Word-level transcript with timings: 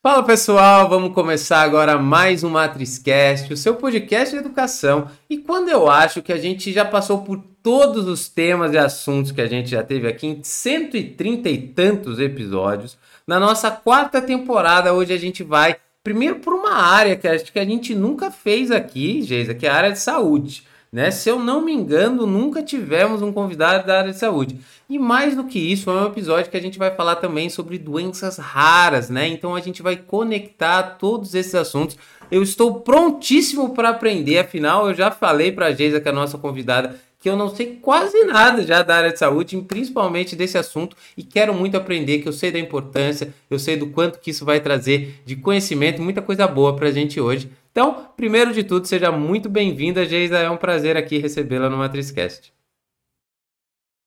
Fala 0.00 0.22
pessoal, 0.22 0.88
vamos 0.88 1.12
começar 1.12 1.60
agora 1.60 1.98
mais 1.98 2.44
um 2.44 2.50
MatrizCast, 2.50 3.52
o 3.52 3.56
seu 3.56 3.74
podcast 3.74 4.32
de 4.32 4.40
educação. 4.40 5.10
E 5.28 5.38
quando 5.38 5.70
eu 5.70 5.90
acho 5.90 6.22
que 6.22 6.32
a 6.32 6.36
gente 6.36 6.72
já 6.72 6.84
passou 6.84 7.24
por 7.24 7.42
todos 7.60 8.06
os 8.06 8.28
temas 8.28 8.72
e 8.72 8.78
assuntos 8.78 9.32
que 9.32 9.40
a 9.40 9.48
gente 9.48 9.68
já 9.68 9.82
teve 9.82 10.06
aqui 10.06 10.28
em 10.28 10.40
130 10.40 11.48
e 11.48 11.58
tantos 11.58 12.20
episódios, 12.20 12.96
na 13.26 13.40
nossa 13.40 13.72
quarta 13.72 14.22
temporada, 14.22 14.94
hoje 14.94 15.12
a 15.12 15.18
gente 15.18 15.42
vai 15.42 15.76
primeiro 16.04 16.36
por 16.36 16.54
uma 16.54 16.74
área 16.74 17.16
que 17.16 17.26
acho 17.26 17.52
que 17.52 17.58
a 17.58 17.64
gente 17.64 17.92
nunca 17.92 18.30
fez 18.30 18.70
aqui, 18.70 19.20
Geisa, 19.22 19.52
que 19.52 19.66
é 19.66 19.68
a 19.68 19.74
área 19.74 19.92
de 19.92 19.98
saúde. 19.98 20.62
Né? 20.90 21.10
Se 21.10 21.28
eu 21.28 21.38
não 21.38 21.60
me 21.60 21.72
engano, 21.72 22.26
nunca 22.26 22.62
tivemos 22.62 23.20
um 23.20 23.32
convidado 23.32 23.86
da 23.86 23.98
área 23.98 24.12
de 24.12 24.18
saúde. 24.18 24.58
E 24.88 24.98
mais 24.98 25.36
do 25.36 25.44
que 25.44 25.58
isso, 25.58 25.90
é 25.90 26.02
um 26.02 26.06
episódio 26.06 26.50
que 26.50 26.56
a 26.56 26.62
gente 26.62 26.78
vai 26.78 26.90
falar 26.90 27.16
também 27.16 27.50
sobre 27.50 27.76
doenças 27.76 28.38
raras, 28.38 29.10
né? 29.10 29.28
Então 29.28 29.54
a 29.54 29.60
gente 29.60 29.82
vai 29.82 29.96
conectar 29.96 30.82
todos 30.98 31.34
esses 31.34 31.54
assuntos. 31.54 31.96
Eu 32.30 32.42
estou 32.42 32.80
prontíssimo 32.80 33.74
para 33.74 33.90
aprender, 33.90 34.38
afinal 34.38 34.88
eu 34.88 34.94
já 34.94 35.10
falei 35.10 35.52
para 35.52 35.66
a 35.66 35.72
Geisa, 35.72 36.00
que 36.00 36.08
é 36.08 36.10
a 36.10 36.14
nossa 36.14 36.38
convidada, 36.38 36.98
que 37.20 37.28
eu 37.28 37.36
não 37.36 37.54
sei 37.54 37.78
quase 37.82 38.24
nada 38.24 38.62
já 38.62 38.82
da 38.82 38.96
área 38.96 39.12
de 39.12 39.18
saúde, 39.18 39.56
principalmente 39.66 40.36
desse 40.36 40.56
assunto, 40.56 40.96
e 41.16 41.22
quero 41.22 41.52
muito 41.52 41.76
aprender, 41.76 42.20
que 42.20 42.28
eu 42.28 42.32
sei 42.32 42.50
da 42.50 42.58
importância, 42.58 43.34
eu 43.50 43.58
sei 43.58 43.76
do 43.76 43.88
quanto 43.88 44.20
que 44.20 44.30
isso 44.30 44.44
vai 44.44 44.60
trazer 44.60 45.20
de 45.26 45.36
conhecimento, 45.36 46.00
muita 46.00 46.22
coisa 46.22 46.46
boa 46.46 46.76
para 46.76 46.88
a 46.88 46.92
gente 46.92 47.20
hoje. 47.20 47.50
Então, 47.70 48.12
primeiro 48.16 48.52
de 48.52 48.64
tudo, 48.64 48.86
seja 48.86 49.12
muito 49.12 49.48
bem-vinda, 49.48 50.04
Geisa, 50.04 50.38
é 50.38 50.50
um 50.50 50.56
prazer 50.56 50.96
aqui 50.96 51.18
recebê-la 51.18 51.68
no 51.70 51.76
MatrizCast. 51.76 52.52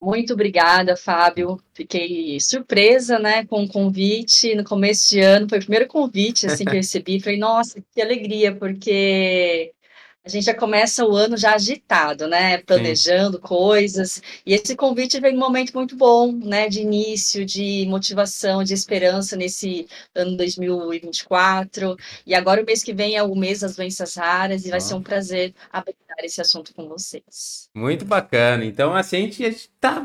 Muito 0.02 0.34
obrigada, 0.34 0.98
Fábio. 0.98 1.62
Fiquei 1.74 2.40
surpresa, 2.40 3.20
né, 3.20 3.46
com 3.46 3.64
o 3.64 3.68
convite 3.68 4.56
no 4.56 4.64
começo 4.64 5.10
de 5.10 5.20
ano. 5.20 5.48
Foi 5.48 5.60
o 5.60 5.62
primeiro 5.62 5.88
convite 5.88 6.48
assim 6.48 6.66
que 6.66 6.72
eu 6.72 6.76
recebi. 6.82 7.20
Falei, 7.20 7.38
nossa, 7.38 7.80
que 7.94 8.02
alegria, 8.02 8.56
porque 8.56 9.72
a 10.24 10.30
gente 10.30 10.46
já 10.46 10.54
começa 10.54 11.04
o 11.04 11.16
ano 11.16 11.36
já 11.36 11.56
agitado, 11.56 12.28
né? 12.28 12.60
Planejando 12.60 13.38
Sim. 13.38 13.44
coisas. 13.44 14.22
E 14.46 14.54
esse 14.54 14.76
convite 14.76 15.20
vem 15.20 15.34
num 15.34 15.40
momento 15.40 15.74
muito 15.74 15.96
bom, 15.96 16.32
né? 16.32 16.70
De 16.70 16.82
início, 16.82 17.44
de 17.44 17.86
motivação, 17.88 18.64
de 18.64 18.74
esperança 18.74 19.36
nesse 19.36 19.88
ano 20.14 20.38
2024. 20.38 21.98
E 22.26 22.36
agora 22.36 22.62
o 22.62 22.66
mês 22.66 22.84
que 22.84 22.94
vem 22.94 23.16
é 23.16 23.24
o 23.24 23.36
mês 23.36 23.62
das 23.62 23.76
doenças 23.76 24.16
raras 24.16 24.66
e 24.66 24.70
vai 24.70 24.80
ser 24.80 24.94
um 24.94 25.02
prazer 25.02 25.56
abordar 25.72 26.11
esse 26.26 26.42
assunto 26.42 26.74
com 26.74 26.88
vocês. 26.88 27.70
Muito 27.76 28.06
bacana. 28.06 28.66
Então, 28.66 28.94
assim, 28.96 29.18
a 29.18 29.20
gente 29.22 29.44
está 29.44 30.04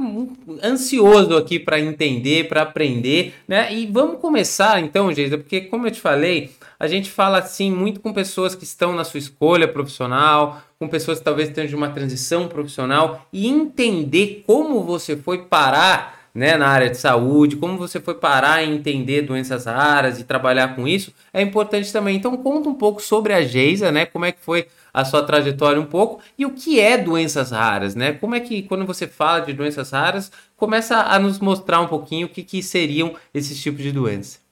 ansioso 0.62 1.36
aqui 1.36 1.58
para 1.58 1.80
entender, 1.80 2.48
para 2.48 2.62
aprender, 2.62 3.34
né? 3.46 3.72
E 3.72 3.86
vamos 3.86 4.20
começar 4.20 4.80
então, 4.80 5.12
Geisa, 5.12 5.38
porque 5.38 5.62
como 5.62 5.86
eu 5.86 5.90
te 5.90 6.00
falei, 6.00 6.50
a 6.78 6.86
gente 6.86 7.10
fala 7.10 7.38
assim 7.38 7.70
muito 7.70 8.00
com 8.00 8.12
pessoas 8.12 8.54
que 8.54 8.64
estão 8.64 8.92
na 8.92 9.04
sua 9.04 9.18
escolha 9.18 9.66
profissional, 9.66 10.62
com 10.78 10.88
pessoas 10.88 11.18
que 11.18 11.24
talvez 11.24 11.50
tenham 11.50 11.68
de 11.68 11.74
uma 11.74 11.90
transição 11.90 12.48
profissional 12.48 13.26
e 13.32 13.46
entender 13.46 14.42
como 14.46 14.82
você 14.82 15.16
foi 15.16 15.44
parar 15.44 16.15
né, 16.36 16.54
na 16.58 16.68
área 16.68 16.90
de 16.90 16.98
saúde, 16.98 17.56
como 17.56 17.78
você 17.78 17.98
foi 17.98 18.14
parar 18.14 18.62
em 18.62 18.74
entender 18.74 19.22
doenças 19.22 19.64
raras 19.64 20.20
e 20.20 20.24
trabalhar 20.24 20.76
com 20.76 20.86
isso, 20.86 21.10
é 21.32 21.40
importante 21.40 21.90
também. 21.90 22.14
Então 22.14 22.36
conta 22.36 22.68
um 22.68 22.74
pouco 22.74 23.00
sobre 23.00 23.32
a 23.32 23.40
Geisa, 23.42 23.90
né? 23.90 24.04
Como 24.04 24.26
é 24.26 24.32
que 24.32 24.40
foi 24.40 24.66
a 24.92 25.02
sua 25.02 25.22
trajetória 25.22 25.80
um 25.80 25.86
pouco 25.86 26.22
e 26.38 26.44
o 26.44 26.50
que 26.50 26.78
é 26.78 26.98
doenças 26.98 27.52
raras, 27.52 27.94
né? 27.94 28.12
Como 28.12 28.34
é 28.34 28.40
que 28.40 28.62
quando 28.62 28.84
você 28.84 29.06
fala 29.06 29.40
de 29.40 29.54
doenças 29.54 29.90
raras, 29.90 30.30
começa 30.56 30.96
a 31.00 31.18
nos 31.18 31.38
mostrar 31.38 31.80
um 31.80 31.88
pouquinho 31.88 32.26
o 32.26 32.30
que, 32.30 32.42
que 32.42 32.62
seriam 32.62 33.14
esses 33.32 33.58
tipos 33.58 33.82
de 33.82 33.90
doenças. 33.90 34.45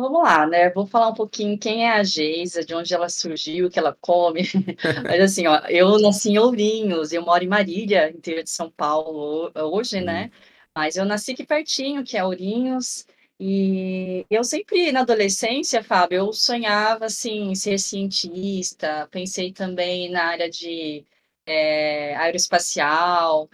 Vamos 0.00 0.22
lá, 0.22 0.46
né? 0.46 0.70
Vou 0.70 0.86
falar 0.86 1.08
um 1.08 1.14
pouquinho 1.14 1.58
quem 1.58 1.84
é 1.86 1.92
a 1.92 2.02
Geisa, 2.02 2.64
de 2.64 2.74
onde 2.74 2.94
ela 2.94 3.08
surgiu, 3.08 3.66
o 3.66 3.70
que 3.70 3.78
ela 3.78 3.96
come. 4.00 4.42
Mas 5.04 5.20
assim, 5.20 5.46
ó, 5.46 5.58
eu 5.68 5.98
nasci 5.98 6.30
em 6.30 6.38
Ourinhos, 6.38 7.12
eu 7.12 7.22
moro 7.22 7.44
em 7.44 7.48
Marília, 7.48 8.10
interior 8.10 8.42
de 8.42 8.50
São 8.50 8.70
Paulo, 8.70 9.52
hoje, 9.54 10.00
né? 10.00 10.24
Uhum. 10.24 10.30
Mas 10.74 10.96
eu 10.96 11.04
nasci 11.04 11.32
aqui 11.32 11.44
pertinho, 11.44 12.04
que 12.04 12.16
é 12.16 12.24
Ourinhos. 12.24 13.06
E 13.38 14.26
eu 14.30 14.44
sempre, 14.44 14.92
na 14.92 15.00
adolescência, 15.00 15.82
Fábio, 15.82 16.16
eu 16.18 16.32
sonhava, 16.32 17.06
assim, 17.06 17.54
ser 17.54 17.78
cientista. 17.78 19.08
Pensei 19.10 19.52
também 19.52 20.10
na 20.10 20.24
área 20.24 20.50
de 20.50 21.04
é, 21.46 22.14
aeroespacial. 22.16 23.48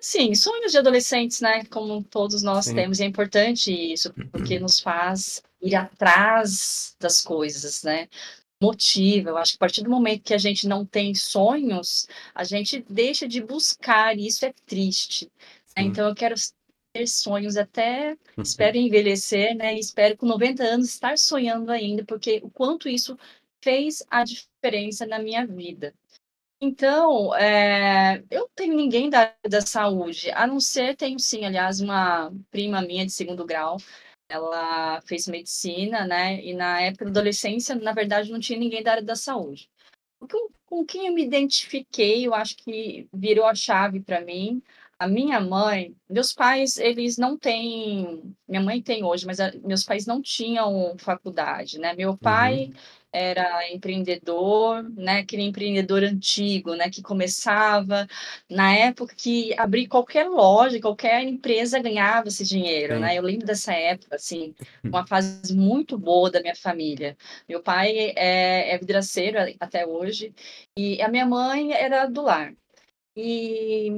Sim, 0.00 0.34
sonhos 0.34 0.72
de 0.72 0.78
adolescentes, 0.78 1.40
né? 1.40 1.64
Como 1.66 2.02
todos 2.04 2.42
nós 2.42 2.66
Sim. 2.66 2.74
temos, 2.74 3.00
e 3.00 3.04
é 3.04 3.06
importante 3.06 3.72
isso, 3.72 4.12
porque 4.30 4.58
nos 4.60 4.80
faz 4.80 5.42
ir 5.62 5.74
atrás 5.74 6.96
das 6.98 7.22
coisas, 7.22 7.82
né? 7.82 8.08
Motiva. 8.60 9.30
Eu 9.30 9.36
acho 9.36 9.52
que 9.52 9.56
a 9.56 9.60
partir 9.60 9.82
do 9.82 9.90
momento 9.90 10.24
que 10.24 10.34
a 10.34 10.38
gente 10.38 10.66
não 10.66 10.84
tem 10.84 11.14
sonhos, 11.14 12.06
a 12.34 12.44
gente 12.44 12.84
deixa 12.88 13.26
de 13.26 13.40
buscar, 13.42 14.18
e 14.18 14.26
isso 14.26 14.44
é 14.44 14.52
triste. 14.66 15.30
Né? 15.76 15.84
Então, 15.84 16.08
eu 16.08 16.14
quero 16.14 16.34
ter 16.92 17.06
sonhos 17.06 17.56
até, 17.56 18.12
uhum. 18.36 18.42
espero 18.42 18.76
envelhecer, 18.76 19.56
né? 19.56 19.74
E 19.74 19.80
espero 19.80 20.16
com 20.16 20.26
90 20.26 20.62
anos 20.62 20.88
estar 20.88 21.16
sonhando 21.16 21.70
ainda, 21.72 22.04
porque 22.04 22.40
o 22.42 22.50
quanto 22.50 22.88
isso 22.88 23.18
fez 23.62 24.04
a 24.10 24.24
diferença 24.24 25.06
na 25.06 25.18
minha 25.18 25.46
vida. 25.46 25.94
Então, 26.60 27.34
é, 27.34 28.22
eu 28.30 28.48
tenho 28.54 28.76
ninguém 28.76 29.10
da, 29.10 29.34
da 29.48 29.60
saúde, 29.60 30.30
a 30.30 30.46
não 30.46 30.60
ser, 30.60 30.94
tenho 30.96 31.18
sim, 31.18 31.44
aliás, 31.44 31.80
uma 31.80 32.32
prima 32.52 32.80
minha 32.80 33.04
de 33.04 33.10
segundo 33.10 33.44
grau, 33.44 33.78
ela 34.32 35.00
fez 35.02 35.26
medicina, 35.28 36.06
né? 36.06 36.42
E 36.44 36.54
na 36.54 36.80
época 36.80 37.04
da 37.04 37.10
adolescência, 37.10 37.74
na 37.74 37.92
verdade, 37.92 38.30
não 38.30 38.40
tinha 38.40 38.58
ninguém 38.58 38.82
da 38.82 38.92
área 38.92 39.02
da 39.02 39.14
saúde. 39.14 39.68
Com, 40.18 40.48
com 40.64 40.84
quem 40.84 41.06
eu 41.08 41.14
me 41.14 41.24
identifiquei, 41.24 42.26
eu 42.26 42.34
acho 42.34 42.56
que 42.56 43.08
virou 43.12 43.46
a 43.46 43.54
chave 43.54 44.00
para 44.00 44.20
mim. 44.20 44.62
A 44.98 45.06
minha 45.06 45.40
mãe, 45.40 45.94
meus 46.08 46.32
pais, 46.32 46.76
eles 46.76 47.18
não 47.18 47.36
têm. 47.36 48.34
Minha 48.48 48.62
mãe 48.62 48.80
tem 48.80 49.04
hoje, 49.04 49.26
mas 49.26 49.40
a, 49.40 49.52
meus 49.64 49.84
pais 49.84 50.06
não 50.06 50.22
tinham 50.22 50.96
faculdade, 50.98 51.78
né? 51.78 51.94
Meu 51.94 52.16
pai. 52.16 52.66
Uhum 52.66 53.01
era 53.12 53.70
empreendedor, 53.70 54.82
né, 54.96 55.18
aquele 55.18 55.42
empreendedor 55.42 56.02
antigo, 56.02 56.74
né, 56.74 56.88
que 56.88 57.02
começava 57.02 58.06
na 58.48 58.74
época 58.74 59.14
que 59.14 59.54
abrir 59.58 59.86
qualquer 59.86 60.28
loja, 60.28 60.80
qualquer 60.80 61.22
empresa 61.22 61.78
ganhava 61.78 62.28
esse 62.28 62.44
dinheiro, 62.44 62.94
Sim. 62.94 63.00
né? 63.00 63.18
Eu 63.18 63.22
lembro 63.22 63.46
dessa 63.46 63.72
época, 63.74 64.16
assim, 64.16 64.54
uma 64.82 65.06
fase 65.06 65.54
muito 65.54 65.98
boa 65.98 66.30
da 66.30 66.40
minha 66.40 66.56
família. 66.56 67.16
Meu 67.48 67.62
pai 67.62 68.12
é, 68.16 68.74
é 68.74 68.78
vidraceiro 68.78 69.38
até 69.60 69.86
hoje 69.86 70.34
e 70.76 71.00
a 71.02 71.08
minha 71.08 71.26
mãe 71.26 71.72
era 71.72 72.06
do 72.06 72.22
lar. 72.22 72.54
E 73.16 73.90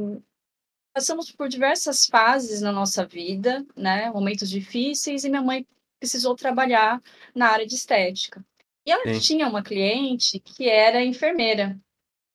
passamos 0.92 1.30
por 1.30 1.48
diversas 1.48 2.06
fases 2.06 2.60
na 2.60 2.72
nossa 2.72 3.06
vida, 3.06 3.64
né? 3.76 4.10
Momentos 4.10 4.50
difíceis 4.50 5.24
e 5.24 5.28
minha 5.28 5.42
mãe 5.42 5.66
precisou 6.00 6.34
trabalhar 6.34 7.00
na 7.34 7.48
área 7.48 7.66
de 7.66 7.74
estética. 7.74 8.44
E 8.86 8.90
ela 8.90 9.04
Sim. 9.14 9.20
tinha 9.20 9.48
uma 9.48 9.62
cliente 9.62 10.38
que 10.38 10.68
era 10.68 11.04
enfermeira. 11.04 11.78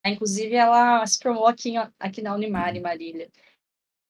Inclusive, 0.04 0.54
ela 0.54 1.06
se 1.06 1.18
formou 1.18 1.46
aqui, 1.46 1.74
aqui 1.98 2.22
na 2.22 2.34
Unimar, 2.34 2.74
em. 2.74 2.80
Marília. 2.80 3.30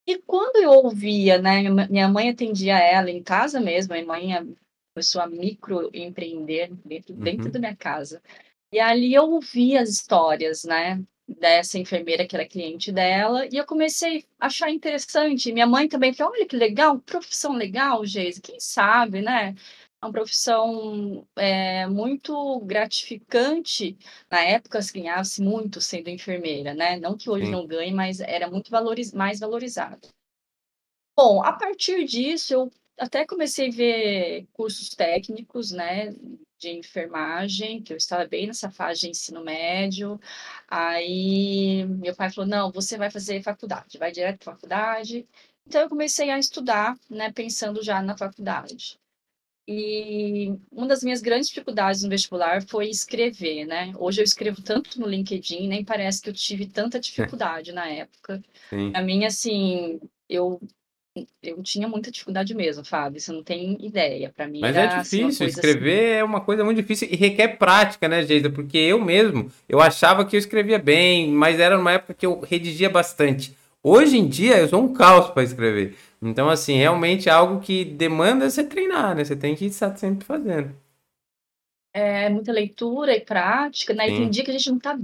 E 0.06 0.18
quando 0.18 0.56
eu 0.56 0.70
ouvia, 0.70 1.38
né, 1.38 1.62
minha 1.88 2.08
mãe 2.08 2.30
atendia 2.30 2.78
ela 2.78 3.10
em 3.10 3.22
casa 3.22 3.60
mesmo, 3.60 3.92
minha 3.92 4.06
mãe 4.06 4.56
começou 4.94 5.20
a 5.20 5.26
microempreender 5.26 6.72
dentro, 6.84 7.14
uhum. 7.14 7.20
dentro 7.20 7.50
da 7.50 7.58
minha 7.58 7.76
casa. 7.76 8.22
E 8.72 8.80
ali 8.80 9.14
eu 9.14 9.24
ouvia 9.24 9.80
as 9.80 9.88
histórias, 9.88 10.64
né, 10.64 11.02
dessa 11.28 11.78
enfermeira 11.78 12.26
que 12.26 12.34
era 12.34 12.48
cliente 12.48 12.90
dela, 12.90 13.46
e 13.46 13.56
eu 13.56 13.64
comecei 13.64 14.24
a 14.38 14.46
achar 14.46 14.70
interessante. 14.70 15.52
Minha 15.52 15.66
mãe 15.66 15.88
também 15.88 16.12
falou: 16.12 16.32
olha 16.32 16.46
que 16.46 16.56
legal, 16.56 16.98
profissão 17.00 17.52
legal, 17.52 18.04
Geise, 18.04 18.40
quem 18.40 18.58
sabe, 18.58 19.20
né? 19.20 19.54
Uma 20.02 20.12
profissão 20.12 21.26
é, 21.36 21.86
muito 21.86 22.60
gratificante. 22.60 23.98
Na 24.30 24.40
época, 24.40 24.80
se 24.80 24.92
ganhava-se 24.92 25.42
muito 25.42 25.78
sendo 25.80 26.08
enfermeira, 26.08 26.72
né? 26.72 26.98
Não 26.98 27.18
que 27.18 27.28
hoje 27.28 27.46
Sim. 27.46 27.52
não 27.52 27.66
ganhe, 27.66 27.92
mas 27.92 28.18
era 28.20 28.50
muito 28.50 28.70
valoriz 28.70 29.12
mais 29.12 29.40
valorizado. 29.40 30.08
Bom, 31.14 31.44
a 31.44 31.52
partir 31.52 32.04
disso, 32.06 32.54
eu 32.54 32.72
até 32.98 33.26
comecei 33.26 33.68
a 33.68 33.72
ver 33.72 34.48
cursos 34.54 34.88
técnicos, 34.88 35.70
né? 35.70 36.14
De 36.58 36.70
enfermagem, 36.70 37.82
que 37.82 37.92
eu 37.92 37.96
estava 37.98 38.26
bem 38.26 38.46
nessa 38.46 38.70
fase 38.70 39.00
de 39.00 39.10
ensino 39.10 39.44
médio. 39.44 40.18
Aí 40.66 41.84
meu 41.84 42.16
pai 42.16 42.30
falou: 42.30 42.48
não, 42.48 42.72
você 42.72 42.96
vai 42.96 43.10
fazer 43.10 43.42
faculdade, 43.42 43.98
vai 43.98 44.10
direto 44.12 44.44
para 44.44 44.54
faculdade. 44.54 45.28
Então 45.66 45.82
eu 45.82 45.88
comecei 45.90 46.30
a 46.30 46.38
estudar, 46.38 46.98
né, 47.08 47.30
pensando 47.32 47.82
já 47.82 48.02
na 48.02 48.16
faculdade. 48.16 48.98
E 49.68 50.52
uma 50.72 50.86
das 50.86 51.02
minhas 51.02 51.20
grandes 51.20 51.48
dificuldades 51.48 52.02
no 52.02 52.08
vestibular 52.08 52.62
foi 52.62 52.88
escrever, 52.88 53.66
né? 53.66 53.92
Hoje 53.96 54.20
eu 54.20 54.24
escrevo 54.24 54.62
tanto 54.62 54.98
no 55.00 55.06
LinkedIn, 55.06 55.68
nem 55.68 55.84
parece 55.84 56.20
que 56.20 56.28
eu 56.28 56.34
tive 56.34 56.66
tanta 56.66 56.98
dificuldade 56.98 57.72
na 57.72 57.88
época. 57.88 58.42
Sim. 58.68 58.92
A 58.94 59.02
minha, 59.02 59.28
assim, 59.28 60.00
eu 60.28 60.60
eu 61.42 61.62
tinha 61.62 61.88
muita 61.88 62.10
dificuldade 62.10 62.54
mesmo, 62.54 62.84
Fábio, 62.84 63.20
você 63.20 63.32
não 63.32 63.42
tem 63.42 63.76
ideia. 63.84 64.32
Para 64.34 64.46
mim 64.46 64.60
Mas 64.60 64.76
é 64.76 64.86
assim, 64.86 65.24
difícil, 65.24 65.46
assim 65.46 65.46
escrever 65.46 66.16
é 66.16 66.24
uma 66.24 66.40
coisa 66.40 66.64
muito 66.64 66.76
difícil 66.76 67.08
e 67.10 67.16
requer 67.16 67.58
prática, 67.58 68.08
né, 68.08 68.22
Geisa? 68.22 68.48
Porque 68.50 68.78
eu 68.78 69.00
mesmo, 69.00 69.50
eu 69.68 69.80
achava 69.80 70.24
que 70.24 70.36
eu 70.36 70.38
escrevia 70.38 70.78
bem, 70.78 71.30
mas 71.32 71.58
era 71.58 71.76
numa 71.76 71.92
época 71.92 72.14
que 72.14 72.24
eu 72.26 72.40
redigia 72.40 72.88
bastante. 72.88 73.56
Hoje 73.82 74.18
em 74.18 74.28
dia 74.28 74.58
eu 74.58 74.68
sou 74.68 74.82
um 74.82 74.92
caos 74.92 75.30
para 75.30 75.42
escrever. 75.42 75.96
Então, 76.20 76.50
assim, 76.50 76.76
realmente 76.76 77.28
é 77.28 77.32
algo 77.32 77.60
que 77.60 77.84
demanda 77.84 78.48
você 78.48 78.62
treinar, 78.62 79.16
né? 79.16 79.24
Você 79.24 79.34
tem 79.34 79.56
que 79.56 79.64
estar 79.64 79.96
sempre 79.96 80.26
fazendo. 80.26 80.76
É, 81.94 82.28
muita 82.28 82.52
leitura 82.52 83.16
e 83.16 83.20
prática, 83.20 83.94
né? 83.94 84.08
E 84.08 84.12
tem 84.12 84.24
Sim. 84.24 84.30
dia 84.30 84.44
que 84.44 84.50
a 84.50 84.52
gente 84.52 84.70
não 84.70 84.78
tá 84.78 84.96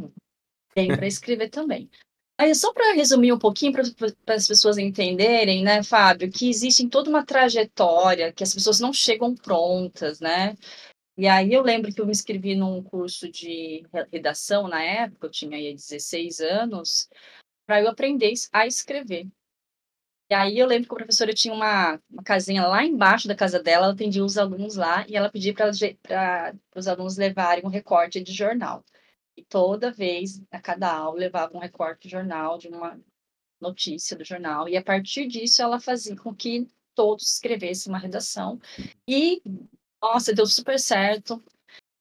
bem 0.74 0.88
para 0.88 1.06
escrever 1.06 1.48
também. 1.48 1.90
Aí, 2.38 2.54
só 2.54 2.70
para 2.70 2.92
resumir 2.92 3.32
um 3.32 3.38
pouquinho, 3.38 3.72
para 3.72 4.34
as 4.34 4.46
pessoas 4.46 4.76
entenderem, 4.76 5.64
né, 5.64 5.82
Fábio, 5.82 6.30
que 6.30 6.50
existe 6.50 6.86
toda 6.86 7.08
uma 7.08 7.24
trajetória, 7.24 8.30
que 8.30 8.44
as 8.44 8.52
pessoas 8.52 8.78
não 8.78 8.92
chegam 8.92 9.34
prontas, 9.34 10.20
né? 10.20 10.54
E 11.16 11.26
aí 11.26 11.54
eu 11.54 11.62
lembro 11.62 11.90
que 11.94 11.98
eu 11.98 12.04
me 12.04 12.12
inscrevi 12.12 12.54
num 12.54 12.82
curso 12.82 13.30
de 13.30 13.82
redação 14.12 14.68
na 14.68 14.82
época, 14.82 15.26
eu 15.26 15.30
tinha 15.30 15.56
aí 15.56 15.74
16 15.74 16.40
anos, 16.40 17.08
para 17.66 17.82
eu 17.82 17.88
aprender 17.88 18.32
a 18.52 18.66
escrever. 18.66 19.28
E 20.28 20.34
aí 20.34 20.58
eu 20.58 20.66
lembro 20.66 20.88
que 20.88 20.94
a 20.94 20.96
professora 20.96 21.32
tinha 21.32 21.54
uma, 21.54 22.00
uma 22.10 22.22
casinha 22.22 22.66
lá 22.66 22.84
embaixo 22.84 23.28
da 23.28 23.34
casa 23.34 23.62
dela, 23.62 23.86
ela 23.86 23.94
atendia 23.94 24.24
os 24.24 24.36
alunos 24.36 24.74
lá 24.74 25.06
e 25.08 25.16
ela 25.16 25.30
pedia 25.30 25.54
para 25.54 25.70
os 26.74 26.88
alunos 26.88 27.16
levarem 27.16 27.64
um 27.64 27.68
recorte 27.68 28.20
de 28.20 28.32
jornal. 28.32 28.84
E 29.36 29.44
toda 29.44 29.92
vez, 29.92 30.42
a 30.50 30.60
cada 30.60 30.92
aula, 30.92 31.18
levava 31.18 31.56
um 31.56 31.60
recorte 31.60 32.02
de 32.02 32.08
jornal, 32.08 32.58
de 32.58 32.68
uma 32.68 32.98
notícia 33.60 34.16
do 34.16 34.24
jornal. 34.24 34.68
E 34.68 34.76
a 34.76 34.82
partir 34.82 35.28
disso, 35.28 35.62
ela 35.62 35.78
fazia 35.78 36.16
com 36.16 36.34
que 36.34 36.66
todos 36.94 37.34
escrevessem 37.34 37.92
uma 37.92 37.98
redação. 37.98 38.58
E, 39.06 39.42
nossa, 40.02 40.34
deu 40.34 40.46
super 40.46 40.80
certo. 40.80 41.42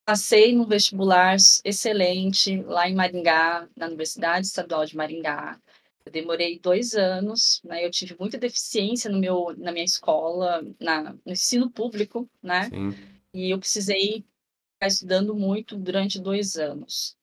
Passei 0.05 0.53
no 0.53 0.67
vestibular 0.67 1.35
excelente 1.63 2.61
lá 2.63 2.87
em 2.87 2.93
Maringá, 2.93 3.67
na 3.75 3.87
Universidade 3.87 4.45
Estadual 4.45 4.85
de 4.85 4.95
Maringá. 4.95 5.59
Eu 6.05 6.11
demorei 6.11 6.59
dois 6.59 6.93
anos, 6.93 7.59
né? 7.63 7.83
Eu 7.83 7.89
tive 7.89 8.15
muita 8.19 8.37
deficiência 8.37 9.09
no 9.09 9.17
meu, 9.17 9.55
na 9.57 9.71
minha 9.71 9.83
escola, 9.83 10.63
na, 10.79 11.13
no 11.25 11.31
ensino 11.31 11.71
público, 11.71 12.29
né? 12.41 12.69
Sim. 12.69 12.93
E 13.33 13.49
eu 13.49 13.57
precisei 13.57 14.23
ficar 14.75 14.87
estudando 14.87 15.35
muito 15.35 15.75
durante 15.75 16.21
dois 16.21 16.55
anos. 16.55 17.17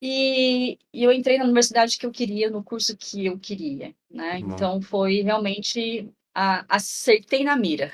E, 0.00 0.78
e 0.92 1.02
eu 1.02 1.12
entrei 1.12 1.36
na 1.36 1.44
universidade 1.44 1.98
que 1.98 2.06
eu 2.06 2.10
queria, 2.10 2.50
no 2.50 2.64
curso 2.64 2.96
que 2.96 3.26
eu 3.26 3.38
queria, 3.38 3.94
né? 4.10 4.40
Bom. 4.40 4.54
Então 4.54 4.80
foi 4.80 5.20
realmente 5.20 6.10
a, 6.36 6.66
acertei 6.68 7.42
na 7.42 7.56
mira. 7.56 7.90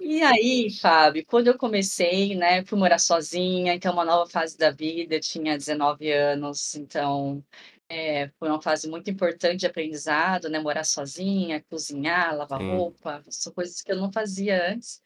e 0.00 0.22
aí, 0.22 0.70
Fábio, 0.80 1.24
quando 1.26 1.48
eu 1.48 1.58
comecei, 1.58 2.34
né, 2.34 2.64
fui 2.64 2.78
morar 2.78 2.98
sozinha, 2.98 3.74
então 3.74 3.92
uma 3.92 4.06
nova 4.06 4.30
fase 4.30 4.56
da 4.56 4.70
vida, 4.70 5.20
tinha 5.20 5.58
19 5.58 6.10
anos, 6.10 6.74
então 6.74 7.44
é, 7.90 8.28
foi 8.38 8.48
uma 8.48 8.62
fase 8.62 8.88
muito 8.88 9.10
importante 9.10 9.60
de 9.60 9.66
aprendizado, 9.66 10.48
né? 10.48 10.58
Morar 10.58 10.84
sozinha, 10.84 11.62
cozinhar, 11.68 12.34
lavar 12.34 12.60
Sim. 12.60 12.70
roupa, 12.70 13.22
são 13.28 13.52
coisas 13.52 13.82
que 13.82 13.92
eu 13.92 13.96
não 13.96 14.10
fazia 14.10 14.72
antes, 14.72 15.02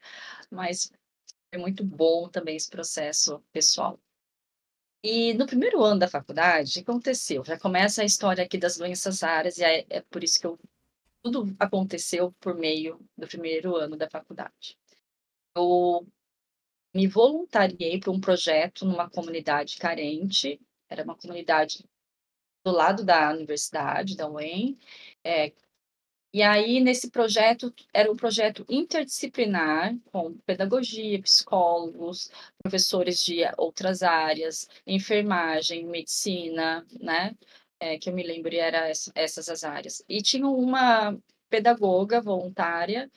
mas 0.49 0.89
foi 1.53 1.61
muito 1.61 1.83
bom 1.83 2.29
também 2.29 2.55
esse 2.55 2.69
processo 2.69 3.43
pessoal. 3.51 3.99
E 5.03 5.33
no 5.33 5.47
primeiro 5.47 5.83
ano 5.83 5.99
da 5.99 6.07
faculdade, 6.07 6.69
o 6.69 6.73
que 6.73 6.91
aconteceu? 6.91 7.43
Já 7.43 7.57
começa 7.59 8.03
a 8.03 8.05
história 8.05 8.43
aqui 8.43 8.57
das 8.57 8.77
doenças 8.77 9.21
raras, 9.21 9.57
e 9.57 9.63
é, 9.63 9.85
é 9.89 10.01
por 10.01 10.23
isso 10.23 10.39
que 10.39 10.45
eu, 10.45 10.59
tudo 11.21 11.55
aconteceu 11.59 12.31
por 12.39 12.55
meio 12.55 12.99
do 13.17 13.27
primeiro 13.27 13.75
ano 13.75 13.97
da 13.97 14.09
faculdade. 14.09 14.77
Eu 15.55 16.07
me 16.93 17.07
voluntariei 17.07 17.99
para 17.99 18.11
um 18.11 18.19
projeto 18.19 18.85
numa 18.85 19.09
comunidade 19.09 19.77
carente, 19.77 20.59
era 20.89 21.03
uma 21.03 21.15
comunidade 21.15 21.85
do 22.63 22.71
lado 22.71 23.03
da 23.03 23.31
universidade, 23.31 24.15
da 24.15 24.29
UEM, 24.29 24.77
é, 25.23 25.53
e 26.33 26.41
aí, 26.41 26.79
nesse 26.79 27.11
projeto, 27.11 27.73
era 27.93 28.09
um 28.09 28.15
projeto 28.15 28.65
interdisciplinar, 28.69 29.93
com 30.13 30.37
pedagogia, 30.45 31.21
psicólogos, 31.21 32.31
professores 32.63 33.21
de 33.21 33.41
outras 33.57 34.01
áreas, 34.01 34.65
enfermagem, 34.87 35.85
medicina, 35.85 36.87
né? 37.01 37.35
É, 37.81 37.97
que 37.97 38.09
eu 38.09 38.13
me 38.13 38.21
lembro, 38.21 38.55
era 38.55 38.91
essas 39.15 39.49
as 39.49 39.63
áreas. 39.63 40.03
E 40.07 40.21
tinha 40.21 40.47
uma 40.47 41.17
pedagoga 41.49 42.21
voluntária 42.21 43.09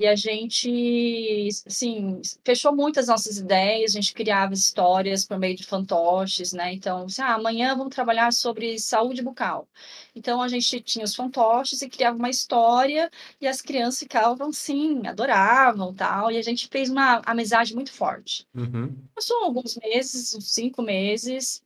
e 0.00 0.06
a 0.06 0.16
gente, 0.16 1.46
assim, 1.66 2.22
fechou 2.42 2.74
muitas 2.74 3.08
nossas 3.08 3.36
ideias, 3.36 3.90
a 3.90 4.00
gente 4.00 4.14
criava 4.14 4.54
histórias 4.54 5.26
por 5.26 5.38
meio 5.38 5.54
de 5.54 5.62
fantoches, 5.62 6.54
né? 6.54 6.72
Então, 6.72 7.04
assim, 7.04 7.20
ah, 7.20 7.34
amanhã 7.34 7.76
vamos 7.76 7.94
trabalhar 7.94 8.32
sobre 8.32 8.78
saúde 8.78 9.20
bucal. 9.22 9.68
Então, 10.16 10.40
a 10.40 10.48
gente 10.48 10.80
tinha 10.80 11.04
os 11.04 11.14
fantoches 11.14 11.82
e 11.82 11.88
criava 11.90 12.16
uma 12.16 12.30
história 12.30 13.10
e 13.38 13.46
as 13.46 13.60
crianças 13.60 14.00
ficavam, 14.00 14.50
sim, 14.50 15.06
adoravam 15.06 15.92
tal. 15.92 16.30
E 16.30 16.38
a 16.38 16.42
gente 16.42 16.66
fez 16.68 16.88
uma 16.88 17.20
amizade 17.26 17.74
muito 17.74 17.92
forte. 17.92 18.46
Uhum. 18.54 18.96
Passou 19.14 19.44
alguns 19.44 19.76
meses, 19.76 20.34
uns 20.34 20.50
cinco 20.50 20.80
meses, 20.80 21.62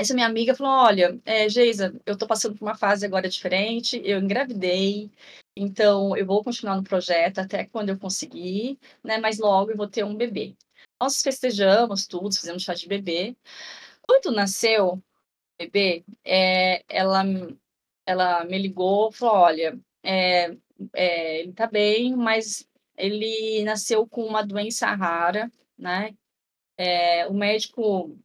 essa 0.00 0.14
minha 0.14 0.26
amiga 0.26 0.54
falou: 0.54 0.72
Olha, 0.72 1.20
é, 1.24 1.48
Geisa, 1.48 1.94
eu 2.06 2.14
estou 2.14 2.26
passando 2.26 2.56
por 2.56 2.64
uma 2.64 2.76
fase 2.76 3.04
agora 3.04 3.28
diferente, 3.28 4.00
eu 4.04 4.18
engravidei, 4.18 5.10
então 5.56 6.16
eu 6.16 6.26
vou 6.26 6.42
continuar 6.42 6.76
no 6.76 6.84
projeto 6.84 7.38
até 7.38 7.66
quando 7.66 7.90
eu 7.90 7.98
conseguir, 7.98 8.78
né? 9.04 9.18
Mas 9.18 9.38
logo 9.38 9.70
eu 9.70 9.76
vou 9.76 9.88
ter 9.88 10.04
um 10.04 10.16
bebê. 10.16 10.56
Nós 11.00 11.22
festejamos 11.22 12.06
tudo, 12.06 12.34
fizemos 12.34 12.62
chá 12.62 12.74
de 12.74 12.88
bebê. 12.88 13.36
Quando 14.02 14.32
nasceu 14.32 14.94
o 14.94 15.02
bebê, 15.58 16.04
é, 16.24 16.82
ela, 16.88 17.22
ela 18.06 18.44
me 18.44 18.58
ligou 18.58 19.12
falou: 19.12 19.36
Olha, 19.36 19.78
é, 20.02 20.56
é, 20.94 21.40
ele 21.40 21.50
está 21.50 21.66
bem, 21.66 22.16
mas 22.16 22.66
ele 22.96 23.64
nasceu 23.64 24.06
com 24.06 24.24
uma 24.24 24.42
doença 24.42 24.86
rara, 24.94 25.50
né? 25.78 26.14
É, 26.78 27.26
o 27.28 27.34
médico 27.34 28.18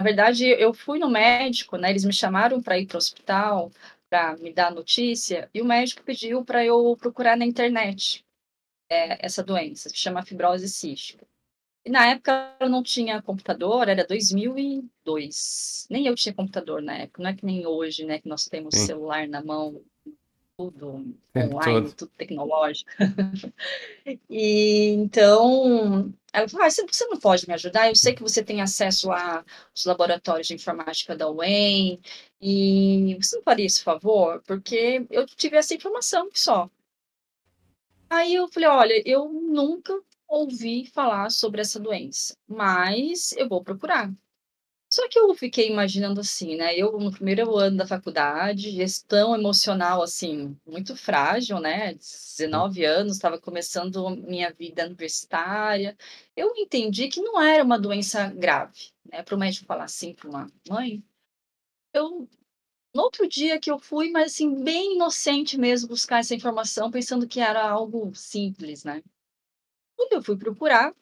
na 0.00 0.04
verdade, 0.04 0.46
eu 0.46 0.72
fui 0.72 0.98
no 0.98 1.10
médico, 1.10 1.76
né? 1.76 1.90
Eles 1.90 2.06
me 2.06 2.12
chamaram 2.12 2.62
para 2.62 2.78
ir 2.78 2.86
para 2.86 2.94
o 2.94 2.98
hospital 2.98 3.70
para 4.08 4.34
me 4.38 4.50
dar 4.50 4.72
notícia 4.72 5.50
e 5.52 5.60
o 5.60 5.64
médico 5.64 6.02
pediu 6.02 6.42
para 6.42 6.64
eu 6.64 6.96
procurar 6.98 7.36
na 7.36 7.44
internet 7.44 8.24
é, 8.90 9.24
essa 9.24 9.44
doença, 9.44 9.90
que 9.90 9.98
chama 9.98 10.24
fibrose 10.24 10.70
cística. 10.70 11.26
E 11.84 11.90
na 11.90 12.06
época 12.06 12.56
eu 12.58 12.70
não 12.70 12.82
tinha 12.82 13.20
computador, 13.20 13.90
era 13.90 14.06
2002. 14.06 15.86
Nem 15.90 16.06
eu 16.06 16.14
tinha 16.14 16.34
computador 16.34 16.80
na 16.80 16.96
época, 16.96 17.22
não 17.22 17.28
é 17.28 17.36
que 17.36 17.44
nem 17.44 17.66
hoje, 17.66 18.06
né? 18.06 18.18
Que 18.18 18.28
nós 18.28 18.46
temos 18.46 18.74
Sim. 18.74 18.86
celular 18.86 19.28
na 19.28 19.44
mão, 19.44 19.82
tudo 20.60 21.14
É, 21.34 21.46
online, 21.46 21.82
tudo. 21.82 21.94
tudo 21.94 22.12
tecnológico. 22.16 22.90
e 24.28 24.88
então, 24.90 26.12
ela 26.32 26.48
falou: 26.48 26.66
ah, 26.66 26.70
você 26.70 27.06
não 27.06 27.18
pode 27.18 27.46
me 27.48 27.54
ajudar? 27.54 27.88
Eu 27.88 27.96
sei 27.96 28.14
que 28.14 28.22
você 28.22 28.42
tem 28.42 28.60
acesso 28.60 29.10
aos 29.10 29.84
laboratórios 29.86 30.48
de 30.48 30.54
informática 30.54 31.16
da 31.16 31.30
UEM, 31.30 32.00
e 32.40 33.16
você 33.20 33.36
não 33.36 33.42
faria 33.42 33.66
esse 33.66 33.82
favor? 33.82 34.42
Porque 34.46 35.06
eu 35.10 35.24
tive 35.26 35.56
essa 35.56 35.74
informação 35.74 36.28
só. 36.34 36.68
Aí 38.10 38.34
eu 38.34 38.48
falei: 38.48 38.68
olha, 38.68 39.02
eu 39.06 39.28
nunca 39.28 39.98
ouvi 40.28 40.86
falar 40.86 41.30
sobre 41.30 41.60
essa 41.60 41.80
doença, 41.80 42.36
mas 42.46 43.32
eu 43.32 43.48
vou 43.48 43.62
procurar. 43.62 44.12
Só 45.00 45.08
que 45.08 45.18
eu 45.18 45.34
fiquei 45.34 45.66
imaginando 45.66 46.20
assim, 46.20 46.56
né? 46.56 46.76
Eu, 46.76 46.92
no 46.98 47.10
primeiro 47.10 47.56
ano 47.56 47.78
da 47.78 47.86
faculdade, 47.86 48.70
gestão 48.70 49.34
emocional, 49.34 50.02
assim, 50.02 50.54
muito 50.66 50.94
frágil, 50.94 51.58
né? 51.58 51.94
19 51.94 52.84
anos, 52.84 53.14
estava 53.14 53.40
começando 53.40 54.10
minha 54.10 54.52
vida 54.52 54.84
universitária. 54.84 55.96
Eu 56.36 56.52
entendi 56.54 57.08
que 57.08 57.22
não 57.22 57.40
era 57.40 57.64
uma 57.64 57.78
doença 57.78 58.28
grave, 58.28 58.92
né? 59.10 59.22
Para 59.22 59.34
o 59.34 59.38
médico 59.38 59.64
falar 59.64 59.84
assim 59.84 60.12
para 60.12 60.28
uma 60.28 60.52
mãe. 60.68 61.02
Eu, 61.94 62.28
no 62.94 63.02
outro 63.02 63.26
dia 63.26 63.58
que 63.58 63.70
eu 63.70 63.78
fui, 63.78 64.10
mas 64.10 64.34
assim, 64.34 64.62
bem 64.62 64.96
inocente 64.96 65.56
mesmo, 65.56 65.88
buscar 65.88 66.18
essa 66.18 66.34
informação, 66.34 66.90
pensando 66.90 67.26
que 67.26 67.40
era 67.40 67.66
algo 67.66 68.14
simples, 68.14 68.84
né? 68.84 69.02
Quando 69.96 70.12
eu 70.12 70.22
fui 70.22 70.36
procurar, 70.36 70.94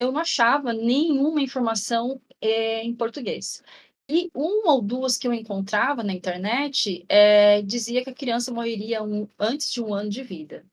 eu 0.00 0.10
não 0.10 0.20
achava 0.20 0.72
nenhuma 0.72 1.40
informação 1.40 2.20
é, 2.40 2.82
em 2.82 2.94
português. 2.94 3.62
E 4.08 4.30
uma 4.34 4.74
ou 4.74 4.82
duas 4.82 5.18
que 5.18 5.28
eu 5.28 5.34
encontrava 5.34 6.02
na 6.02 6.14
internet 6.14 7.04
é, 7.08 7.60
dizia 7.62 8.02
que 8.02 8.10
a 8.10 8.14
criança 8.14 8.52
morreria 8.52 9.02
um, 9.02 9.28
antes 9.38 9.70
de 9.70 9.82
um 9.82 9.92
ano 9.92 10.08
de 10.08 10.22
vida. 10.22 10.64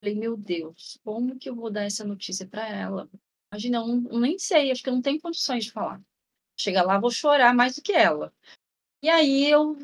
Falei, 0.00 0.16
meu 0.16 0.36
Deus, 0.36 0.98
como 1.04 1.38
que 1.38 1.48
eu 1.48 1.54
vou 1.54 1.70
dar 1.70 1.84
essa 1.84 2.04
notícia 2.04 2.46
para 2.46 2.68
ela? 2.68 3.08
Imagina, 3.52 3.78
eu, 3.78 3.86
não, 3.86 4.10
eu 4.10 4.20
nem 4.20 4.38
sei, 4.38 4.70
acho 4.70 4.82
que 4.82 4.88
eu 4.88 4.94
não 4.94 5.02
tenho 5.02 5.20
condições 5.20 5.64
de 5.64 5.72
falar. 5.72 6.02
Chega 6.56 6.82
lá, 6.82 6.98
vou 6.98 7.10
chorar 7.10 7.54
mais 7.54 7.76
do 7.76 7.82
que 7.82 7.92
ela. 7.92 8.32
E 9.02 9.08
aí 9.08 9.48
eu 9.48 9.78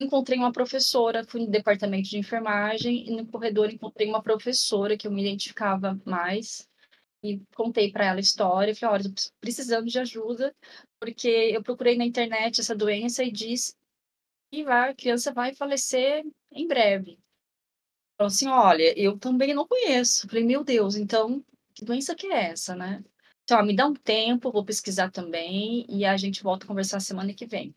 encontrei 0.00 0.38
uma 0.38 0.52
professora, 0.52 1.24
fui 1.24 1.40
no 1.40 1.50
departamento 1.50 2.08
de 2.08 2.18
enfermagem 2.18 3.08
e 3.08 3.10
no 3.10 3.26
corredor 3.26 3.70
encontrei 3.70 4.08
uma 4.08 4.22
professora 4.22 4.96
que 4.96 5.06
eu 5.06 5.10
me 5.12 5.22
identificava 5.22 6.00
mais 6.04 6.68
e 7.24 7.40
contei 7.56 7.90
para 7.90 8.04
ela 8.04 8.18
a 8.18 8.20
história, 8.20 8.76
falei, 8.76 8.96
olha, 8.96 9.08
eu 9.08 9.14
precisando 9.40 9.86
de 9.86 9.98
ajuda, 9.98 10.54
porque 11.00 11.28
eu 11.28 11.62
procurei 11.62 11.96
na 11.96 12.04
internet 12.04 12.60
essa 12.60 12.76
doença 12.76 13.24
e 13.24 13.32
disse 13.32 13.74
que 14.52 14.62
a 14.68 14.94
criança 14.94 15.32
vai 15.32 15.54
falecer 15.54 16.22
em 16.52 16.68
breve. 16.68 17.18
Falou 18.18 18.28
assim, 18.28 18.46
olha, 18.48 18.92
eu 18.98 19.18
também 19.18 19.54
não 19.54 19.66
conheço. 19.66 20.28
Falei, 20.28 20.44
meu 20.44 20.62
Deus, 20.62 20.96
então, 20.96 21.42
que 21.74 21.82
doença 21.82 22.14
que 22.14 22.26
é 22.26 22.50
essa, 22.50 22.76
né? 22.76 23.02
Então, 23.42 23.64
me 23.64 23.74
dá 23.74 23.86
um 23.86 23.94
tempo, 23.94 24.52
vou 24.52 24.64
pesquisar 24.64 25.10
também 25.10 25.86
e 25.88 26.04
a 26.04 26.16
gente 26.18 26.42
volta 26.42 26.66
a 26.66 26.68
conversar 26.68 27.00
semana 27.00 27.32
que 27.32 27.46
vem. 27.46 27.74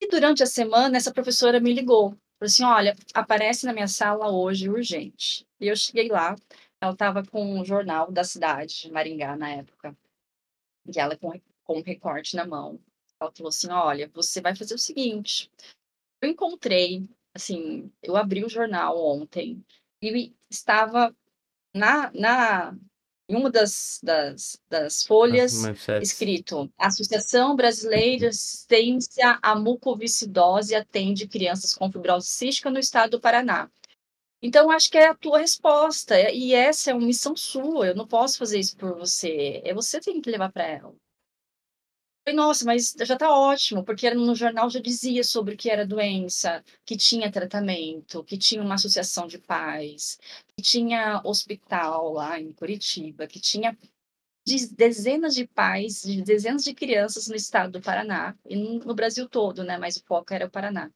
E 0.00 0.08
durante 0.08 0.44
a 0.44 0.46
semana, 0.46 0.96
essa 0.96 1.12
professora 1.12 1.60
me 1.60 1.74
ligou. 1.74 2.10
Falou 2.10 2.46
assim: 2.46 2.64
olha, 2.64 2.96
aparece 3.12 3.66
na 3.66 3.72
minha 3.72 3.88
sala 3.88 4.32
hoje 4.32 4.70
urgente. 4.70 5.46
E 5.60 5.66
eu 5.66 5.76
cheguei 5.76 6.08
lá, 6.08 6.34
ela 6.80 6.92
estava 6.92 7.24
com 7.24 7.60
um 7.60 7.64
jornal 7.64 8.10
da 8.10 8.24
cidade, 8.24 8.82
de 8.82 8.90
Maringá, 8.90 9.36
na 9.36 9.50
época. 9.50 9.96
E 10.86 10.98
ela 10.98 11.16
com, 11.16 11.38
com 11.64 11.78
um 11.78 11.82
recorte 11.82 12.34
na 12.36 12.46
mão. 12.46 12.80
Ela 13.20 13.30
falou 13.32 13.50
assim: 13.50 13.68
olha, 13.68 14.10
você 14.14 14.40
vai 14.40 14.56
fazer 14.56 14.74
o 14.74 14.78
seguinte. 14.78 15.50
Eu 16.22 16.30
encontrei, 16.30 17.06
assim, 17.34 17.92
eu 18.02 18.16
abri 18.16 18.44
o 18.44 18.48
jornal 18.48 18.98
ontem 18.98 19.64
e 20.02 20.32
estava 20.48 21.14
na, 21.74 22.10
na 22.12 22.74
em 23.28 23.36
uma 23.36 23.48
das, 23.48 24.00
das, 24.02 24.60
das 24.68 25.04
folhas, 25.04 25.62
escrito: 26.02 26.72
Associação 26.76 27.54
Brasileira 27.54 28.18
de 28.18 28.26
Assistência 28.26 29.38
à 29.40 29.54
Mucoviscidose 29.54 30.74
atende 30.74 31.28
crianças 31.28 31.74
com 31.74 31.92
fibrose 31.92 32.26
cística 32.26 32.70
no 32.70 32.78
estado 32.78 33.12
do 33.12 33.20
Paraná. 33.20 33.70
Então, 34.42 34.70
acho 34.70 34.90
que 34.90 34.98
é 34.98 35.08
a 35.08 35.14
tua 35.14 35.38
resposta, 35.38 36.14
e 36.30 36.54
essa 36.54 36.90
é 36.90 36.94
uma 36.94 37.06
missão 37.06 37.36
sua, 37.36 37.88
eu 37.88 37.94
não 37.94 38.06
posso 38.06 38.38
fazer 38.38 38.58
isso 38.58 38.76
por 38.76 38.96
você, 38.96 39.60
é 39.64 39.74
você 39.74 39.98
que 39.98 40.06
tem 40.06 40.20
que 40.20 40.30
levar 40.30 40.50
para 40.50 40.66
ela. 40.66 40.94
Falei, 42.24 42.36
nossa, 42.36 42.64
mas 42.64 42.94
já 42.98 43.14
está 43.14 43.30
ótimo, 43.34 43.84
porque 43.84 44.12
no 44.12 44.34
jornal 44.34 44.68
já 44.70 44.78
dizia 44.80 45.24
sobre 45.24 45.54
o 45.54 45.56
que 45.56 45.70
era 45.70 45.86
doença, 45.86 46.62
que 46.84 46.96
tinha 46.96 47.30
tratamento, 47.30 48.22
que 48.24 48.36
tinha 48.38 48.62
uma 48.62 48.74
associação 48.74 49.26
de 49.26 49.38
pais, 49.38 50.18
que 50.54 50.62
tinha 50.62 51.20
hospital 51.24 52.12
lá 52.12 52.38
em 52.38 52.52
Curitiba, 52.52 53.26
que 53.26 53.40
tinha 53.40 53.76
dezenas 54.76 55.34
de 55.34 55.46
pais, 55.46 56.02
de 56.02 56.22
dezenas 56.22 56.64
de 56.64 56.74
crianças 56.74 57.28
no 57.28 57.36
estado 57.36 57.72
do 57.72 57.80
Paraná 57.82 58.36
e 58.44 58.56
no 58.56 58.94
Brasil 58.94 59.28
todo, 59.28 59.64
né? 59.64 59.78
Mas 59.78 59.96
o 59.96 60.04
foco 60.04 60.34
era 60.34 60.46
o 60.46 60.50
Paraná. 60.50 60.90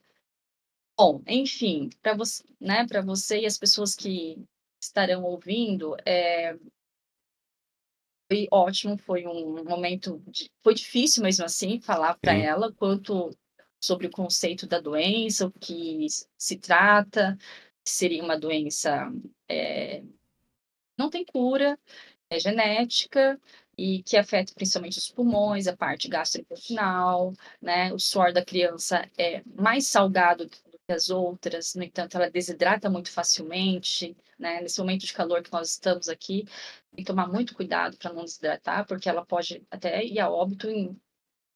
Bom, 0.96 1.22
enfim, 1.26 1.90
para 2.02 2.14
você, 2.16 2.44
né? 2.60 2.86
Para 2.86 3.02
você 3.02 3.40
e 3.40 3.46
as 3.46 3.58
pessoas 3.58 3.94
que 3.96 4.38
estarão 4.80 5.24
ouvindo, 5.24 5.96
é, 6.06 6.56
foi 8.30 8.46
ótimo, 8.50 8.96
foi 8.98 9.26
um 9.26 9.64
momento, 9.64 10.22
de, 10.28 10.50
foi 10.62 10.74
difícil 10.74 11.22
mesmo 11.22 11.44
assim 11.44 11.80
falar 11.80 12.16
para 12.18 12.34
ela 12.34 12.72
quanto 12.72 13.30
sobre 13.80 14.06
o 14.06 14.10
conceito 14.10 14.66
da 14.66 14.80
doença, 14.80 15.46
o 15.46 15.52
que 15.52 16.06
se 16.38 16.56
trata, 16.58 17.36
seria 17.84 18.22
uma 18.22 18.38
doença 18.38 19.12
é, 19.48 20.02
não 20.98 21.10
tem 21.10 21.24
cura, 21.24 21.78
é 22.30 22.38
genética 22.38 23.40
e 23.76 24.02
que 24.04 24.16
afeta 24.16 24.54
principalmente 24.54 24.98
os 24.98 25.10
pulmões, 25.10 25.66
a 25.66 25.76
parte 25.76 26.08
gastrointestinal, 26.08 27.32
né? 27.60 27.92
O 27.92 27.98
suor 27.98 28.32
da 28.32 28.44
criança 28.44 29.08
é 29.18 29.42
mais 29.46 29.86
salgado 29.86 30.48
as 30.88 31.08
outras, 31.10 31.74
no 31.74 31.82
entanto, 31.82 32.16
ela 32.16 32.30
desidrata 32.30 32.90
muito 32.90 33.10
facilmente, 33.10 34.16
né? 34.38 34.60
Nesse 34.60 34.78
momento 34.78 35.06
de 35.06 35.12
calor 35.12 35.42
que 35.42 35.52
nós 35.52 35.70
estamos 35.70 36.08
aqui, 36.08 36.44
tem 36.94 37.04
que 37.04 37.04
tomar 37.04 37.26
muito 37.28 37.54
cuidado 37.54 37.96
para 37.96 38.12
não 38.12 38.24
desidratar, 38.24 38.86
porque 38.86 39.08
ela 39.08 39.24
pode 39.24 39.62
até 39.70 40.04
ir 40.04 40.20
a 40.20 40.30
óbito 40.30 40.68
em, 40.68 41.00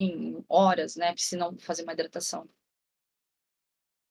em 0.00 0.44
horas, 0.49 0.97
né? 0.97 1.14
Se 1.16 1.37
não 1.37 1.56
fazer 1.58 1.82
uma 1.82 1.92
hidratação. 1.92 2.49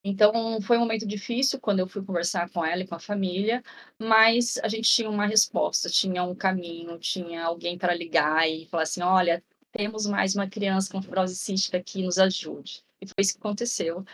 Então, 0.04 0.60
foi 0.62 0.76
um 0.76 0.80
momento 0.80 1.06
difícil 1.06 1.60
quando 1.60 1.80
eu 1.80 1.88
fui 1.88 2.04
conversar 2.04 2.48
com 2.50 2.64
ela 2.64 2.82
e 2.82 2.86
com 2.86 2.94
a 2.94 3.00
família, 3.00 3.62
mas 3.98 4.56
a 4.58 4.68
gente 4.68 4.88
tinha 4.88 5.10
uma 5.10 5.26
resposta, 5.26 5.90
tinha 5.90 6.22
um 6.22 6.34
caminho, 6.34 6.98
tinha 6.98 7.44
alguém 7.44 7.76
para 7.76 7.94
ligar 7.94 8.48
e 8.48 8.66
falar 8.66 8.84
assim: 8.84 9.02
olha, 9.02 9.42
temos 9.72 10.06
mais 10.06 10.34
uma 10.34 10.48
criança 10.48 10.90
com 10.92 11.02
fibrose 11.02 11.34
cística 11.36 11.82
que 11.82 12.02
nos 12.02 12.18
ajude. 12.18 12.84
E 13.00 13.06
foi 13.06 13.16
isso 13.20 13.34
que 13.34 13.40
aconteceu. 13.40 14.04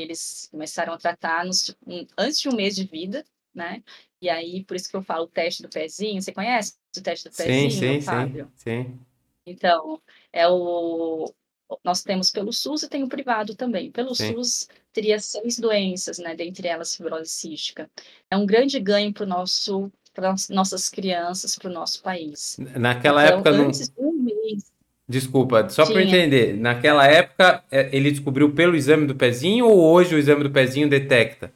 Eles 0.00 0.48
começaram 0.50 0.92
a 0.92 0.98
tratar 0.98 1.44
nos, 1.44 1.76
antes 2.18 2.40
de 2.40 2.48
um 2.48 2.54
mês 2.54 2.76
de 2.76 2.84
vida, 2.84 3.24
né? 3.54 3.82
E 4.20 4.28
aí, 4.28 4.64
por 4.64 4.76
isso 4.76 4.88
que 4.88 4.96
eu 4.96 5.02
falo 5.02 5.24
o 5.24 5.28
teste 5.28 5.62
do 5.62 5.68
pezinho. 5.68 6.20
Você 6.20 6.32
conhece 6.32 6.74
o 6.96 7.02
teste 7.02 7.28
do 7.28 7.34
pezinho, 7.34 7.70
sim, 7.70 7.78
sim, 7.78 8.00
Fábio? 8.00 8.50
Sim, 8.54 8.84
sim. 8.84 9.00
Então, 9.46 10.00
é 10.32 10.48
o... 10.48 11.32
Nós 11.82 12.02
temos 12.02 12.30
pelo 12.30 12.52
SUS 12.52 12.84
e 12.84 12.88
tem 12.88 13.02
o 13.02 13.08
privado 13.08 13.54
também. 13.54 13.90
Pelo 13.90 14.14
sim. 14.14 14.32
SUS, 14.32 14.68
teria 14.92 15.18
seis 15.18 15.58
doenças, 15.58 16.18
né? 16.18 16.34
Dentre 16.34 16.68
elas, 16.68 16.94
fibrose 16.94 17.30
cística. 17.30 17.90
É 18.30 18.36
um 18.36 18.46
grande 18.46 18.78
ganho 18.78 19.12
para 19.12 19.26
nosso 19.26 19.90
para 20.16 20.34
nossas 20.48 20.88
crianças, 20.88 21.56
para 21.56 21.68
o 21.68 21.72
nosso 21.72 22.02
país. 22.02 22.56
Naquela 22.58 23.22
então, 23.22 23.34
época 23.36 23.50
antes 23.50 23.92
não... 23.94 24.08
um 24.08 24.12
mês. 24.12 24.72
Desculpa, 25.08 25.68
só 25.68 25.86
para 25.86 26.02
entender. 26.02 26.56
Naquela 26.56 27.06
época, 27.06 27.62
é, 27.70 27.88
ele 27.92 28.10
descobriu 28.10 28.50
pelo 28.52 28.74
exame 28.74 29.06
do 29.06 29.14
pezinho 29.14 29.66
ou 29.66 29.78
hoje 29.78 30.14
o 30.14 30.18
exame 30.18 30.42
do 30.42 30.50
pezinho 30.50 30.88
detecta? 30.88 31.52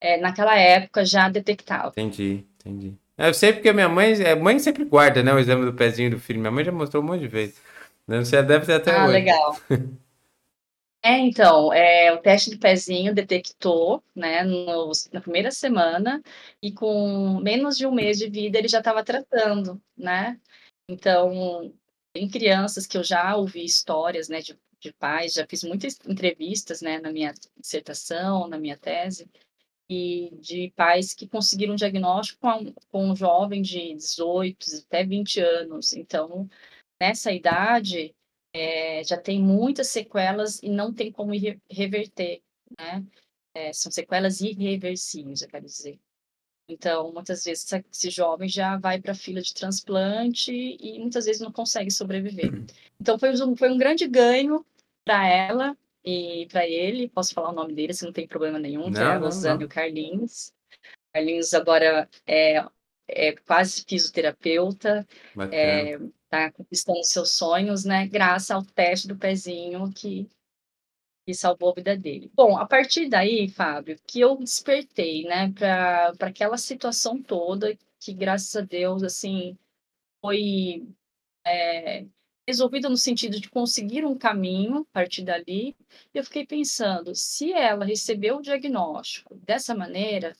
é, 0.00 0.16
naquela 0.18 0.56
época 0.56 1.04
já 1.04 1.28
detectava. 1.28 1.88
Entendi, 1.96 2.44
entendi. 2.60 2.94
Eu 3.16 3.32
sei 3.32 3.52
porque 3.52 3.72
minha 3.72 3.88
mãe, 3.88 4.12
a 4.22 4.28
é, 4.28 4.34
mãe 4.34 4.58
sempre 4.58 4.84
guarda, 4.84 5.22
né, 5.22 5.32
o 5.32 5.38
exame 5.38 5.64
do 5.64 5.72
pezinho 5.72 6.10
do 6.10 6.20
filho. 6.20 6.38
Minha 6.38 6.50
mãe 6.50 6.64
já 6.64 6.72
mostrou 6.72 7.02
um 7.02 7.06
monte 7.06 7.20
de 7.20 7.28
vezes. 7.28 7.60
Não 8.06 8.24
sei, 8.24 8.42
deve 8.42 8.66
ter 8.66 8.74
até 8.74 8.94
ah, 8.94 9.04
hoje. 9.04 9.12
legal. 9.12 9.56
é, 11.02 11.18
então, 11.18 11.72
é, 11.72 12.12
o 12.12 12.18
teste 12.18 12.50
do 12.50 12.58
pezinho 12.58 13.14
detectou, 13.14 14.02
né, 14.14 14.44
no, 14.44 14.92
na 15.12 15.20
primeira 15.20 15.50
semana 15.50 16.22
e 16.62 16.70
com 16.70 17.40
menos 17.42 17.76
de 17.76 17.86
um 17.86 17.92
mês 17.92 18.18
de 18.18 18.28
vida 18.28 18.58
ele 18.58 18.68
já 18.68 18.78
estava 18.78 19.02
tratando, 19.02 19.80
né? 19.96 20.38
Então, 20.88 21.72
tem 22.16 22.30
crianças 22.30 22.86
que 22.86 22.96
eu 22.96 23.04
já 23.04 23.36
ouvi 23.36 23.62
histórias, 23.62 24.26
né, 24.30 24.40
de, 24.40 24.58
de 24.80 24.90
pais, 24.94 25.34
já 25.34 25.46
fiz 25.46 25.62
muitas 25.62 25.98
entrevistas, 26.08 26.80
né, 26.80 26.98
na 26.98 27.12
minha 27.12 27.34
dissertação, 27.58 28.48
na 28.48 28.58
minha 28.58 28.78
tese, 28.78 29.28
e 29.86 30.30
de 30.40 30.72
pais 30.74 31.12
que 31.12 31.28
conseguiram 31.28 31.74
um 31.74 31.76
diagnóstico 31.76 32.40
com, 32.40 32.72
com 32.90 33.10
um 33.10 33.14
jovem 33.14 33.60
de 33.60 33.94
18 33.94 34.66
até 34.86 35.04
20 35.04 35.40
anos. 35.40 35.92
Então, 35.92 36.48
nessa 36.98 37.30
idade, 37.30 38.14
é, 38.54 39.04
já 39.04 39.20
tem 39.20 39.38
muitas 39.38 39.88
sequelas 39.88 40.62
e 40.62 40.70
não 40.70 40.94
tem 40.94 41.12
como 41.12 41.32
reverter, 41.70 42.40
né? 42.78 43.04
É, 43.54 43.74
são 43.74 43.92
sequelas 43.92 44.40
irreversíveis, 44.40 45.42
eu 45.42 45.48
quero 45.48 45.66
dizer. 45.66 46.00
Então, 46.68 47.12
muitas 47.12 47.44
vezes 47.44 47.66
esse 47.92 48.10
jovem 48.10 48.48
já 48.48 48.76
vai 48.76 49.00
para 49.00 49.12
a 49.12 49.14
fila 49.14 49.40
de 49.40 49.54
transplante 49.54 50.52
e 50.52 50.98
muitas 50.98 51.26
vezes 51.26 51.40
não 51.40 51.52
consegue 51.52 51.90
sobreviver. 51.90 52.52
Uhum. 52.52 52.66
Então, 53.00 53.18
foi 53.18 53.30
um, 53.32 53.56
foi 53.56 53.70
um 53.70 53.78
grande 53.78 54.06
ganho 54.08 54.64
para 55.04 55.26
ela 55.28 55.76
e 56.04 56.46
para 56.50 56.66
ele, 56.66 57.08
posso 57.08 57.34
falar 57.34 57.50
o 57.50 57.54
nome 57.54 57.72
dele, 57.72 57.94
se 57.94 58.04
não 58.04 58.12
tem 58.12 58.26
problema 58.26 58.58
nenhum, 58.58 58.84
não, 58.84 58.92
que 58.92 58.98
é 58.98 59.02
a 59.02 59.18
Rosane 59.18 59.62
e 59.62 59.66
o 59.66 59.68
Carlinhos. 59.68 60.52
Carlinhos 61.12 61.54
agora 61.54 62.08
é, 62.26 62.64
é 63.08 63.32
quase 63.32 63.84
fisioterapeuta, 63.88 65.06
está 65.30 66.42
é, 66.42 66.50
conquistando 66.50 67.02
seus 67.04 67.32
sonhos, 67.32 67.84
né? 67.84 68.06
Graças 68.06 68.50
ao 68.50 68.62
teste 68.62 69.08
do 69.08 69.16
pezinho 69.16 69.90
que, 69.92 70.28
que 71.26 71.34
salvou 71.34 71.70
a 71.70 71.74
vida 71.74 71.96
dele. 71.96 72.30
Bom, 72.34 72.56
a 72.56 72.64
partir 72.64 73.08
daí, 73.08 73.48
Fábio, 73.48 73.98
que 74.06 74.20
eu 74.20 74.36
despertei, 74.36 75.24
né, 75.24 75.52
para 75.52 76.14
aquela 76.20 76.56
situação 76.56 77.20
toda, 77.20 77.76
que 77.98 78.14
graças 78.14 78.54
a 78.54 78.60
Deus, 78.60 79.02
assim, 79.02 79.58
foi 80.20 80.86
é, 81.44 82.06
resolvida 82.46 82.88
no 82.88 82.96
sentido 82.96 83.40
de 83.40 83.50
conseguir 83.50 84.04
um 84.04 84.16
caminho 84.16 84.78
a 84.78 84.84
partir 84.92 85.24
dali. 85.24 85.76
Eu 86.14 86.22
fiquei 86.22 86.46
pensando, 86.46 87.12
se 87.12 87.52
ela 87.52 87.84
recebeu 87.84 88.36
o 88.36 88.42
diagnóstico 88.42 89.34
dessa 89.44 89.74
maneira, 89.74 90.32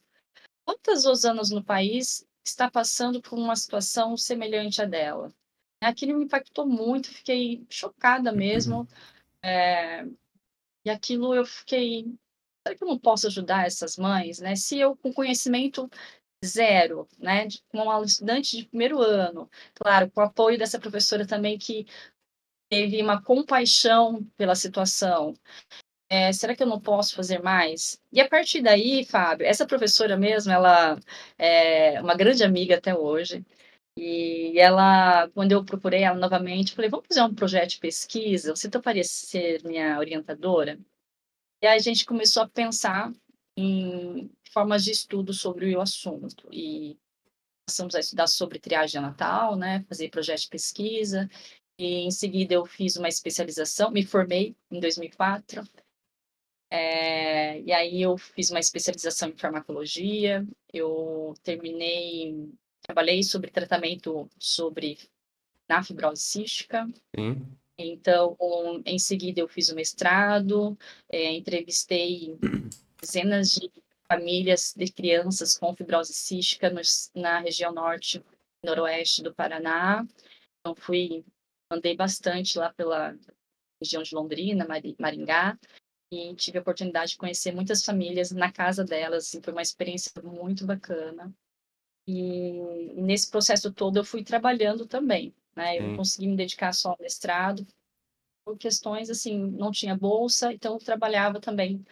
quantas 0.64 1.05
Osanas 1.05 1.50
no 1.50 1.64
país 1.64 2.25
está 2.45 2.71
passando 2.71 3.21
por 3.21 3.37
uma 3.37 3.57
situação 3.57 4.16
semelhante 4.16 4.81
à 4.81 4.85
dela? 4.85 5.33
Aquilo 5.81 6.16
me 6.16 6.25
impactou 6.25 6.64
muito, 6.64 7.11
fiquei 7.11 7.66
chocada 7.69 8.31
mesmo. 8.31 8.87
É, 9.49 10.05
e 10.87 10.90
aquilo 10.90 11.35
eu 11.35 11.45
fiquei, 11.47 12.05
será 12.66 12.76
que 12.78 12.85
eu 12.85 12.88
não 12.88 12.99
posso 12.99 13.26
ajudar 13.26 13.66
essas 13.66 13.97
mães, 13.97 14.40
né? 14.40 14.57
Se 14.57 14.78
eu, 14.78 14.97
com 14.97 15.12
conhecimento 15.12 15.90
zero, 16.45 17.09
né, 17.19 17.49
com 17.71 17.78
uma 17.83 18.02
estudante 18.05 18.57
de 18.59 18.66
primeiro 18.66 19.00
ano, 19.02 19.50
claro, 19.75 20.11
com 20.11 20.21
o 20.21 20.25
apoio 20.25 20.59
dessa 20.59 20.78
professora 20.81 21.26
também 21.26 21.59
que 21.59 21.87
teve 22.71 23.02
uma 23.02 23.23
compaixão 23.23 24.25
pela 24.37 24.55
situação. 24.55 25.35
é, 26.11 26.33
será 26.33 26.55
que 26.57 26.62
eu 26.62 26.66
não 26.69 26.81
posso 26.81 27.16
fazer 27.16 27.40
mais? 27.43 28.00
E 28.12 28.21
a 28.21 28.28
partir 28.28 28.62
daí, 28.62 29.05
Fábio, 29.05 29.47
essa 29.47 29.66
professora 29.66 30.16
mesmo, 30.16 30.52
ela 30.52 30.99
é 31.38 32.00
uma 32.00 32.14
grande 32.16 32.45
amiga 32.45 32.76
até 32.78 32.95
hoje. 32.97 33.45
E 33.99 34.59
ela, 34.59 35.29
quando 35.31 35.53
eu 35.53 35.65
procurei 35.65 36.03
ela 36.03 36.19
novamente, 36.19 36.75
falei, 36.75 36.91
vamos 36.91 37.07
fazer 37.09 37.23
um 37.23 37.35
projeto 37.35 37.71
de 37.71 37.79
pesquisa? 37.81 38.55
Você 38.55 38.69
toparia 38.69 39.03
ser 39.03 39.62
minha 39.65 39.99
orientadora? 39.99 40.79
E 41.62 41.67
aí 41.67 41.76
a 41.79 41.83
gente 41.83 42.05
começou 42.05 42.43
a 42.43 42.49
pensar 42.49 43.11
em 43.57 44.31
formas 44.53 44.85
de 44.85 44.91
estudo 44.91 45.33
sobre 45.33 45.75
o 45.75 45.81
assunto. 45.81 46.47
E 46.53 46.99
passamos 47.67 47.95
a 47.95 48.00
estudar 48.00 48.26
sobre 48.26 48.59
triagem 48.59 49.00
natal, 49.00 49.57
né? 49.57 49.85
Fazer 49.88 50.11
projeto 50.11 50.43
de 50.43 50.49
pesquisa. 50.49 51.29
E 51.79 52.07
em 52.07 52.11
seguida 52.11 52.55
eu 52.55 52.67
fiz 52.67 52.97
uma 52.97 53.09
especialização, 53.09 53.91
me 53.91 54.05
formei 54.05 54.55
em 54.71 54.79
2004. 54.79 55.62
É, 56.71 57.61
e 57.62 57.73
aí 57.73 58.03
eu 58.03 58.19
fiz 58.19 58.50
uma 58.50 58.61
especialização 58.61 59.31
em 59.31 59.37
farmacologia. 59.37 60.47
Eu 60.73 61.35
terminei 61.43 62.53
trabalhei 62.87 63.23
sobre 63.23 63.50
tratamento 63.50 64.31
sobre 64.38 64.99
na 65.69 65.83
fibrose 65.83 66.23
cística. 66.23 66.87
Sim. 67.14 67.45
Então, 67.78 68.37
em 68.87 68.99
seguida, 68.99 69.40
eu 69.40 69.49
fiz 69.49 69.69
o 69.69 69.75
mestrado, 69.75 70.78
é, 71.11 71.33
entrevistei 71.33 72.38
dezenas 73.00 73.50
de 73.50 73.71
famílias 74.09 74.73
de 74.75 74.90
crianças 74.90 75.59
com 75.59 75.75
fibrose 75.75 76.12
cística 76.12 76.71
no, 76.71 76.81
na 77.14 77.40
região 77.40 77.73
norte 77.73 78.25
e 78.62 78.66
noroeste 78.66 79.23
do 79.23 79.35
Paraná. 79.35 80.07
Então, 80.61 80.75
fui, 80.75 81.25
andei 81.71 81.95
bastante 81.95 82.57
lá 82.57 82.73
pela 82.73 83.14
região 83.83 84.02
de 84.02 84.14
Londrina, 84.14 84.66
Maringá, 84.99 85.59
e 86.11 86.35
tive 86.35 86.59
a 86.59 86.61
oportunidade 86.61 87.11
de 87.11 87.19
conhecer 87.19 87.52
muitas 87.52 87.85
famílias 87.85 88.31
na 88.31 88.50
casa 88.50 88.85
delas. 88.85 89.26
Assim, 89.26 89.43
foi 89.43 89.52
uma 89.52 89.62
experiência 89.62 90.12
muito 90.23 90.64
bacana. 90.64 91.35
E, 92.07 92.93
nesse 92.95 93.31
processo 93.31 93.73
todo 93.73 93.99
eu 93.99 94.05
fui 94.05 94.23
trabalhando 94.23 94.87
também, 94.87 95.35
né? 95.55 95.79
Eu 95.79 95.89
não 95.89 95.97
consegui 95.97 96.29
me 96.29 96.37
dedicar 96.37 96.73
só 96.73 96.91
ao 96.91 96.99
mestrado 97.01 97.67
por 98.45 98.57
questões 98.57 99.11
assim, 99.11 99.37
não 99.51 99.73
tinha 99.73 99.97
bolsa, 99.97 100.53
então 100.53 100.75
eu 100.75 100.79
trabalhava 100.79 101.41
também. 101.41 101.85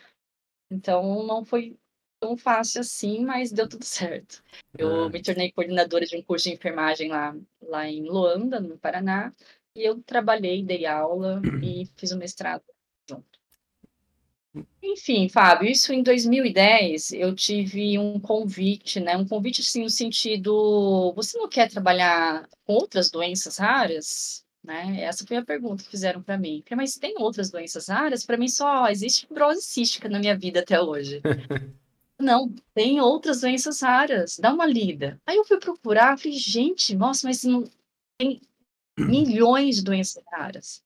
Então 0.71 1.27
não 1.27 1.45
foi 1.45 1.77
tão 2.21 2.37
fácil 2.37 2.81
assim, 2.81 3.25
mas 3.25 3.51
deu 3.51 3.69
tudo 3.69 3.85
certo. 3.85 4.43
Eu 4.79 5.05
ah. 5.05 5.11
me 5.11 5.21
tornei 5.21 5.51
coordenadora 5.51 6.07
de 6.07 6.17
um 6.17 6.23
curso 6.23 6.49
de 6.49 6.55
enfermagem 6.55 7.11
lá, 7.11 7.37
lá 7.61 7.89
em 7.89 8.03
Luanda, 8.05 8.61
no 8.61 8.79
Paraná, 8.79 9.35
e 9.77 9.83
eu 9.83 10.01
trabalhei, 10.03 10.63
dei 10.63 10.87
aula 10.87 11.43
e 11.63 11.87
fiz 11.97 12.13
o 12.13 12.17
mestrado. 12.17 12.65
Enfim, 14.83 15.29
Fábio, 15.29 15.69
isso 15.69 15.93
em 15.93 16.03
2010 16.03 17.13
eu 17.13 17.35
tive 17.35 17.99
um 17.99 18.21
convite, 18.21 19.01
né? 19.01 19.17
Um 19.17 19.27
convite 19.27 19.61
assim 19.61 19.83
no 19.83 19.91
sentido, 19.91 21.13
você 21.17 21.37
não 21.37 21.49
quer 21.49 21.69
trabalhar 21.69 22.49
com 22.65 22.75
outras 22.75 23.11
doenças 23.11 23.59
raras? 23.59 24.45
Né? 24.63 25.03
Essa 25.03 25.27
foi 25.27 25.37
a 25.37 25.45
pergunta 25.45 25.83
que 25.83 25.91
fizeram 25.91 26.23
para 26.23 26.39
mim. 26.39 26.63
Mas 26.75 26.97
tem 26.97 27.15
outras 27.19 27.51
doenças 27.51 27.89
raras? 27.89 28.25
Para 28.25 28.37
mim 28.37 28.49
só 28.49 28.89
existe 28.89 29.27
fibrose 29.27 29.63
cística 29.63 30.09
na 30.09 30.19
minha 30.19 30.37
vida 30.37 30.61
até 30.61 30.81
hoje. 30.81 31.21
não, 32.19 32.55
tem 32.73 33.01
outras 33.01 33.43
doenças 33.43 33.81
raras. 33.83 34.39
Dá 34.39 34.53
uma 34.53 34.67
lida. 34.67 35.21
Aí 35.27 35.37
eu 35.37 35.45
fui 35.45 35.59
procurar, 35.59 36.19
falei, 36.19 36.39
gente, 36.39 36.95
nossa, 36.97 37.27
mas 37.27 37.45
não 37.45 37.65
tem 38.17 38.41
milhões 38.99 39.77
de 39.77 39.85
doenças 39.85 40.23
raras. 40.33 40.83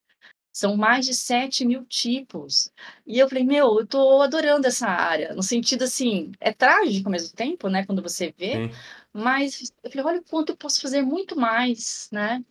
São 0.59 0.77
mais 0.77 1.07
de 1.07 1.15
7 1.15 1.65
mil 1.65 1.85
tipos. 1.85 2.69
E 3.07 3.17
eu 3.17 3.29
falei, 3.29 3.45
meu, 3.45 3.79
eu 3.79 3.87
tô 3.87 4.21
adorando 4.21 4.67
essa 4.67 4.89
área. 4.89 5.33
No 5.33 5.41
sentido 5.41 5.85
assim, 5.85 6.33
é 6.41 6.53
trágico 6.53 7.07
ao 7.07 7.13
mesmo 7.13 7.33
tempo, 7.33 7.69
né? 7.69 7.87
Quando 7.87 8.03
você 8.03 8.35
vê. 8.37 8.67
Sim. 8.67 8.75
Mas 9.13 9.73
eu 9.85 9.89
falei, 9.89 10.05
olha 10.05 10.21
o 10.21 10.25
quanto 10.25 10.51
eu 10.51 10.57
posso 10.57 10.81
fazer 10.81 11.01
muito 11.01 11.39
mais, 11.39 12.09
né? 12.11 12.45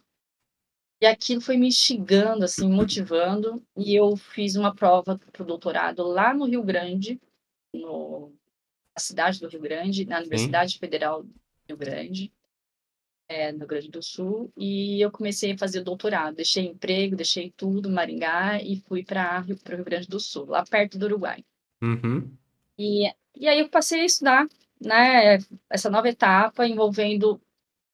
E 1.02 1.06
aquilo 1.06 1.42
foi 1.42 1.58
me 1.58 1.68
instigando, 1.68 2.46
assim, 2.46 2.72
motivando. 2.72 3.62
E 3.76 3.94
eu 3.94 4.16
fiz 4.16 4.56
uma 4.56 4.74
prova 4.74 5.20
para 5.34 5.44
o 5.44 5.46
doutorado 5.46 6.02
lá 6.04 6.34
no 6.34 6.46
Rio 6.46 6.64
Grande, 6.64 7.20
no, 7.74 8.32
na 8.96 9.02
cidade 9.02 9.42
do 9.42 9.50
Rio 9.50 9.60
Grande, 9.60 10.06
na 10.06 10.20
Universidade 10.20 10.72
Sim. 10.72 10.80
Federal 10.80 11.24
do 11.24 11.36
Rio 11.68 11.76
Grande 11.76 12.32
é, 13.28 13.52
no 13.52 13.60
Rio 13.60 13.68
Grande 13.68 13.90
do 13.90 14.02
Sul, 14.02 14.52
e 14.56 15.02
eu 15.02 15.12
comecei 15.12 15.52
a 15.52 15.58
fazer 15.58 15.82
doutorado. 15.82 16.36
Deixei 16.36 16.66
emprego, 16.66 17.16
deixei 17.16 17.52
tudo, 17.56 17.90
Maringá, 17.90 18.62
e 18.62 18.78
fui 18.88 19.04
para 19.04 19.42
o 19.42 19.76
Rio 19.76 19.84
Grande 19.84 20.08
do 20.08 20.20
Sul, 20.20 20.46
lá 20.46 20.64
perto 20.64 20.98
do 20.98 21.06
Uruguai. 21.06 21.44
Uhum. 21.82 22.32
E, 22.78 23.12
e 23.36 23.48
aí 23.48 23.60
eu 23.60 23.70
passei 23.70 24.02
a 24.02 24.06
estudar 24.06 24.48
né, 24.80 25.40
essa 25.70 25.90
nova 25.90 26.08
etapa 26.08 26.68
envolvendo 26.68 27.42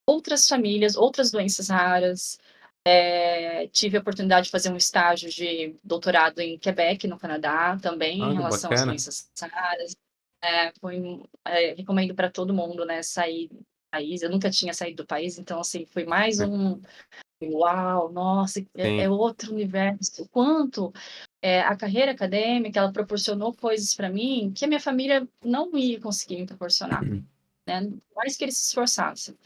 outras 0.06 0.48
famílias, 0.48 0.96
outras 0.96 1.32
doenças 1.32 1.70
raras. 1.70 2.38
É, 2.86 3.68
tive 3.68 3.98
a 3.98 4.02
oportunidade 4.02 4.48
de 4.48 4.52
fazer 4.52 4.70
um 4.70 4.76
estágio 4.76 5.30
de 5.30 5.76
doutorado 5.84 6.40
em 6.40 6.60
Quebec, 6.60 7.08
no 7.08 7.18
Canadá, 7.18 7.78
também, 7.82 8.22
ah, 8.22 8.28
em 8.28 8.36
relação 8.36 8.70
bacana. 8.70 8.92
às 8.94 9.06
doenças 9.06 9.32
raras. 9.42 9.96
É, 10.44 10.74
foi, 10.82 11.24
é, 11.46 11.74
recomendo 11.76 12.14
para 12.14 12.30
todo 12.30 12.54
mundo, 12.54 12.86
né, 12.86 13.02
sair 13.02 13.50
país, 13.94 14.24
eu 14.24 14.30
nunca 14.30 14.50
tinha 14.50 14.74
saído 14.74 15.04
do 15.04 15.08
país, 15.08 15.38
então, 15.38 15.60
assim, 15.60 15.86
foi 15.86 16.04
mais 16.04 16.40
um. 16.40 16.82
Uau, 17.44 18.12
nossa, 18.12 18.60
é, 18.74 19.02
é 19.02 19.10
outro 19.10 19.52
universo. 19.52 20.24
O 20.24 20.28
quanto 20.30 20.92
é, 21.42 21.62
a 21.62 21.76
carreira 21.76 22.12
acadêmica 22.12 22.80
ela 22.80 22.92
proporcionou 22.92 23.54
coisas 23.54 23.94
para 23.94 24.10
mim 24.10 24.52
que 24.56 24.66
a 24.66 24.68
minha 24.68 24.80
família 24.80 25.28
não 25.44 25.78
ia 25.78 26.00
conseguir 26.00 26.38
me 26.38 26.48
proporcionar, 26.48 27.04
uhum. 27.04 27.24
né? 27.68 27.92
Mais 28.16 28.36
que 28.36 28.46
eles 28.46 28.58
se 28.58 28.68
esforçassem. 28.70 29.38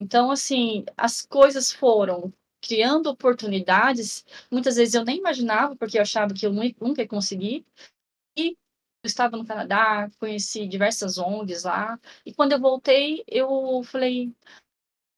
Então, 0.00 0.30
assim, 0.30 0.84
as 0.96 1.22
coisas 1.24 1.70
foram 1.70 2.32
criando 2.60 3.08
oportunidades. 3.08 4.24
Muitas 4.50 4.76
vezes 4.76 4.94
eu 4.94 5.04
nem 5.04 5.18
imaginava, 5.18 5.76
porque 5.76 5.98
eu 5.98 6.02
achava 6.02 6.34
que 6.34 6.46
eu 6.46 6.52
nunca 6.52 7.02
ia 7.02 7.08
conseguir. 7.08 7.64
E 8.36 8.56
estava 9.04 9.36
no 9.36 9.44
Canadá, 9.44 10.10
conheci 10.18 10.66
diversas 10.66 11.18
ONGs 11.18 11.64
lá, 11.64 11.98
e 12.24 12.32
quando 12.32 12.52
eu 12.52 12.60
voltei, 12.60 13.24
eu 13.26 13.82
falei, 13.84 14.32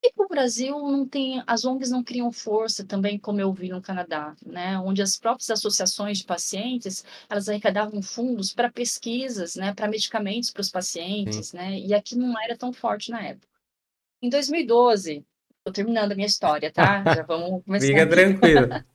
e 0.03 0.11
o 0.17 0.27
Brasil 0.27 0.77
não 0.77 1.07
tem, 1.07 1.41
as 1.47 1.65
ONGs 1.65 1.89
não 1.89 2.03
criam 2.03 2.31
força 2.31 2.85
também, 2.85 3.17
como 3.17 3.41
eu 3.41 3.51
vi 3.51 3.69
no 3.69 3.81
Canadá, 3.81 4.35
né, 4.45 4.77
onde 4.79 5.01
as 5.01 5.17
próprias 5.17 5.49
associações 5.49 6.19
de 6.19 6.25
pacientes, 6.25 7.03
elas 7.29 7.49
arrecadavam 7.49 8.01
fundos 8.01 8.53
para 8.53 8.71
pesquisas, 8.71 9.55
né, 9.55 9.73
para 9.73 9.87
medicamentos 9.87 10.51
para 10.51 10.61
os 10.61 10.69
pacientes, 10.69 11.47
Sim. 11.47 11.57
né, 11.57 11.79
e 11.79 11.93
aqui 11.93 12.15
não 12.15 12.39
era 12.39 12.57
tão 12.57 12.71
forte 12.71 13.11
na 13.11 13.21
época. 13.21 13.47
Em 14.21 14.29
2012, 14.29 15.25
estou 15.57 15.73
terminando 15.73 16.11
a 16.11 16.15
minha 16.15 16.27
história, 16.27 16.71
tá? 16.71 17.03
Já 17.03 17.23
vamos 17.23 17.63
começar. 17.63 17.87
Fica 17.87 18.07
tranquilo. 18.07 18.67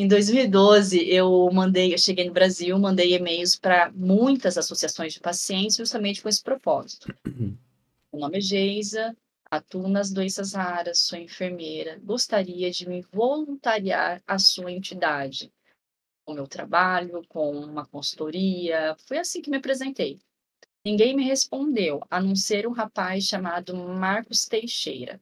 Em 0.00 0.08
2012, 0.08 1.10
eu 1.10 1.50
mandei, 1.52 1.92
eu 1.92 1.98
cheguei 1.98 2.24
no 2.24 2.32
Brasil, 2.32 2.78
mandei 2.78 3.14
e-mails 3.14 3.54
para 3.54 3.92
muitas 3.92 4.56
associações 4.56 5.12
de 5.12 5.20
pacientes, 5.20 5.76
justamente 5.76 6.22
com 6.22 6.28
esse 6.30 6.42
propósito. 6.42 7.14
Uhum. 7.26 7.54
Meu 8.10 8.20
nome 8.22 8.38
é 8.38 8.40
Geisa, 8.40 9.14
atuo 9.50 9.90
nas 9.90 10.10
doenças 10.10 10.54
raras, 10.54 11.00
sou 11.00 11.18
enfermeira, 11.18 12.00
gostaria 12.02 12.70
de 12.70 12.88
me 12.88 13.02
voluntariar 13.12 14.22
à 14.26 14.38
sua 14.38 14.72
entidade, 14.72 15.52
com 16.24 16.32
meu 16.32 16.46
trabalho, 16.46 17.22
com 17.28 17.50
uma 17.50 17.84
consultoria. 17.84 18.96
Foi 19.06 19.18
assim 19.18 19.42
que 19.42 19.50
me 19.50 19.58
apresentei. 19.58 20.18
Ninguém 20.82 21.14
me 21.14 21.24
respondeu, 21.24 22.00
a 22.08 22.22
não 22.22 22.34
ser 22.34 22.66
um 22.66 22.72
rapaz 22.72 23.24
chamado 23.24 23.76
Marcos 23.76 24.46
Teixeira. 24.46 25.20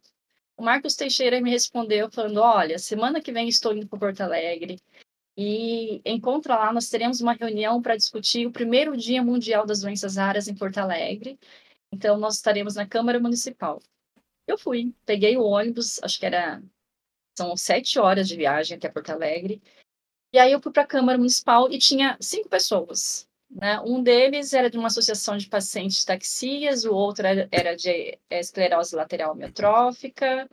O 0.58 0.62
Marcos 0.64 0.96
Teixeira 0.96 1.40
me 1.40 1.50
respondeu 1.50 2.10
falando: 2.10 2.38
Olha, 2.38 2.80
semana 2.80 3.22
que 3.22 3.30
vem 3.30 3.48
estou 3.48 3.72
indo 3.72 3.86
para 3.86 3.98
Porto 3.98 4.20
Alegre 4.22 4.80
e 5.36 6.02
encontro 6.04 6.52
lá, 6.52 6.72
nós 6.72 6.90
teremos 6.90 7.20
uma 7.20 7.32
reunião 7.32 7.80
para 7.80 7.96
discutir 7.96 8.44
o 8.44 8.50
primeiro 8.50 8.96
Dia 8.96 9.22
Mundial 9.22 9.64
das 9.64 9.82
Doenças 9.82 10.16
Raras 10.16 10.48
em 10.48 10.56
Porto 10.56 10.78
Alegre. 10.78 11.38
Então, 11.92 12.18
nós 12.18 12.34
estaremos 12.34 12.74
na 12.74 12.84
Câmara 12.84 13.20
Municipal. 13.20 13.80
Eu 14.48 14.58
fui, 14.58 14.92
peguei 15.06 15.36
o 15.36 15.44
ônibus, 15.44 16.02
acho 16.02 16.18
que 16.18 16.26
era. 16.26 16.60
São 17.38 17.56
sete 17.56 18.00
horas 18.00 18.26
de 18.26 18.36
viagem 18.36 18.76
até 18.76 18.88
Porto 18.88 19.10
Alegre. 19.10 19.62
E 20.32 20.40
aí 20.40 20.50
eu 20.50 20.60
fui 20.60 20.72
para 20.72 20.82
a 20.82 20.86
Câmara 20.86 21.16
Municipal 21.16 21.70
e 21.70 21.78
tinha 21.78 22.18
cinco 22.20 22.48
pessoas. 22.48 23.27
Né? 23.50 23.80
Um 23.80 24.02
deles 24.02 24.52
era 24.52 24.70
de 24.70 24.78
uma 24.78 24.88
associação 24.88 25.36
de 25.36 25.48
pacientes 25.48 26.04
taxias, 26.04 26.84
o 26.84 26.94
outro 26.94 27.26
era, 27.26 27.74
de 27.74 28.18
esclerose 28.30 28.94
lateral 28.94 29.32
amiotrófica, 29.32 30.48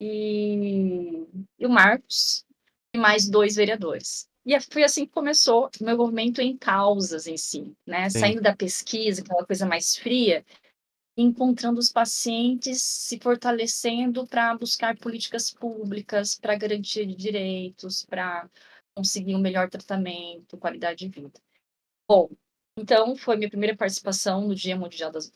e, 0.00 1.26
e 1.58 1.66
o 1.66 1.68
Marcos, 1.68 2.44
e 2.94 2.98
mais 2.98 3.28
dois 3.28 3.56
vereadores. 3.56 4.28
E 4.46 4.58
foi 4.60 4.82
assim 4.82 5.04
que 5.04 5.12
começou 5.12 5.68
o 5.78 5.84
meu 5.84 5.96
movimento 5.96 6.40
em 6.40 6.56
causas 6.56 7.26
em 7.26 7.36
si, 7.36 7.76
né? 7.86 8.08
Saindo 8.08 8.40
da 8.40 8.56
pesquisa, 8.56 9.20
aquela 9.20 9.44
coisa 9.44 9.66
mais 9.66 9.96
fria, 9.96 10.42
encontrando 11.18 11.78
os 11.78 11.92
pacientes, 11.92 12.80
se 12.80 13.18
fortalecendo 13.18 14.26
para 14.26 14.56
buscar 14.56 14.96
políticas 14.96 15.50
públicas, 15.50 16.34
para 16.34 16.56
garantia 16.56 17.04
de 17.04 17.14
direitos, 17.14 18.06
para 18.06 18.48
conseguir 18.94 19.34
um 19.34 19.40
melhor 19.40 19.68
tratamento, 19.68 20.56
qualidade 20.56 21.00
de 21.00 21.08
vida. 21.08 21.38
Bom, 22.08 22.30
então 22.78 23.14
foi 23.14 23.36
minha 23.36 23.50
primeira 23.50 23.76
participação 23.76 24.48
no 24.48 24.54
Dia 24.54 24.74
Mundial 24.74 25.12
das, 25.12 25.30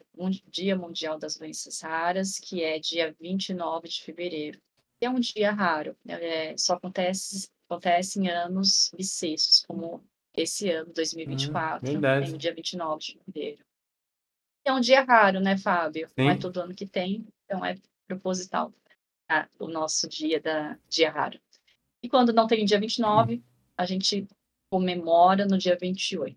Dia 0.48 0.74
Mundial 0.74 1.18
das 1.18 1.36
Doenças 1.36 1.82
Raras, 1.82 2.38
que 2.38 2.62
é 2.62 2.78
dia 2.78 3.14
29 3.20 3.88
de 3.88 4.02
fevereiro. 4.02 4.58
É 4.98 5.10
um 5.10 5.20
dia 5.20 5.52
raro, 5.52 5.94
né? 6.02 6.14
é, 6.52 6.56
só 6.56 6.74
acontece, 6.74 7.50
acontece 7.68 8.20
em 8.20 8.28
anos 8.28 8.90
bissextos, 8.96 9.64
como 9.66 10.02
esse 10.34 10.70
ano, 10.70 10.92
2024, 10.94 11.90
hum, 11.90 12.00
tem 12.00 12.34
o 12.34 12.38
dia 12.38 12.54
29 12.54 13.00
de 13.00 13.18
fevereiro. 13.18 13.64
É 14.64 14.72
um 14.72 14.80
dia 14.80 15.02
raro, 15.02 15.40
né, 15.40 15.58
Fábio? 15.58 16.08
Sim. 16.08 16.14
Não 16.24 16.30
é 16.30 16.38
todo 16.38 16.60
ano 16.60 16.74
que 16.74 16.86
tem, 16.86 17.26
então 17.44 17.62
é 17.66 17.76
proposital 18.06 18.72
tá? 19.28 19.46
o 19.58 19.66
nosso 19.66 20.08
dia 20.08 20.40
da 20.40 20.78
dia 20.88 21.10
raro. 21.10 21.38
E 22.02 22.08
quando 22.08 22.32
não 22.32 22.46
tem 22.46 22.64
dia 22.64 22.80
29, 22.80 23.34
hum. 23.34 23.42
a 23.76 23.84
gente 23.84 24.26
comemora 24.70 25.44
no 25.44 25.58
dia 25.58 25.76
28. 25.78 26.34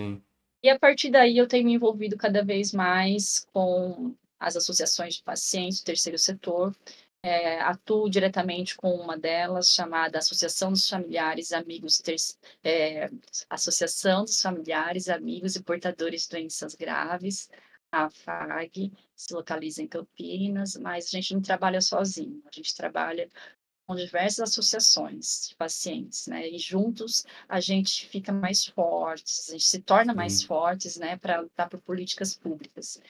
Sim. 0.00 0.22
E 0.62 0.68
a 0.68 0.78
partir 0.78 1.10
daí 1.10 1.38
eu 1.38 1.48
tenho 1.48 1.64
me 1.64 1.74
envolvido 1.74 2.16
cada 2.16 2.44
vez 2.44 2.72
mais 2.72 3.46
com 3.52 4.14
as 4.38 4.56
associações 4.56 5.16
de 5.16 5.22
pacientes 5.22 5.82
terceiro 5.82 6.18
setor. 6.18 6.74
É, 7.22 7.60
atuo 7.60 8.08
diretamente 8.08 8.74
com 8.74 8.94
uma 8.94 9.16
delas, 9.18 9.68
chamada 9.68 10.18
Associação 10.18 10.72
dos 10.72 10.88
Familiares, 10.88 11.52
Amigos, 11.52 11.98
Ter 11.98 12.16
é, 12.64 13.10
Associação 13.50 14.24
dos 14.24 14.40
Familiares, 14.40 15.08
Amigos 15.10 15.54
e 15.54 15.62
Portadores 15.62 16.22
de 16.22 16.30
Doenças 16.30 16.74
Graves, 16.74 17.50
a 17.92 18.08
FAG, 18.08 18.92
se 19.14 19.34
localiza 19.34 19.82
em 19.82 19.86
Campinas, 19.86 20.76
mas 20.76 21.06
a 21.06 21.10
gente 21.10 21.34
não 21.34 21.42
trabalha 21.42 21.80
sozinho, 21.82 22.42
a 22.46 22.50
gente 22.50 22.74
trabalha 22.74 23.28
com 23.90 23.96
diversas 23.96 24.50
associações 24.50 25.48
de 25.48 25.56
pacientes, 25.56 26.28
né? 26.28 26.48
E 26.48 26.56
juntos 26.58 27.26
a 27.48 27.58
gente 27.58 28.06
fica 28.06 28.32
mais 28.32 28.64
fortes, 28.64 29.48
a 29.48 29.52
gente 29.54 29.64
se 29.64 29.82
torna 29.82 30.14
mais 30.14 30.44
fortes, 30.44 30.96
né, 30.96 31.16
para 31.16 31.40
lutar 31.40 31.68
por 31.68 31.80
políticas 31.80 32.32
públicas. 32.32 33.02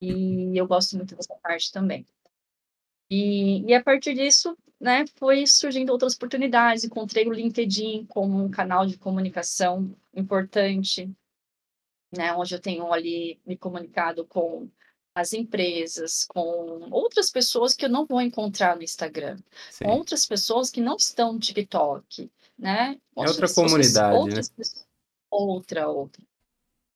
E 0.00 0.58
eu 0.58 0.66
gosto 0.66 0.96
muito 0.96 1.14
dessa 1.14 1.36
parte 1.36 1.70
também. 1.70 2.04
E, 3.08 3.60
e 3.64 3.72
a 3.74 3.80
partir 3.80 4.14
disso, 4.14 4.58
né, 4.80 5.04
foi 5.14 5.46
surgindo 5.46 5.90
outras 5.90 6.16
oportunidades. 6.16 6.82
Encontrei 6.82 7.28
o 7.28 7.32
LinkedIn 7.32 8.04
como 8.06 8.42
um 8.42 8.50
canal 8.50 8.84
de 8.86 8.98
comunicação 8.98 9.96
importante, 10.12 11.08
né, 12.12 12.34
onde 12.34 12.56
eu 12.56 12.60
tenho 12.60 12.92
ali 12.92 13.40
me 13.46 13.56
comunicado 13.56 14.26
com 14.26 14.68
as 15.14 15.32
empresas, 15.32 16.24
com 16.24 16.88
outras 16.90 17.30
pessoas 17.30 17.74
que 17.74 17.84
eu 17.84 17.88
não 17.88 18.04
vou 18.04 18.20
encontrar 18.20 18.76
no 18.76 18.82
Instagram, 18.82 19.38
Sim. 19.70 19.86
outras 19.86 20.26
pessoas 20.26 20.70
que 20.70 20.80
não 20.80 20.96
estão 20.96 21.34
no 21.34 21.38
TikTok, 21.38 22.30
né? 22.58 22.98
é 23.16 23.20
outra 23.20 23.46
comunidade, 23.52 24.16
outras 24.16 24.48
né? 24.48 24.54
Pessoas, 24.56 24.86
outra, 25.30 25.88
outra. 25.88 26.22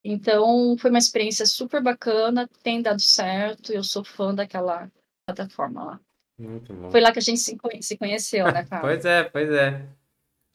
Então, 0.05 0.77
foi 0.79 0.91
uma 0.91 0.99
experiência 0.99 1.47
super 1.47 1.83
bacana, 1.83 2.49
tem 2.63 2.83
dado 2.83 3.01
certo, 3.01 3.73
eu 3.73 3.85
sou 3.85 4.05
fã 4.05 4.35
daquela 4.35 4.91
plataforma 5.27 5.85
lá. 5.85 6.01
Muito 6.39 6.73
bom. 6.73 6.91
Foi 6.91 7.01
lá 7.01 7.13
que 7.13 7.19
a 7.19 7.23
gente 7.23 7.41
se 7.41 7.97
conheceu, 7.97 8.47
né, 8.47 8.65
cara? 8.69 8.81
pois 8.81 9.05
é, 9.05 9.25
pois 9.25 9.51
é. 9.51 9.87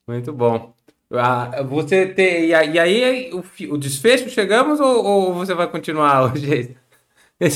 Muito 0.08 0.34
bom. 0.34 0.74
Ah, 1.12 1.62
você 1.64 2.08
tem. 2.08 2.48
E 2.48 2.54
aí, 2.54 3.32
o, 3.34 3.44
o 3.74 3.78
desfecho 3.78 4.30
chegamos 4.30 4.80
ou, 4.80 5.06
ou 5.06 5.34
você 5.34 5.54
vai 5.54 5.70
continuar 5.70 6.24
hoje? 6.34 6.76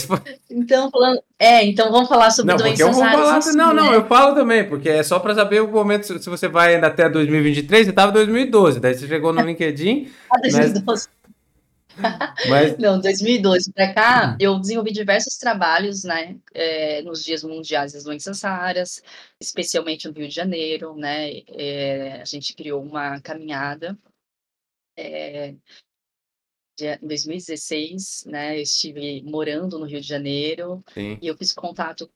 Foi... 0.06 0.20
Então, 0.50 0.90
falando. 0.92 1.22
É, 1.40 1.64
então 1.64 1.92
vamos 1.92 2.10
falar 2.10 2.32
sobre 2.32 2.52
não, 2.52 2.58
doenças 2.58 2.98
falar, 2.98 3.38
assim, 3.38 3.56
Não, 3.56 3.74
não, 3.74 3.92
né? 3.92 3.96
eu 3.96 4.06
falo 4.06 4.36
também, 4.36 4.68
porque 4.68 4.90
é 4.90 5.04
só 5.04 5.20
para 5.20 5.36
saber 5.36 5.62
o 5.62 5.68
momento, 5.68 6.20
se 6.20 6.30
você 6.30 6.48
vai 6.48 6.76
ainda 6.76 6.88
até 6.88 7.10
2023, 7.10 7.86
você 7.86 7.90
estava 7.92 8.12
em 8.12 8.16
2012, 8.16 8.80
daí 8.80 8.94
você 8.94 9.08
chegou 9.08 9.32
no 9.32 9.42
LinkedIn. 9.42 10.12
ah, 10.30 10.40
2012. 10.42 10.84
Mas... 10.86 11.10
Mas... 12.50 12.78
Não, 12.78 13.00
2012 13.00 13.72
para 13.72 13.94
cá, 13.94 14.32
hum. 14.32 14.38
eu 14.40 14.60
desenvolvi 14.60 14.92
diversos 14.92 15.38
trabalhos, 15.38 16.04
né, 16.04 16.36
é, 16.54 17.02
nos 17.02 17.24
Dias 17.24 17.44
Mundiais 17.44 17.94
das 17.94 18.04
Doenças 18.04 18.42
Raras, 18.42 19.02
especialmente 19.42 20.08
no 20.08 20.14
Rio 20.14 20.28
de 20.28 20.36
Janeiro, 20.36 20.96
né, 20.96 21.42
é, 21.50 22.20
a 22.22 22.26
gente 22.26 22.56
criou 22.56 22.84
uma 22.84 23.20
caminhada 23.22 23.98
é, 24.98 25.54
em 26.80 27.08
2016, 27.08 28.26
né, 28.28 28.58
eu 28.58 28.62
estive 28.62 29.22
morando 29.24 29.80
no 29.80 29.86
Rio 29.86 30.02
de 30.02 30.08
Janeiro 30.08 30.84
Sim. 30.94 31.18
e 31.22 31.28
eu 31.28 31.38
fiz 31.38 31.54
contato 31.54 32.10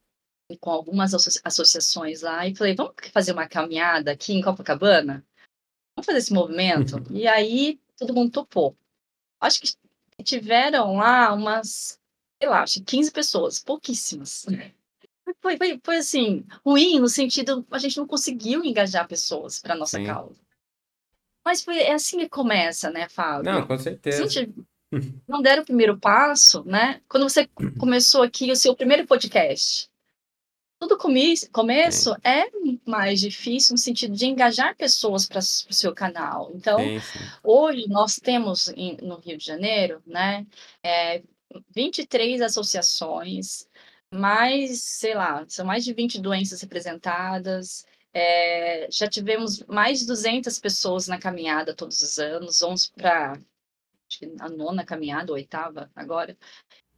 com 0.60 0.70
algumas 0.70 1.14
associações 1.44 2.22
lá 2.22 2.46
e 2.48 2.56
falei, 2.56 2.76
vamos 2.76 2.94
fazer 3.12 3.32
uma 3.32 3.48
caminhada 3.48 4.12
aqui 4.12 4.34
em 4.34 4.42
Copacabana? 4.42 5.26
Vamos 5.96 6.06
fazer 6.06 6.18
esse 6.18 6.34
movimento? 6.34 6.96
e 7.12 7.28
aí 7.28 7.80
todo 7.98 8.14
mundo 8.14 8.32
topou. 8.32 8.76
Acho 9.40 9.62
que 9.62 9.74
tiveram 10.24 10.98
lá 10.98 11.34
umas, 11.34 12.00
sei 12.40 12.50
lá, 12.50 12.64
acho 12.64 12.80
que 12.80 12.86
15 12.98 13.12
pessoas, 13.12 13.60
pouquíssimas. 13.60 14.46
Foi, 15.42 15.58
foi, 15.58 15.80
foi 15.84 15.98
assim, 15.98 16.46
ruim 16.66 17.00
no 17.00 17.08
sentido, 17.08 17.66
a 17.72 17.78
gente 17.78 17.98
não 17.98 18.06
conseguiu 18.06 18.64
engajar 18.64 19.08
pessoas 19.08 19.60
para 19.60 19.76
nossa 19.76 19.98
Sim. 19.98 20.06
causa. 20.06 20.40
Mas 21.46 21.64
foi, 21.64 21.80
é 21.80 21.94
assim 21.94 22.20
que 22.20 22.30
começa, 22.30 22.90
né, 22.90 23.10
Fábio? 23.10 23.52
Não, 23.52 23.66
com 23.66 23.78
certeza. 23.78 24.28
Gente, 24.28 24.54
não 25.28 25.42
deram 25.42 25.64
o 25.64 25.66
primeiro 25.66 25.98
passo, 25.98 26.64
né? 26.66 27.02
Quando 27.08 27.28
você 27.28 27.48
começou 27.80 28.24
aqui 28.24 28.52
o 28.52 28.56
seu 28.56 28.76
primeiro 28.76 29.08
podcast, 29.08 29.90
todo 30.82 30.98
começo, 30.98 31.50
começo 31.52 32.16
é 32.24 32.50
mais 32.86 33.20
difícil 33.20 33.74
no 33.74 33.78
sentido 33.78 34.16
de 34.16 34.26
engajar 34.26 34.76
pessoas 34.76 35.28
para 35.28 35.40
o 35.40 35.74
seu 35.74 35.94
canal. 35.94 36.52
Então, 36.56 36.80
sim, 36.80 37.00
sim. 37.00 37.20
hoje 37.44 37.88
nós 37.88 38.16
temos 38.16 38.70
em, 38.70 38.98
no 38.98 39.20
Rio 39.20 39.38
de 39.38 39.46
Janeiro, 39.46 40.02
né, 40.06 40.46
é, 40.84 41.22
23 41.76 42.42
associações, 42.42 43.68
mais, 44.14 44.82
sei 44.84 45.14
lá, 45.14 45.46
são 45.48 45.66
mais 45.66 45.86
de 45.86 45.94
20 45.94 46.20
doenças 46.20 46.62
representadas, 46.62 47.86
é, 48.14 48.88
já 48.92 49.08
tivemos 49.08 49.64
mais 49.68 50.00
de 50.00 50.08
200 50.08 50.60
pessoas 50.60 51.08
na 51.08 51.18
caminhada 51.18 51.76
todos 51.76 52.02
os 52.02 52.18
anos, 52.18 52.60
vamos 52.60 52.88
para 52.88 53.40
a 54.40 54.50
nona 54.50 54.86
caminhada, 54.86 55.32
oitava 55.32 55.90
agora. 55.96 56.38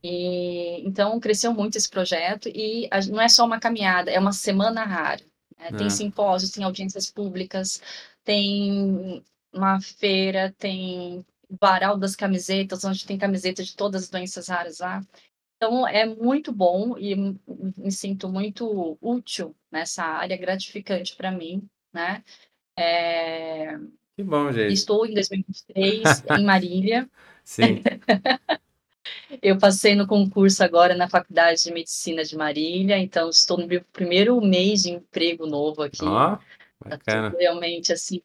E, 0.04 0.86
então, 0.86 1.19
cresceu 1.19 1.54
muito 1.54 1.78
esse 1.78 1.89
projeto 1.89 2.49
e 2.49 2.88
a, 2.91 2.99
não 3.06 3.21
é 3.21 3.30
só 3.30 3.45
uma 3.45 3.60
caminhada, 3.60 4.12
é 4.12 4.19
uma 4.19 4.34
semana 4.34 4.84
rara. 4.84 5.23
Né? 5.58 5.71
Tem 5.78 5.88
é. 5.88 5.89
simpósios, 5.89 6.52
tem 6.52 6.63
audiências 6.63 7.10
públicas, 7.10 7.82
tem 8.23 9.23
uma 9.54 9.80
feira, 9.80 10.54
tem 10.58 11.26
varal 11.62 11.97
das 11.97 12.15
camisetas, 12.15 12.84
onde 12.84 13.06
tem 13.06 13.17
camiseta 13.17 13.63
de 13.63 13.76
todas 13.76 14.04
as 14.04 14.10
doenças 14.10 14.47
raras 14.47 14.80
lá. 14.80 15.02
Então, 15.63 15.88
é 15.88 16.06
muito 16.06 16.52
bom 16.52 16.97
e 16.97 17.15
me 17.15 17.89
sinto 17.89 18.28
muito 18.28 18.97
útil 18.99 19.56
nessa 19.71 20.04
área, 20.04 20.36
gratificante 20.36 21.15
para 21.15 21.32
mim, 21.32 21.65
né? 21.93 22.21
É... 22.78 23.78
Que 24.13 24.23
bom, 24.23 24.52
gente. 24.52 24.73
Estou 24.73 25.06
em 25.06 25.13
2023 25.13 26.23
em 26.38 26.43
Marília. 26.43 27.10
Sim. 27.45 27.82
Eu 29.41 29.58
passei 29.58 29.95
no 29.95 30.06
concurso 30.06 30.62
agora 30.63 30.95
na 30.95 31.10
Faculdade 31.10 31.63
de 31.63 31.71
Medicina 31.71 32.26
de 32.26 32.36
Marília, 32.36 32.97
então 32.97 33.30
estou 33.30 33.58
no 33.58 33.65
meu 33.65 33.84
primeiro 33.93 34.39
mês 34.41 34.84
de 34.84 34.91
emprego 34.91 35.45
novo 35.45 35.82
aqui. 35.82 36.04
Ó, 36.04 36.34
oh, 36.34 36.89
bacana. 36.89 37.32
Tá 37.32 37.38
realmente 37.38 37.93
assim, 37.93 38.21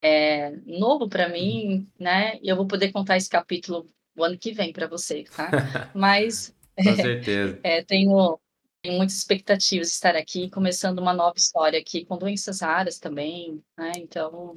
é, 0.00 0.52
novo 0.64 1.08
para 1.08 1.28
mim, 1.28 1.88
né? 1.98 2.38
E 2.40 2.48
eu 2.48 2.56
vou 2.56 2.66
poder 2.68 2.92
contar 2.92 3.16
esse 3.16 3.28
capítulo 3.28 3.84
o 4.16 4.24
ano 4.24 4.38
que 4.38 4.52
vem 4.52 4.72
para 4.72 4.86
você, 4.86 5.24
tá? 5.24 5.50
Mas 5.94 6.54
Com 6.76 6.96
certeza. 6.96 7.58
É, 7.64 7.82
tenho, 7.82 8.38
tenho 8.82 8.96
muitas 8.96 9.16
expectativas 9.16 9.88
de 9.88 9.94
estar 9.94 10.16
aqui, 10.16 10.50
começando 10.50 10.98
uma 10.98 11.12
nova 11.12 11.34
história 11.36 11.78
aqui, 11.78 12.04
com 12.04 12.18
doenças 12.18 12.60
raras 12.60 12.98
também, 12.98 13.62
né? 13.78 13.92
Então, 13.96 14.56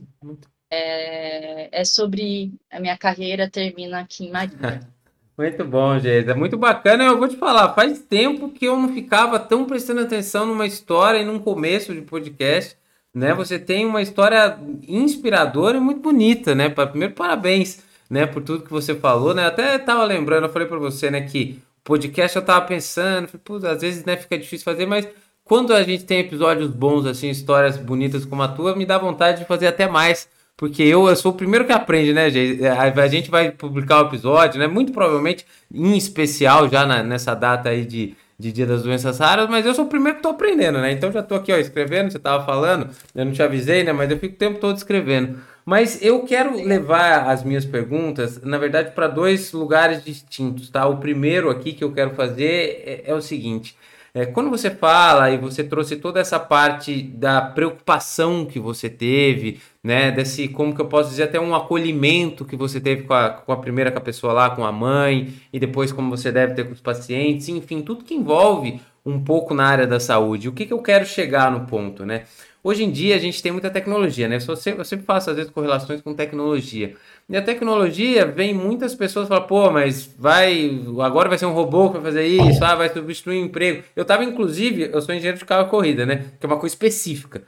é, 0.72 1.70
é 1.72 1.86
sobre 1.86 2.54
a 2.72 2.80
minha 2.80 2.98
carreira 2.98 3.50
termina 3.50 4.00
aqui 4.00 4.26
em 4.26 4.32
Marília. 4.32 4.80
Muito 5.38 5.65
bom, 5.65 6.00
gente. 6.00 6.30
É 6.30 6.34
muito 6.34 6.58
bacana. 6.58 7.04
Eu 7.04 7.20
vou 7.20 7.28
te 7.28 7.36
falar, 7.36 7.74
faz 7.74 8.00
tempo 8.00 8.50
que 8.52 8.63
eu 8.63 8.78
não 8.78 8.94
ficava 8.94 9.38
tão 9.38 9.65
prestando 9.65 10.00
atenção 10.00 10.46
numa 10.46 10.65
história 10.65 11.20
e 11.20 11.26
num 11.26 11.39
começo 11.39 11.94
de 11.94 12.00
podcast, 12.00 12.78
né? 13.13 13.34
Você 13.34 13.60
tem 13.60 13.86
uma 13.86 14.02
história 14.02 14.58
inspiradora 14.88 15.76
e 15.76 15.82
muito 15.82 16.00
bonita, 16.00 16.56
né? 16.56 16.70
Primeiro, 16.70 17.15
parabéns 17.15 17.84
né, 18.10 18.26
por 18.26 18.41
tudo 18.44 18.63
que 18.63 18.72
você 18.72 18.96
falou, 18.96 19.34
né? 19.34 19.46
Até 19.46 19.78
tava 19.78 20.04
lembrando, 20.04 20.46
eu 20.46 20.52
falei 20.52 20.68
para 20.68 20.78
você, 20.78 21.10
né, 21.10 21.22
que 21.22 21.60
podcast 21.84 22.36
eu 22.36 22.44
tava 22.44 22.65
pensando, 22.65 23.30
às 23.70 23.82
vezes, 23.82 24.04
né, 24.06 24.18
fica 24.18 24.38
difícil 24.38 24.65
fazer, 24.65 24.86
mas 24.86 25.08
quando 25.44 25.74
a 25.74 25.84
gente 25.84 26.04
tem 26.06 26.20
episódios 26.20 26.70
bons, 26.70 27.06
assim, 27.06 27.30
histórias 27.30 27.78
bonitas 27.78 28.26
como 28.26 28.41
a 28.41 28.48
tua, 28.48 28.76
me 28.76 28.86
dá 28.86 28.98
vontade 28.98 29.39
de 29.39 29.46
fazer 29.46 29.68
até 29.68 29.88
mais, 29.88 30.28
porque 30.58 30.82
eu, 30.82 31.08
eu 31.08 31.15
sou 31.15 31.32
o 31.32 31.36
primeiro 31.36 31.65
que 31.65 31.72
aprende, 31.72 32.13
né, 32.13 32.30
gente? 32.30 32.65
A, 32.65 33.08
gente 33.08 33.30
vai 33.30 33.52
publicar 33.52 34.04
o 34.04 34.08
episódio, 34.08 34.60
né, 34.60 34.68
muito 34.68 34.91
provavelmente, 34.91 35.46
em 35.72 35.96
especial, 35.96 36.68
já 36.70 36.86
na, 36.86 37.04
nessa 37.04 37.36
data 37.36 37.70
aí 37.70 37.86
de, 37.86 38.15
de 38.39 38.52
Dia 38.52 38.65
das 38.65 38.82
Doenças 38.82 39.20
Raras, 39.20 39.48
mas 39.50 39.65
eu 39.65 39.76
sou 39.76 39.86
o 39.86 39.89
primeiro 39.89 40.15
que 40.15 40.20
estou 40.20 40.32
aprendendo, 40.32 40.80
né? 40.80 40.91
Então 40.91 41.12
já 41.12 41.20
estou 41.20 41.38
aqui, 41.38 41.54
ó, 41.54 41.58
escrevendo, 41.58 42.10
você 42.12 42.18
estava 42.18 42.44
falando, 42.44 42.89
eu 43.13 43.26
não 43.26 43.32
te 43.32 43.44
avisei, 43.44 43.84
né? 43.84 43.94
Mas 43.94 44.10
eu 44.10 44.18
fico 44.18 44.36
o 44.36 44.38
tempo 44.38 44.60
todo 44.60 44.76
escrevendo. 44.76 45.38
Mas 45.65 45.99
eu 46.01 46.23
quero 46.23 46.56
levar 46.56 47.28
as 47.30 47.43
minhas 47.43 47.65
perguntas, 47.65 48.39
na 48.43 48.58
verdade, 48.60 48.91
para 48.91 49.08
dois 49.08 49.51
lugares 49.51 50.04
distintos, 50.04 50.69
tá? 50.69 50.86
O 50.88 50.97
primeiro 50.97 51.49
aqui 51.49 51.73
que 51.73 51.84
eu 51.84 51.91
quero 51.91 52.12
fazer 52.12 52.84
é, 52.86 53.04
é 53.06 53.13
o 53.15 53.21
seguinte. 53.21 53.75
É, 54.13 54.25
quando 54.25 54.49
você 54.49 54.69
fala 54.69 55.30
e 55.32 55.38
você 55.38 55.62
trouxe 55.62 55.97
toda 55.97 56.21
essa 56.21 56.39
parte 56.39 57.01
da 57.01 57.41
preocupação 57.41 58.45
que 58.45 58.58
você 58.60 58.89
teve, 58.89 59.60
né, 59.84 60.10
desse, 60.10 60.47
como 60.47 60.73
que 60.73 60.80
eu 60.80 60.86
posso 60.86 61.10
dizer, 61.10 61.23
até 61.23 61.38
um 61.38 61.54
acolhimento 61.54 62.45
que 62.45 62.56
você 62.56 62.80
teve 62.80 63.04
com 63.04 63.13
a, 63.13 63.30
com 63.32 63.51
a 63.51 63.58
primeira 63.58 63.91
com 63.91 63.97
a 63.97 64.01
pessoa 64.01 64.32
lá, 64.32 64.49
com 64.51 64.63
a 64.63 64.71
mãe, 64.71 65.34
e 65.51 65.60
depois 65.60 65.91
como 65.91 66.15
você 66.15 66.32
deve 66.32 66.54
ter 66.54 66.63
com 66.63 66.71
os 66.71 66.80
pacientes, 66.80 67.49
enfim, 67.49 67.82
tudo 67.82 68.06
que 68.06 68.13
envolve 68.13 68.80
um 69.06 69.19
pouco 69.19 69.54
na 69.54 69.65
área 69.65 69.86
da 69.86 69.99
saúde. 69.99 70.47
O 70.47 70.54
que, 70.54 70.65
que 70.65 70.73
eu 70.73 70.82
quero 70.82 71.06
chegar 71.06 71.51
no 71.51 71.65
ponto, 71.67 72.06
né? 72.06 72.23
Hoje 72.65 72.84
em 72.84 72.89
dia 72.89 73.15
a 73.15 73.19
gente 73.19 73.43
tem 73.43 73.51
muita 73.51 73.69
tecnologia, 73.69 74.28
né? 74.28 74.38
Eu 74.38 74.56
sempre, 74.56 75.06
faço 75.06 75.30
às 75.30 75.36
vezes 75.36 75.51
correlações 75.51 76.01
com 76.01 76.15
tecnologia. 76.15 76.95
E 77.30 77.38
a 77.38 77.41
tecnologia 77.43 78.25
vem 78.25 78.56
muitas 78.56 78.95
pessoas 78.95 79.28
falam, 79.28 79.45
pô, 79.45 79.69
mas 79.69 80.10
vai. 80.17 80.82
Agora 80.99 81.30
vai 81.30 81.38
ser 81.38 81.45
um 81.45 81.54
robô 81.54 81.89
que 81.89 81.99
vai 81.99 82.06
fazer 82.06 82.25
isso, 82.25 82.65
ah, 82.65 82.73
vai 82.73 82.89
substituir 82.89 83.38
o 83.39 83.45
emprego. 83.45 83.84
Eu 83.95 84.04
tava, 84.04 84.23
inclusive, 84.23 84.89
eu 84.91 84.99
sou 84.99 85.13
engenheiro 85.13 85.38
de 85.38 85.45
carro 85.45 85.69
corrida, 85.69 86.08
né? 86.08 86.25
Que 86.39 86.45
é 86.47 86.47
uma 86.47 86.58
coisa 86.58 86.73
específica. 86.73 87.43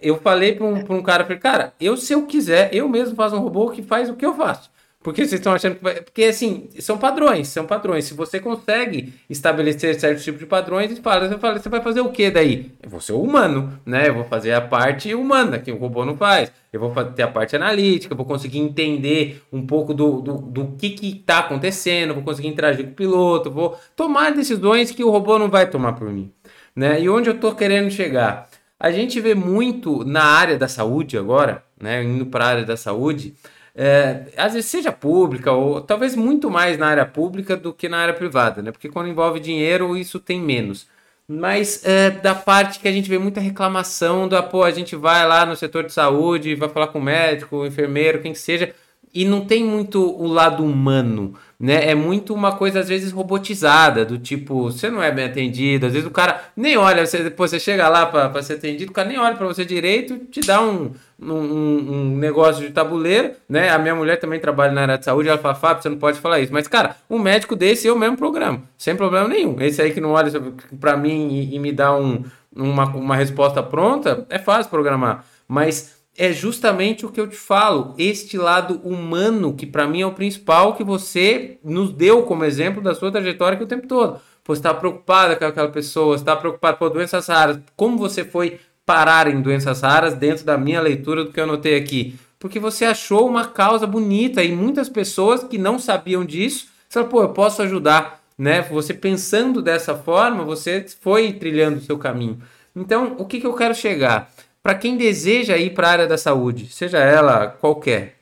Eu 0.00 0.18
falei 0.18 0.54
para 0.54 0.64
um, 0.64 0.84
pra 0.84 0.94
um 0.94 1.02
cara, 1.02 1.24
falei, 1.24 1.40
cara, 1.40 1.72
eu 1.80 1.96
se 1.96 2.12
eu 2.12 2.24
quiser, 2.24 2.72
eu 2.72 2.88
mesmo 2.88 3.16
faço 3.16 3.34
um 3.34 3.40
robô 3.40 3.68
que 3.70 3.82
faz 3.82 4.08
o 4.08 4.14
que 4.14 4.24
eu 4.24 4.36
faço. 4.36 4.70
Porque 5.02 5.22
vocês 5.22 5.40
estão 5.40 5.52
achando 5.52 5.76
que 5.76 5.82
vai... 5.82 6.00
Porque, 6.00 6.24
assim, 6.24 6.68
são 6.78 6.96
padrões, 6.96 7.48
são 7.48 7.66
padrões. 7.66 8.04
Se 8.04 8.14
você 8.14 8.38
consegue 8.38 9.12
estabelecer 9.28 9.98
certos 9.98 10.22
tipos 10.22 10.40
de 10.40 10.46
padrões, 10.46 10.90
você 10.92 11.68
vai 11.68 11.82
fazer 11.82 12.00
o 12.00 12.10
que 12.10 12.30
daí? 12.30 12.70
Eu 12.80 12.88
vou 12.88 13.00
ser 13.00 13.14
humano, 13.14 13.78
né? 13.84 14.08
Eu 14.08 14.14
vou 14.14 14.24
fazer 14.24 14.52
a 14.52 14.60
parte 14.60 15.12
humana, 15.14 15.58
que 15.58 15.72
o 15.72 15.76
robô 15.76 16.04
não 16.04 16.16
faz. 16.16 16.52
Eu 16.72 16.80
vou 16.80 17.04
ter 17.04 17.22
a 17.22 17.28
parte 17.28 17.56
analítica, 17.56 18.14
vou 18.14 18.24
conseguir 18.24 18.60
entender 18.60 19.42
um 19.52 19.66
pouco 19.66 19.92
do, 19.92 20.20
do, 20.20 20.34
do 20.38 20.66
que 20.78 20.94
está 21.04 21.40
acontecendo, 21.40 22.14
vou 22.14 22.22
conseguir 22.22 22.48
interagir 22.48 22.84
com 22.84 22.92
o 22.92 22.94
piloto, 22.94 23.50
vou 23.50 23.78
tomar 23.96 24.32
decisões 24.32 24.90
que 24.90 25.04
o 25.04 25.10
robô 25.10 25.38
não 25.38 25.50
vai 25.50 25.68
tomar 25.68 25.94
por 25.94 26.08
mim. 26.10 26.32
Né? 26.74 27.02
E 27.02 27.10
onde 27.10 27.28
eu 27.28 27.34
estou 27.34 27.54
querendo 27.54 27.90
chegar? 27.90 28.48
A 28.78 28.90
gente 28.90 29.20
vê 29.20 29.34
muito 29.34 30.04
na 30.04 30.24
área 30.24 30.56
da 30.56 30.66
saúde 30.66 31.16
agora, 31.18 31.62
né? 31.80 32.02
Indo 32.02 32.26
para 32.26 32.44
a 32.44 32.48
área 32.48 32.64
da 32.64 32.76
saúde, 32.76 33.34
é, 33.74 34.24
às 34.36 34.52
vezes 34.54 34.70
seja 34.70 34.92
pública 34.92 35.52
ou 35.52 35.80
talvez 35.80 36.14
muito 36.14 36.50
mais 36.50 36.76
na 36.76 36.88
área 36.88 37.06
pública 37.06 37.56
do 37.56 37.72
que 37.72 37.88
na 37.88 37.98
área 37.98 38.14
privada, 38.14 38.60
né? 38.62 38.70
Porque 38.70 38.88
quando 38.88 39.08
envolve 39.08 39.40
dinheiro 39.40 39.96
isso 39.96 40.20
tem 40.20 40.40
menos. 40.40 40.86
Mas 41.26 41.84
é, 41.84 42.10
da 42.10 42.34
parte 42.34 42.78
que 42.78 42.88
a 42.88 42.92
gente 42.92 43.08
vê 43.08 43.18
muita 43.18 43.40
reclamação 43.40 44.28
da, 44.28 44.42
pô, 44.42 44.62
a 44.64 44.70
gente 44.70 44.94
vai 44.96 45.26
lá 45.26 45.46
no 45.46 45.56
setor 45.56 45.84
de 45.84 45.92
saúde, 45.92 46.54
vai 46.54 46.68
falar 46.68 46.88
com 46.88 46.98
o 46.98 47.02
médico, 47.02 47.58
o 47.58 47.66
enfermeiro, 47.66 48.20
quem 48.20 48.32
que 48.32 48.38
seja, 48.38 48.74
e 49.14 49.24
não 49.24 49.44
tem 49.44 49.64
muito 49.64 50.00
o 50.02 50.26
lado 50.26 50.64
humano, 50.64 51.34
né? 51.62 51.88
É 51.88 51.94
muito 51.94 52.34
uma 52.34 52.56
coisa, 52.56 52.80
às 52.80 52.88
vezes, 52.88 53.12
robotizada, 53.12 54.04
do 54.04 54.18
tipo, 54.18 54.64
você 54.64 54.90
não 54.90 55.00
é 55.00 55.12
bem 55.12 55.26
atendido, 55.26 55.86
às 55.86 55.92
vezes 55.92 56.08
o 56.08 56.10
cara 56.10 56.42
nem 56.56 56.76
olha, 56.76 57.06
você, 57.06 57.22
depois 57.22 57.52
você 57.52 57.60
chega 57.60 57.88
lá 57.88 58.04
para 58.04 58.42
ser 58.42 58.54
atendido, 58.54 58.90
o 58.90 58.94
cara 58.94 59.08
nem 59.08 59.16
olha 59.16 59.36
para 59.36 59.46
você 59.46 59.64
direito, 59.64 60.18
te 60.28 60.40
dá 60.40 60.60
um, 60.60 60.90
um, 61.20 61.34
um, 61.34 62.16
negócio 62.16 62.66
de 62.66 62.72
tabuleiro, 62.72 63.30
né? 63.48 63.70
A 63.70 63.78
minha 63.78 63.94
mulher 63.94 64.18
também 64.18 64.40
trabalha 64.40 64.72
na 64.72 64.82
área 64.82 64.98
de 64.98 65.04
saúde, 65.04 65.28
ela 65.28 65.38
fala, 65.38 65.54
Fábio, 65.54 65.84
você 65.84 65.88
não 65.88 65.98
pode 65.98 66.18
falar 66.18 66.40
isso. 66.40 66.52
Mas, 66.52 66.66
cara, 66.66 66.96
um 67.08 67.20
médico 67.20 67.54
desse 67.54 67.86
eu 67.86 67.96
mesmo 67.96 68.16
programa, 68.16 68.64
sem 68.76 68.96
problema 68.96 69.28
nenhum. 69.28 69.54
Esse 69.60 69.80
aí 69.80 69.92
que 69.92 70.00
não 70.00 70.10
olha 70.10 70.32
para 70.80 70.96
mim 70.96 71.28
e, 71.28 71.54
e, 71.54 71.58
me 71.60 71.70
dá 71.70 71.94
um, 71.94 72.24
uma, 72.56 72.86
uma 72.86 73.14
resposta 73.14 73.62
pronta, 73.62 74.26
é 74.28 74.38
fácil 74.40 74.68
programar. 74.68 75.24
Mas 75.46 76.01
é 76.16 76.32
justamente 76.32 77.06
o 77.06 77.10
que 77.10 77.20
eu 77.20 77.26
te 77.26 77.36
falo, 77.36 77.94
este 77.96 78.36
lado 78.36 78.80
humano 78.84 79.54
que 79.54 79.66
para 79.66 79.86
mim 79.86 80.02
é 80.02 80.06
o 80.06 80.12
principal 80.12 80.74
que 80.74 80.84
você 80.84 81.58
nos 81.64 81.92
deu 81.92 82.22
como 82.24 82.44
exemplo 82.44 82.82
da 82.82 82.94
sua 82.94 83.10
trajetória 83.10 83.56
que 83.56 83.64
o 83.64 83.68
tempo 83.68 83.86
todo. 83.86 84.20
Você 84.44 84.58
está 84.58 84.74
preocupada 84.74 85.36
com 85.36 85.44
aquela 85.44 85.68
pessoa, 85.68 86.16
está 86.16 86.34
preocupado 86.36 86.76
por 86.76 86.90
doenças 86.90 87.28
raras, 87.28 87.60
como 87.76 87.96
você 87.96 88.24
foi 88.24 88.58
parar 88.84 89.28
em 89.28 89.40
doenças 89.40 89.82
raras 89.82 90.14
dentro 90.14 90.44
da 90.44 90.58
minha 90.58 90.80
leitura 90.80 91.24
do 91.24 91.32
que 91.32 91.38
eu 91.38 91.44
anotei 91.44 91.76
aqui? 91.76 92.16
Porque 92.38 92.58
você 92.58 92.84
achou 92.84 93.28
uma 93.28 93.46
causa 93.46 93.86
bonita 93.86 94.42
e 94.42 94.50
muitas 94.50 94.88
pessoas 94.88 95.44
que 95.44 95.56
não 95.56 95.78
sabiam 95.78 96.24
disso, 96.24 96.66
falaram, 96.88 97.10
pô, 97.10 97.22
eu 97.22 97.28
posso 97.28 97.62
ajudar, 97.62 98.20
né? 98.36 98.62
Você 98.62 98.92
pensando 98.92 99.62
dessa 99.62 99.94
forma, 99.94 100.42
você 100.42 100.84
foi 101.00 101.32
trilhando 101.32 101.78
o 101.78 101.82
seu 101.82 101.96
caminho. 101.96 102.42
Então, 102.74 103.14
o 103.18 103.24
que, 103.24 103.40
que 103.40 103.46
eu 103.46 103.54
quero 103.54 103.74
chegar? 103.74 104.28
Para 104.62 104.76
quem 104.76 104.96
deseja 104.96 105.56
ir 105.56 105.74
para 105.74 105.88
a 105.88 105.90
área 105.90 106.06
da 106.06 106.16
saúde, 106.16 106.72
seja 106.72 106.98
ela 106.98 107.48
qualquer, 107.48 108.16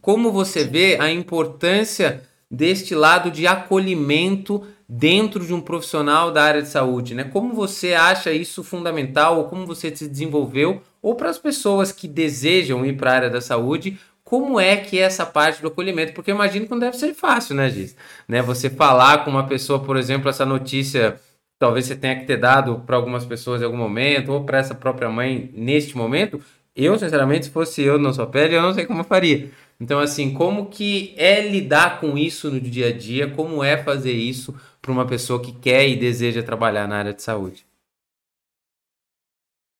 como 0.00 0.30
você 0.30 0.62
vê 0.62 0.96
a 1.00 1.10
importância 1.10 2.22
deste 2.48 2.94
lado 2.94 3.30
de 3.30 3.46
acolhimento 3.48 4.64
dentro 4.88 5.44
de 5.44 5.52
um 5.52 5.60
profissional 5.60 6.30
da 6.30 6.44
área 6.44 6.62
de 6.62 6.68
saúde, 6.68 7.14
né? 7.14 7.24
Como 7.24 7.52
você 7.52 7.94
acha 7.94 8.30
isso 8.30 8.62
fundamental 8.62 9.38
ou 9.38 9.44
como 9.44 9.66
você 9.66 9.94
se 9.94 10.06
desenvolveu 10.06 10.80
ou 11.02 11.16
para 11.16 11.28
as 11.28 11.38
pessoas 11.38 11.90
que 11.90 12.06
desejam 12.06 12.86
ir 12.86 12.96
para 12.96 13.10
a 13.10 13.14
área 13.14 13.30
da 13.30 13.40
saúde, 13.40 13.98
como 14.22 14.60
é 14.60 14.76
que 14.76 14.98
é 14.98 15.02
essa 15.02 15.26
parte 15.26 15.60
do 15.60 15.68
acolhimento? 15.68 16.12
Porque 16.12 16.30
eu 16.30 16.34
imagino 16.36 16.66
que 16.66 16.70
não 16.70 16.78
deve 16.78 16.96
ser 16.96 17.14
fácil, 17.14 17.56
né, 17.56 17.68
Giz? 17.68 17.96
Né? 18.28 18.40
Você 18.42 18.70
falar 18.70 19.24
com 19.24 19.30
uma 19.32 19.46
pessoa, 19.46 19.80
por 19.80 19.96
exemplo, 19.96 20.28
essa 20.28 20.46
notícia 20.46 21.20
talvez 21.58 21.86
você 21.86 21.96
tenha 21.96 22.18
que 22.18 22.26
ter 22.26 22.36
dado 22.36 22.80
para 22.80 22.96
algumas 22.96 23.24
pessoas 23.24 23.62
em 23.62 23.64
algum 23.64 23.76
momento, 23.76 24.32
ou 24.32 24.44
para 24.44 24.58
essa 24.58 24.74
própria 24.74 25.08
mãe 25.08 25.50
neste 25.54 25.96
momento, 25.96 26.40
eu, 26.74 26.98
sinceramente, 26.98 27.46
se 27.46 27.50
fosse 27.50 27.82
eu 27.82 27.98
na 27.98 28.12
sua 28.12 28.26
pele, 28.26 28.54
eu 28.54 28.62
não 28.62 28.74
sei 28.74 28.84
como 28.86 29.00
eu 29.00 29.04
faria. 29.04 29.50
Então, 29.80 29.98
assim, 29.98 30.32
como 30.34 30.66
que 30.66 31.14
é 31.16 31.40
lidar 31.40 32.00
com 32.00 32.16
isso 32.18 32.50
no 32.50 32.60
dia 32.60 32.88
a 32.88 32.92
dia? 32.92 33.30
Como 33.30 33.62
é 33.64 33.82
fazer 33.82 34.12
isso 34.12 34.54
para 34.80 34.92
uma 34.92 35.06
pessoa 35.06 35.42
que 35.42 35.52
quer 35.52 35.88
e 35.88 35.96
deseja 35.96 36.42
trabalhar 36.42 36.86
na 36.86 36.98
área 36.98 37.14
de 37.14 37.22
saúde? 37.22 37.66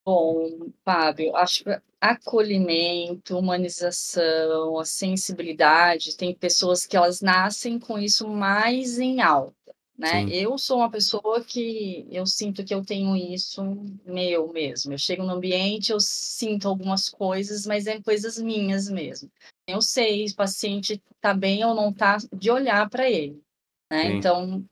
Bom, 0.04 0.70
Fábio, 0.84 1.34
acho 1.36 1.64
que 1.64 1.80
acolhimento, 2.00 3.36
humanização, 3.36 4.78
a 4.78 4.84
sensibilidade, 4.84 6.16
tem 6.16 6.34
pessoas 6.34 6.86
que 6.86 6.96
elas 6.96 7.20
nascem 7.20 7.78
com 7.78 7.98
isso 7.98 8.28
mais 8.28 8.98
em 8.98 9.20
alta 9.20 9.55
né? 9.98 10.26
Sim. 10.26 10.28
Eu 10.30 10.58
sou 10.58 10.78
uma 10.78 10.90
pessoa 10.90 11.42
que 11.42 12.06
eu 12.10 12.26
sinto 12.26 12.64
que 12.64 12.74
eu 12.74 12.84
tenho 12.84 13.16
isso 13.16 13.62
meu 14.04 14.52
mesmo. 14.52 14.92
Eu 14.92 14.98
chego 14.98 15.22
no 15.22 15.32
ambiente, 15.34 15.90
eu 15.90 16.00
sinto 16.00 16.68
algumas 16.68 17.08
coisas, 17.08 17.66
mas 17.66 17.86
é 17.86 18.00
coisas 18.00 18.38
minhas 18.38 18.88
mesmo. 18.88 19.30
Eu 19.66 19.80
sei 19.80 20.28
se 20.28 20.34
o 20.34 20.36
paciente 20.36 21.02
está 21.14 21.32
bem 21.32 21.64
ou 21.64 21.74
não 21.74 21.90
está 21.90 22.18
de 22.32 22.50
olhar 22.50 22.88
para 22.90 23.10
ele, 23.10 23.42
né? 23.90 24.02
Sim. 24.02 24.16
Então, 24.18 24.64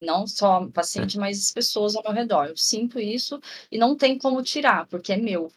não 0.00 0.26
só 0.26 0.62
o 0.62 0.70
paciente, 0.70 1.18
mas 1.18 1.38
as 1.38 1.50
pessoas 1.50 1.96
ao 1.96 2.02
meu 2.02 2.12
redor. 2.12 2.46
Eu 2.46 2.56
sinto 2.56 3.00
isso 3.00 3.40
e 3.70 3.78
não 3.78 3.96
tem 3.96 4.16
como 4.16 4.42
tirar, 4.42 4.86
porque 4.86 5.12
é 5.12 5.16
meu. 5.16 5.52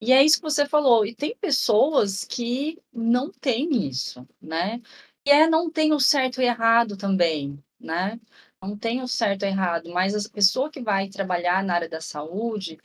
E 0.00 0.12
é 0.12 0.22
isso 0.22 0.38
que 0.38 0.42
você 0.42 0.66
falou. 0.66 1.06
E 1.06 1.14
tem 1.14 1.36
pessoas 1.36 2.24
que 2.24 2.76
não 2.92 3.30
têm 3.30 3.86
isso, 3.86 4.26
né? 4.40 4.82
E 5.24 5.30
é 5.30 5.48
não 5.48 5.70
tem 5.70 5.92
o 5.92 6.00
certo 6.00 6.42
e 6.42 6.44
errado 6.44 6.96
também 6.96 7.62
né? 7.82 8.20
Não 8.62 8.76
tem 8.76 9.02
o 9.02 9.08
certo 9.08 9.42
ou 9.42 9.48
errado, 9.48 9.90
mas 9.92 10.14
a 10.14 10.30
pessoa 10.30 10.70
que 10.70 10.80
vai 10.80 11.08
trabalhar 11.08 11.64
na 11.64 11.74
área 11.74 11.88
da 11.88 12.00
saúde, 12.00 12.78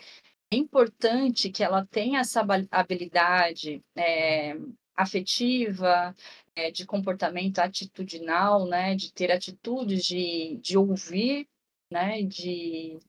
é 0.52 0.56
importante 0.56 1.50
que 1.52 1.64
ela 1.64 1.86
tenha 1.86 2.20
essa 2.22 2.46
habilidade 2.72 3.84
é, 3.96 4.56
afetiva, 4.96 6.16
é, 6.56 6.72
de 6.72 6.86
comportamento 6.86 7.60
atitudinal, 7.60 8.66
né? 8.68 8.96
De 8.96 9.14
ter 9.14 9.32
atitudes 9.32 10.04
de, 10.06 10.58
de 10.62 10.78
ouvir, 10.78 11.48
né? 11.92 12.24
De, 12.24 13.00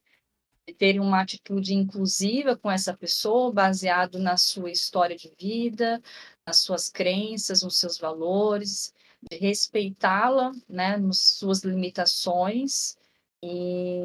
ter 0.79 1.01
uma 1.01 1.23
atitude 1.23 1.75
inclusiva 1.75 2.57
com 2.57 2.71
essa 2.71 2.95
pessoa, 2.95 3.53
baseado 3.53 4.19
na 4.19 4.37
sua 4.37 4.71
história 4.71 5.17
de 5.17 5.33
vida, 5.39 6.03
nas 6.47 6.61
suas 6.61 6.91
crenças, 6.91 7.63
nos 7.63 7.79
seus 7.79 7.99
valores 7.99 8.93
de 9.23 9.37
respeitá-la, 9.39 10.53
né, 10.69 10.97
nas 10.97 11.19
suas 11.19 11.63
limitações 11.63 12.97
e, 13.43 14.03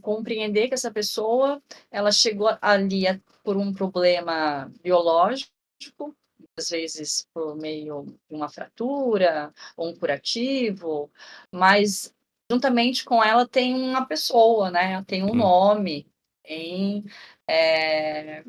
compreender 0.00 0.68
que 0.68 0.74
essa 0.74 0.90
pessoa 0.90 1.62
ela 1.90 2.10
chegou 2.12 2.48
ali 2.60 3.04
por 3.44 3.56
um 3.56 3.72
problema 3.72 4.70
biológico, 4.82 6.16
às 6.56 6.68
vezes 6.68 7.26
por 7.32 7.56
meio 7.56 8.04
de 8.28 8.36
uma 8.36 8.48
fratura 8.48 9.52
ou 9.76 9.88
um 9.88 9.96
curativo, 9.96 11.10
mas 11.50 12.14
juntamente 12.50 13.04
com 13.04 13.22
ela 13.22 13.46
tem 13.48 13.74
uma 13.74 14.06
pessoa, 14.06 14.70
né? 14.70 15.02
Tem 15.04 15.22
um 15.24 15.34
nome, 15.34 16.06
tem 16.42 17.04
é, 17.48 18.44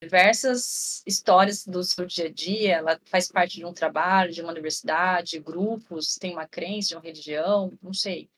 diversas 0.00 1.02
histórias 1.06 1.66
do 1.66 1.82
seu 1.82 2.06
dia 2.06 2.26
a 2.26 2.32
dia, 2.32 2.76
ela 2.76 3.00
faz 3.06 3.30
parte 3.30 3.56
de 3.56 3.64
um 3.64 3.72
trabalho, 3.72 4.32
de 4.32 4.40
uma 4.40 4.52
universidade, 4.52 5.40
grupos, 5.40 6.16
tem 6.16 6.32
uma 6.32 6.46
crença, 6.46 6.88
de 6.88 6.94
uma 6.94 7.02
religião, 7.02 7.76
não 7.82 7.92
sei. 7.92 8.30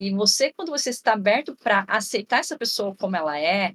E 0.00 0.12
você, 0.12 0.52
quando 0.52 0.70
você 0.70 0.90
está 0.90 1.12
aberto 1.12 1.56
para 1.56 1.84
aceitar 1.88 2.40
essa 2.40 2.56
pessoa 2.56 2.94
como 2.94 3.16
ela 3.16 3.38
é, 3.38 3.74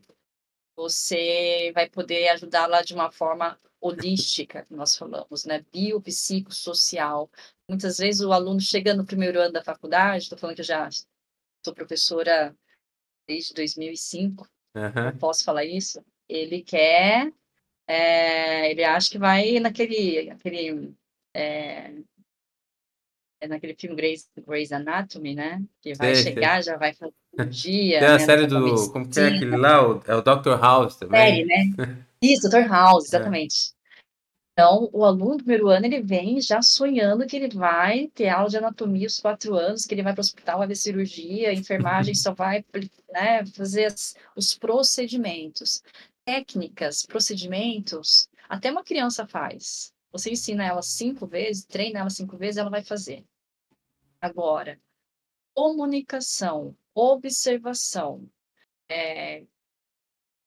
você 0.76 1.72
vai 1.74 1.90
poder 1.90 2.30
ajudá-la 2.30 2.82
de 2.82 2.94
uma 2.94 3.12
forma 3.12 3.60
holística, 3.82 4.66
que 4.66 4.74
nós 4.74 4.96
falamos, 4.96 5.46
né? 5.46 5.66
Biopsicossocial. 5.72 7.30
Muitas 7.70 7.98
vezes 7.98 8.22
o 8.22 8.32
aluno 8.32 8.60
chega 8.60 8.94
no 8.94 9.06
primeiro 9.06 9.40
ano 9.40 9.54
da 9.54 9.64
faculdade, 9.64 10.24
estou 10.24 10.38
falando 10.38 10.56
que 10.56 10.62
eu 10.62 10.66
já 10.66 10.90
sou 11.66 11.74
professora 11.74 12.56
desde 13.28 13.54
2005, 13.54 14.48
uhum. 14.76 15.18
posso 15.18 15.44
falar 15.44 15.66
isso? 15.66 16.04
Ele 16.30 16.62
quer, 16.62 17.34
é, 17.88 18.70
ele 18.70 18.84
acha 18.84 19.10
que 19.10 19.18
vai 19.18 19.60
naquele, 19.60 20.30
aquele, 20.30 20.94
é, 21.34 21.92
é 23.42 23.48
naquele 23.48 23.74
filme 23.74 23.96
Grey's, 23.96 24.30
Grey's 24.48 24.72
Anatomy, 24.72 25.34
né? 25.34 25.64
Que 25.82 25.96
vai 25.96 26.14
sei, 26.14 26.24
chegar, 26.24 26.62
sei. 26.62 26.72
já 26.72 26.78
vai 26.78 26.94
fazer 26.94 27.14
dia. 27.50 28.00
Tem 28.00 28.08
a 28.08 28.14
né? 28.14 28.20
série 28.20 28.46
do. 28.46 28.92
Como 28.92 29.10
que 29.10 29.20
é 29.20 29.28
aquele 29.28 29.58
lá? 29.58 29.88
O, 29.88 30.02
é 30.06 30.16
o 30.16 30.22
Dr. 30.22 30.60
House 30.62 30.98
também. 30.98 31.20
Série, 31.20 31.46
né? 31.46 32.06
Isso, 32.22 32.50
Dr. 32.50 32.68
House, 32.70 33.06
é. 33.06 33.08
exatamente. 33.08 33.74
É. 33.74 33.80
Então, 34.60 34.90
o 34.92 35.06
aluno 35.06 35.38
do 35.38 35.44
primeiro 35.46 35.70
ano, 35.70 35.86
ele 35.86 36.02
vem 36.02 36.42
já 36.42 36.62
sonhando 36.62 37.26
que 37.26 37.38
ele 37.38 37.48
vai 37.48 38.12
ter 38.14 38.28
aula 38.28 38.50
de 38.50 38.58
anatomia 38.58 39.06
aos 39.06 39.18
quatro 39.18 39.56
anos, 39.56 39.86
que 39.86 39.94
ele 39.94 40.04
vai 40.04 40.12
para 40.12 40.20
o 40.20 40.26
hospital, 40.26 40.58
vai 40.58 40.68
ver 40.68 40.76
cirurgia, 40.76 41.54
enfermagem 41.54 42.14
só 42.14 42.34
vai 42.34 42.66
né, 43.10 43.46
fazer 43.46 43.86
as, 43.86 44.18
os 44.36 44.54
procedimentos. 44.54 45.82
Técnicas, 46.30 47.08
procedimentos, 47.08 48.30
até 48.48 48.70
uma 48.70 48.84
criança 48.84 49.26
faz. 49.26 49.92
Você 50.12 50.30
ensina 50.30 50.64
ela 50.64 50.84
cinco 50.84 51.26
vezes, 51.26 51.66
treina 51.66 52.02
ela 52.02 52.10
cinco 52.12 52.38
vezes, 52.38 52.58
ela 52.58 52.70
vai 52.70 52.84
fazer. 52.84 53.26
Agora, 54.22 54.80
comunicação, 55.56 56.78
observação, 56.94 58.30
é, 58.88 59.44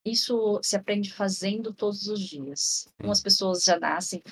isso 0.05 0.57
se 0.63 0.77
aprende 0.77 1.13
fazendo 1.13 1.73
todos 1.73 2.07
os 2.07 2.21
dias. 2.21 2.87
Umas 3.03 3.21
pessoas 3.21 3.65
já 3.65 3.77
nascem, 3.77 4.23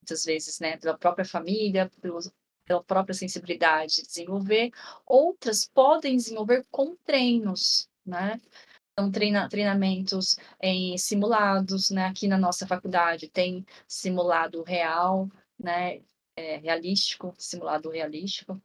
muitas 0.00 0.24
vezes, 0.24 0.60
né, 0.60 0.76
pela 0.76 0.96
própria 0.96 1.24
família, 1.24 1.90
pela 2.64 2.84
própria 2.84 3.14
sensibilidade 3.14 3.96
de 3.96 4.02
desenvolver, 4.06 4.70
outras 5.04 5.66
podem 5.66 6.16
desenvolver 6.16 6.64
com 6.70 6.94
treinos, 6.98 7.88
né? 8.06 8.40
Então, 8.96 9.10
treina, 9.10 9.48
treinamentos 9.48 10.36
em 10.62 10.96
simulados, 10.96 11.90
né? 11.90 12.06
Aqui 12.06 12.28
na 12.28 12.38
nossa 12.38 12.64
faculdade 12.66 13.28
tem 13.28 13.66
simulado 13.88 14.62
real, 14.62 15.28
né? 15.58 16.00
É, 16.36 16.56
realístico, 16.56 17.34
simulado 17.36 17.90
realístico, 17.90 18.60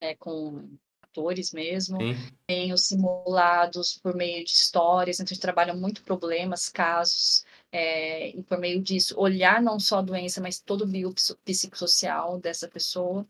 é, 0.00 0.14
com 0.16 0.68
atores 1.02 1.52
mesmo, 1.52 1.98
Sim. 1.98 2.14
tem 2.46 2.72
os 2.72 2.86
simulados 2.86 3.98
por 3.98 4.14
meio 4.14 4.44
de 4.44 4.50
histórias, 4.50 5.16
então 5.18 5.24
a 5.24 5.34
gente 5.34 5.40
trabalha 5.40 5.74
muito 5.74 6.02
problemas, 6.04 6.68
casos, 6.68 7.44
é, 7.72 8.28
e 8.28 8.42
por 8.42 8.58
meio 8.58 8.80
disso, 8.80 9.18
olhar 9.18 9.60
não 9.60 9.80
só 9.80 9.98
a 9.98 10.02
doença, 10.02 10.40
mas 10.40 10.60
todo 10.60 10.82
o 10.82 10.86
biopsicossocial 10.86 12.38
dessa 12.38 12.68
pessoa. 12.68 13.26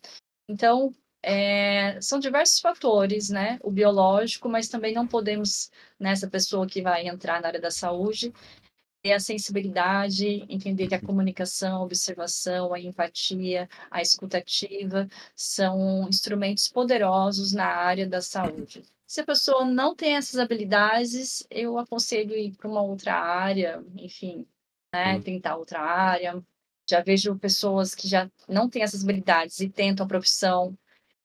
Então, 0.48 0.94
é, 1.22 2.00
são 2.00 2.18
diversos 2.18 2.60
fatores, 2.60 3.28
né? 3.28 3.58
O 3.62 3.70
biológico, 3.70 4.48
mas 4.48 4.68
também 4.68 4.94
não 4.94 5.06
podemos, 5.06 5.70
nessa 5.98 6.26
né, 6.26 6.30
pessoa 6.30 6.66
que 6.66 6.82
vai 6.82 7.08
entrar 7.08 7.40
na 7.40 7.48
área 7.48 7.60
da 7.60 7.70
saúde, 7.70 8.32
ter 9.02 9.12
a 9.12 9.20
sensibilidade, 9.20 10.44
entender 10.48 10.88
que 10.88 10.94
a 10.94 11.00
comunicação, 11.00 11.76
a 11.76 11.84
observação, 11.84 12.74
a 12.74 12.80
empatia, 12.80 13.68
a 13.90 14.02
escutativa 14.02 15.08
são 15.34 16.08
instrumentos 16.08 16.68
poderosos 16.68 17.52
na 17.52 17.66
área 17.66 18.06
da 18.06 18.20
saúde. 18.20 18.82
Se 19.06 19.20
a 19.20 19.24
pessoa 19.24 19.64
não 19.64 19.94
tem 19.94 20.16
essas 20.16 20.38
habilidades, 20.38 21.46
eu 21.50 21.78
aconselho 21.78 22.34
ir 22.36 22.52
para 22.56 22.68
uma 22.68 22.82
outra 22.82 23.14
área, 23.14 23.82
enfim, 23.96 24.46
né, 24.92 25.20
tentar 25.20 25.56
outra 25.56 25.80
área. 25.80 26.42
Já 26.88 27.00
vejo 27.02 27.38
pessoas 27.38 27.94
que 27.94 28.08
já 28.08 28.30
não 28.48 28.68
têm 28.68 28.82
essas 28.82 29.02
habilidades 29.02 29.60
e 29.60 29.68
tentam 29.68 30.04
a 30.04 30.08
profissão 30.08 30.76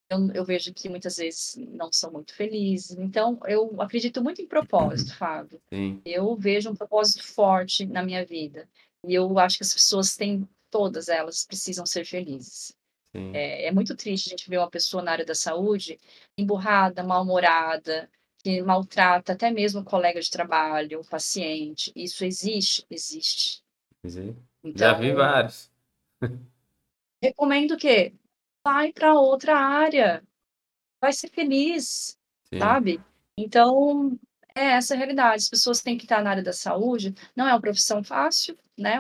eu, 0.10 0.32
eu, 0.34 0.46
vejo 0.46 0.74
que 0.74 0.90
muitas 0.90 1.18
vezes 1.18 1.56
não 1.58 1.92
são 1.92 2.12
muito 2.12 2.34
felizes. 2.34 2.98
Então, 2.98 3.40
eu 3.48 3.82
acredito 3.82 4.24
muito 4.24 4.42
em 4.42 4.48
propósito, 4.48 5.16
Fábio. 5.16 5.62
Sim. 5.74 6.02
Eu 6.06 6.36
vejo 6.36 6.70
um 6.70 6.76
propósito 6.76 7.24
forte 7.24 7.86
na 7.86 8.04
minha 8.04 8.26
vida. 8.26 8.68
E 9.06 9.14
eu 9.14 9.38
acho 9.40 9.58
que 9.58 9.64
as 9.64 9.74
pessoas 9.74 10.16
têm, 10.16 10.48
todas 10.70 11.10
elas 11.10 11.46
precisam 11.46 11.86
ser 11.86 12.06
felizes. 12.06 12.76
É, 13.16 13.68
é, 13.68 13.72
muito 13.72 13.96
triste 13.96 14.28
a 14.28 14.32
gente 14.32 14.50
ver 14.50 14.58
uma 14.58 14.70
pessoa 14.70 15.04
na 15.04 15.12
área 15.12 15.26
da 15.26 15.36
saúde 15.36 16.00
emburrada, 16.36 17.04
mal-humorada, 17.04 18.10
que 18.44 18.60
maltrata 18.64 19.34
até 19.34 19.52
mesmo 19.52 19.82
o 19.82 19.86
colega 19.86 20.20
de 20.20 20.32
trabalho, 20.32 21.00
o 21.00 21.08
paciente. 21.08 21.92
Isso 21.96 22.26
existe? 22.26 22.86
Existe. 22.90 23.62
Então, 24.04 24.74
Já 24.76 24.94
vi 24.94 25.12
vários. 25.14 25.72
Recomendo 27.22 27.78
que 27.78 28.14
vai 28.64 28.94
para 28.94 29.20
outra 29.20 29.58
área, 29.58 30.24
vai 31.02 31.12
ser 31.12 31.30
feliz, 31.30 32.18
Sim. 32.46 32.60
sabe? 32.60 33.02
Então, 33.38 34.18
é 34.56 34.72
essa 34.72 34.94
a 34.94 34.98
realidade. 34.98 35.44
As 35.44 35.50
pessoas 35.50 35.82
têm 35.82 35.98
que 35.98 36.06
estar 36.06 36.24
na 36.24 36.30
área 36.30 36.44
da 36.44 36.54
saúde, 36.54 37.14
não 37.36 37.48
é 37.48 37.54
uma 37.54 37.62
profissão 37.62 38.04
fácil, 38.04 38.58
né? 38.78 39.00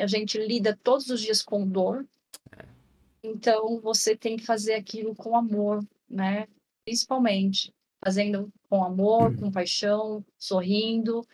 A 0.00 0.06
gente 0.06 0.38
lida 0.38 0.78
todos 0.82 1.08
os 1.10 1.20
dias 1.20 1.42
com 1.42 1.68
dor. 1.68 2.06
É. 2.56 2.64
Então, 3.22 3.80
você 3.80 4.16
tem 4.16 4.36
que 4.36 4.46
fazer 4.46 4.74
aquilo 4.74 5.14
com 5.14 5.36
amor, 5.36 5.86
né? 6.08 6.46
Principalmente 6.84 7.72
fazendo 8.04 8.52
com 8.68 8.82
amor, 8.82 9.30
uhum. 9.30 9.36
com 9.36 9.50
paixão, 9.52 10.24
sorrindo. 10.38 11.24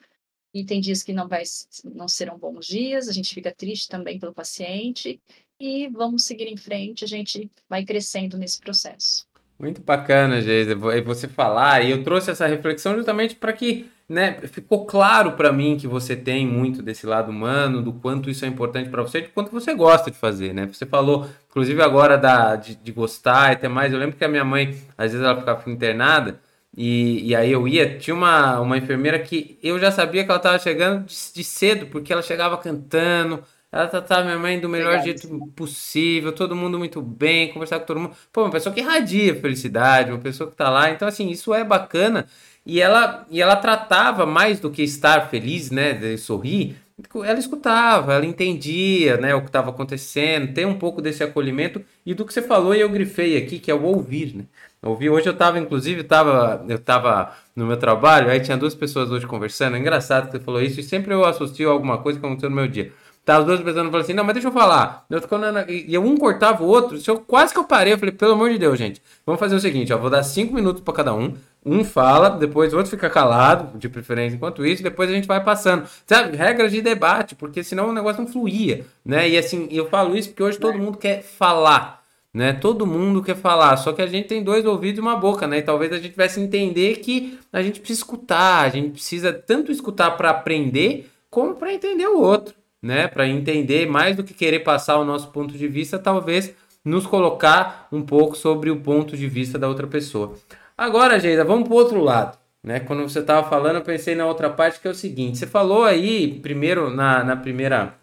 E 0.53 0.65
tem 0.65 0.81
dias 0.81 1.03
que 1.03 1.13
não 1.13 1.29
vai 1.29 1.43
não 1.85 2.09
serão 2.09 2.39
bons 2.39 2.67
dias, 2.67 3.07
a 3.07 3.13
gente 3.13 3.35
fica 3.35 3.55
triste 3.55 3.87
também 3.89 4.19
pelo 4.19 4.35
paciente 4.35 5.21
e 5.61 5.89
vamos 5.89 6.25
seguir 6.25 6.47
em 6.47 6.57
frente, 6.57 7.05
a 7.05 7.09
gente 7.09 7.51
vai 7.69 7.85
crescendo 7.85 8.39
nesse 8.39 8.61
processo. 8.61 9.27
Muito 9.59 9.83
bacana, 9.83 10.41
Geisa, 10.41 10.77
você 10.77 11.27
falar, 11.27 11.85
e 11.85 11.91
eu 11.91 12.05
trouxe 12.05 12.31
essa 12.31 12.47
reflexão 12.47 12.95
justamente 12.95 13.35
para 13.35 13.53
que, 13.53 13.91
né, 14.09 14.39
ficou 14.43 14.87
claro 14.87 15.33
para 15.33 15.53
mim 15.53 15.77
que 15.77 15.89
você 15.89 16.15
tem 16.15 16.47
muito 16.47 16.81
desse 16.81 17.05
lado 17.05 17.33
humano, 17.33 17.83
do 17.83 17.93
quanto 17.93 18.31
isso 18.31 18.45
é 18.45 18.49
importante 18.49 18.89
para 18.89 19.03
você, 19.03 19.23
do 19.23 19.31
quanto 19.31 19.51
você 19.51 19.75
gosta 19.75 20.13
de 20.13 20.17
fazer, 20.17 20.55
né? 20.55 20.65
Você 20.73 20.87
falou, 20.87 21.29
inclusive 21.51 21.83
agora 21.83 22.17
da, 22.17 22.55
de, 22.55 22.77
de 22.77 22.93
gostar 22.93 23.51
e 23.51 23.55
até 23.55 23.67
mais, 23.67 23.93
eu 23.93 23.99
lembro 23.99 24.17
que 24.17 24.25
a 24.25 24.29
minha 24.29 24.45
mãe, 24.45 24.81
às 24.97 25.11
vezes 25.11 25.27
ela 25.27 25.37
ficava 25.37 25.69
internada, 25.69 26.41
e, 26.77 27.27
e 27.27 27.35
aí 27.35 27.51
eu 27.51 27.67
ia, 27.67 27.99
tinha 27.99 28.15
uma, 28.15 28.61
uma 28.61 28.79
enfermeira 28.79 29.19
que 29.19 29.59
eu 29.61 29.77
já 29.81 29.91
sabia 29.91 30.23
que 30.23 30.31
ela 30.31 30.39
estava 30.39 30.61
chegando 30.61 31.05
de, 31.05 31.17
de 31.35 31.43
cedo, 31.43 31.87
porque 31.87 32.13
ela 32.13 32.23
chegava 32.23 32.57
cantando, 32.57 33.43
ela 33.71 33.87
tratava 33.87 34.25
minha 34.25 34.39
mãe 34.39 34.59
do 34.59 34.69
melhor 34.69 35.03
jeito 35.03 35.29
possível, 35.55 36.33
todo 36.33 36.57
mundo 36.57 36.79
muito 36.79 37.03
bem, 37.03 37.53
conversar 37.53 37.81
com 37.81 37.87
todo 37.87 38.01
mundo. 38.01 38.17
Pô, 38.33 38.43
uma 38.43 38.51
pessoa 38.51 38.75
que 38.75 38.81
irradia 38.81 39.39
felicidade, 39.39 40.11
uma 40.11 40.19
pessoa 40.19 40.51
que 40.51 40.57
tá 40.57 40.71
lá. 40.71 40.91
Então, 40.91 41.07
assim, 41.07 41.29
isso 41.29 41.53
é 41.53 41.63
bacana. 41.63 42.27
E 42.65 42.81
ela, 42.81 43.27
e 43.31 43.43
ela 43.43 43.57
tratava 43.57 44.25
mais 44.25 44.59
do 44.59 44.71
que 44.71 44.83
estar 44.83 45.29
feliz, 45.29 45.71
né, 45.71 45.93
de 45.93 46.17
sorrir. 46.17 46.77
Ela 47.25 47.39
escutava, 47.39 48.15
ela 48.15 48.27
entendia, 48.27 49.19
né, 49.19 49.35
o 49.35 49.41
que 49.43 49.49
estava 49.49 49.71
acontecendo, 49.71 50.53
tem 50.53 50.65
um 50.67 50.79
pouco 50.79 51.01
desse 51.03 51.23
acolhimento. 51.23 51.85
E 52.05 52.15
do 52.15 52.25
que 52.25 52.33
você 52.33 52.43
falou, 52.43 52.75
e 52.75 52.81
eu 52.81 52.89
grifei 52.89 53.37
aqui, 53.37 53.59
que 53.59 53.71
é 53.71 53.75
o 53.75 53.83
ouvir, 53.83 54.35
né? 54.35 54.45
Ouvir. 54.83 55.11
Hoje 55.11 55.29
eu 55.29 55.33
estava, 55.33 55.59
inclusive, 55.59 56.05
tava, 56.05 56.65
eu 56.69 56.77
estava 56.77 57.37
no 57.55 57.67
meu 57.67 57.77
trabalho, 57.77 58.31
aí 58.31 58.41
tinha 58.41 58.57
duas 58.57 58.75
pessoas 58.75 59.11
hoje 59.11 59.27
conversando. 59.27 59.77
É 59.77 59.79
engraçado 59.79 60.27
que 60.27 60.33
você 60.33 60.41
falou 60.41 60.63
isso, 60.63 60.81
e 60.81 60.83
sempre 60.83 61.13
eu 61.13 61.25
associo 61.25 61.69
alguma 61.71 61.99
coisa 61.99 62.19
que 62.19 62.25
aconteceu 62.25 62.49
no 62.49 62.57
meu 62.57 62.69
dia. 62.69 62.93
Tá, 63.29 63.41
os 63.41 63.45
dois 63.45 63.61
pensando, 63.61 63.95
assim, 63.95 64.15
não, 64.15 64.25
mas 64.25 64.33
deixa 64.33 64.49
eu 64.49 64.53
falar. 64.53 65.05
Eu 65.11 65.21
e 65.69 65.99
um 65.99 66.17
cortava 66.17 66.65
o 66.65 66.67
outro, 66.67 66.99
eu, 67.07 67.21
quase 67.21 67.53
que 67.53 67.61
eu 67.61 67.65
parei, 67.65 67.93
eu 67.93 67.99
falei, 67.99 68.15
pelo 68.15 68.33
amor 68.33 68.49
de 68.49 68.57
Deus, 68.57 68.79
gente, 68.79 69.03
vamos 69.27 69.39
fazer 69.39 69.55
o 69.55 69.61
seguinte, 69.61 69.93
ó, 69.93 69.99
vou 69.99 70.09
dar 70.09 70.23
cinco 70.23 70.55
minutos 70.55 70.81
para 70.81 70.95
cada 70.95 71.15
um, 71.15 71.35
um 71.63 71.85
fala, 71.85 72.31
depois 72.31 72.73
o 72.73 72.79
outro 72.79 72.91
fica 72.91 73.11
calado, 73.11 73.77
de 73.79 73.87
preferência 73.87 74.35
enquanto 74.35 74.65
isso, 74.65 74.83
depois 74.83 75.11
a 75.11 75.13
gente 75.13 75.29
vai 75.29 75.45
passando. 75.45 75.87
Sabe, 76.07 76.39
regras 76.39 76.73
de 76.73 76.81
debate, 76.81 77.35
porque 77.35 77.63
senão 77.63 77.91
o 77.91 77.93
negócio 77.93 78.23
não 78.23 78.33
fluía, 78.33 78.87
né? 79.05 79.29
E 79.29 79.37
assim, 79.37 79.69
eu 79.71 79.91
falo 79.91 80.17
isso 80.17 80.31
porque 80.31 80.43
hoje 80.43 80.59
todo 80.59 80.79
mundo 80.79 80.97
quer 80.97 81.23
falar, 81.23 82.03
né? 82.33 82.55
Todo 82.55 82.87
mundo 82.87 83.23
quer 83.23 83.37
falar, 83.37 83.77
só 83.77 83.93
que 83.93 84.01
a 84.01 84.07
gente 84.07 84.27
tem 84.27 84.43
dois 84.43 84.65
ouvidos 84.65 85.01
e 85.01 85.03
uma 85.03 85.17
boca, 85.17 85.47
né? 85.47 85.59
E 85.59 85.63
talvez 85.63 85.93
a 85.93 85.97
gente 85.97 86.13
tivesse 86.13 86.41
entender 86.41 86.97
que 87.01 87.39
a 87.53 87.61
gente 87.61 87.79
precisa 87.79 88.01
escutar, 88.01 88.65
a 88.65 88.71
gente 88.71 88.93
precisa 88.93 89.35
tanto 89.35 89.71
escutar 89.71 90.13
para 90.13 90.31
aprender, 90.31 91.11
como 91.29 91.55
para 91.57 91.75
entender 91.75 92.07
o 92.07 92.23
outro 92.23 92.57
né? 92.83 93.09
Para 93.09 93.27
entender 93.27 93.87
mais 93.87 94.17
do 94.17 94.25
que 94.25 94.35
querer 94.35 94.61
passar 94.61 94.99
o 94.99 95.05
nosso 95.05 95.29
ponto 95.29 95.57
de 95.57 95.69
vista, 95.69 95.99
talvez 95.99 96.55
nos 96.85 97.07
colocar 97.07 97.89
um 97.93 98.03
pouco 98.03 98.37
sobre 98.37 98.71
o 98.71 98.81
ponto 98.81 99.17
de 99.17 99.27
vista 99.29 99.59
da 99.59 99.69
outra 99.69 99.87
pessoa. 99.87 100.35
Agora, 100.77 101.19
Geisa, 101.19 101.45
vamos 101.45 101.69
para 101.69 101.75
o 101.75 101.77
outro 101.77 102.01
lado. 102.01 102.39
Né? 102.63 102.81
Quando 102.81 103.03
você 103.03 103.21
estava 103.21 103.49
falando, 103.49 103.77
eu 103.77 103.83
pensei 103.83 104.15
na 104.15 104.27
outra 104.27 104.51
parte 104.51 104.81
que 104.81 104.89
é 104.89 104.91
o 104.91 104.95
seguinte: 104.95 105.39
você 105.39 105.47
falou 105.47 105.85
aí, 105.85 106.39
primeiro, 106.41 106.91
na, 106.91 107.25
na 107.25 107.37
primeira 107.37 107.95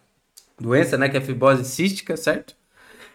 doença, 0.59 0.97
né? 0.97 1.09
Que 1.09 1.17
é 1.17 1.19
a 1.19 1.23
fibrose 1.23 1.65
cística, 1.65 2.15
certo? 2.15 2.55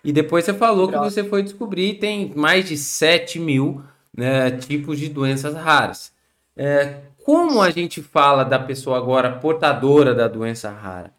E 0.03 0.13
depois 0.13 0.45
você 0.45 0.55
falou 0.55 0.89
que 0.89 0.97
você 0.97 1.23
foi 1.23 1.43
descobrir 1.43 1.95
tem 1.95 2.33
mais 2.35 2.67
de 2.67 2.77
7 2.77 3.39
mil 3.39 3.83
né, 4.17 4.51
tipos 4.51 4.99
de 4.99 5.09
doenças 5.09 5.55
raras. 5.55 6.13
É, 6.57 6.97
como 7.23 7.61
a 7.61 7.71
gente 7.71 8.03
fala 8.03 8.45
da 8.45 8.59
pessoa 8.59 8.97
agora 8.97 9.31
portadora 9.31 10.15
da 10.15 10.27
doença 10.27 10.71
rara? 10.71 11.13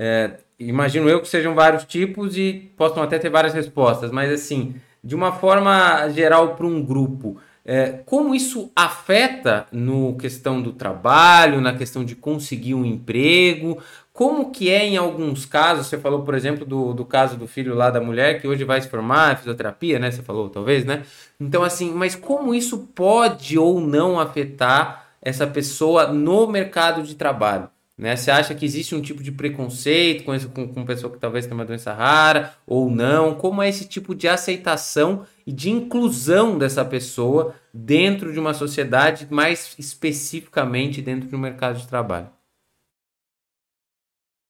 É, 0.00 0.38
imagino 0.60 1.08
eu 1.08 1.20
que 1.20 1.26
sejam 1.26 1.56
vários 1.56 1.84
tipos 1.84 2.36
e 2.36 2.70
possam 2.76 3.02
até 3.02 3.18
ter 3.18 3.28
várias 3.28 3.52
respostas, 3.52 4.12
mas 4.12 4.30
assim, 4.30 4.76
de 5.02 5.16
uma 5.16 5.32
forma 5.32 6.08
geral 6.10 6.54
para 6.54 6.66
um 6.66 6.80
grupo, 6.80 7.36
é, 7.64 8.00
como 8.06 8.32
isso 8.32 8.70
afeta 8.76 9.66
no 9.72 10.16
questão 10.16 10.62
do 10.62 10.72
trabalho, 10.72 11.60
na 11.60 11.74
questão 11.74 12.04
de 12.04 12.14
conseguir 12.14 12.74
um 12.74 12.84
emprego? 12.84 13.82
Como 14.12 14.50
que 14.50 14.70
é 14.70 14.86
em 14.86 14.96
alguns 14.96 15.44
casos? 15.44 15.86
Você 15.86 15.98
falou, 15.98 16.22
por 16.22 16.34
exemplo, 16.34 16.64
do, 16.64 16.94
do 16.94 17.04
caso 17.04 17.36
do 17.36 17.46
filho 17.46 17.74
lá 17.74 17.90
da 17.90 18.00
mulher 18.00 18.40
que 18.40 18.48
hoje 18.48 18.64
vai 18.64 18.80
se 18.80 18.88
formar, 18.88 19.36
fisioterapia, 19.36 19.98
né? 19.98 20.10
Você 20.10 20.22
falou, 20.22 20.48
talvez, 20.48 20.84
né? 20.84 21.02
Então, 21.38 21.62
assim, 21.62 21.92
mas 21.92 22.14
como 22.14 22.54
isso 22.54 22.88
pode 22.94 23.58
ou 23.58 23.80
não 23.80 24.18
afetar 24.18 25.08
essa 25.20 25.46
pessoa 25.46 26.06
no 26.06 26.46
mercado 26.46 27.02
de 27.02 27.14
trabalho? 27.16 27.68
Né? 27.98 28.14
Você 28.14 28.30
acha 28.30 28.54
que 28.54 28.64
existe 28.64 28.94
um 28.94 29.02
tipo 29.02 29.24
de 29.24 29.32
preconceito 29.32 30.22
com, 30.22 30.32
isso, 30.32 30.48
com, 30.50 30.72
com 30.72 30.86
pessoa 30.86 31.12
que 31.12 31.18
talvez 31.18 31.46
tenha 31.46 31.56
uma 31.56 31.64
doença 31.64 31.92
rara 31.92 32.56
ou 32.64 32.88
não? 32.88 33.34
Como 33.34 33.60
é 33.60 33.68
esse 33.68 33.88
tipo 33.88 34.14
de 34.14 34.28
aceitação 34.28 35.26
e 35.44 35.52
de 35.52 35.68
inclusão 35.68 36.56
dessa 36.56 36.84
pessoa 36.84 37.56
dentro 37.74 38.32
de 38.32 38.38
uma 38.38 38.54
sociedade, 38.54 39.26
mais 39.28 39.74
especificamente 39.76 41.02
dentro 41.02 41.28
do 41.28 41.36
mercado 41.36 41.80
de 41.80 41.88
trabalho? 41.88 42.30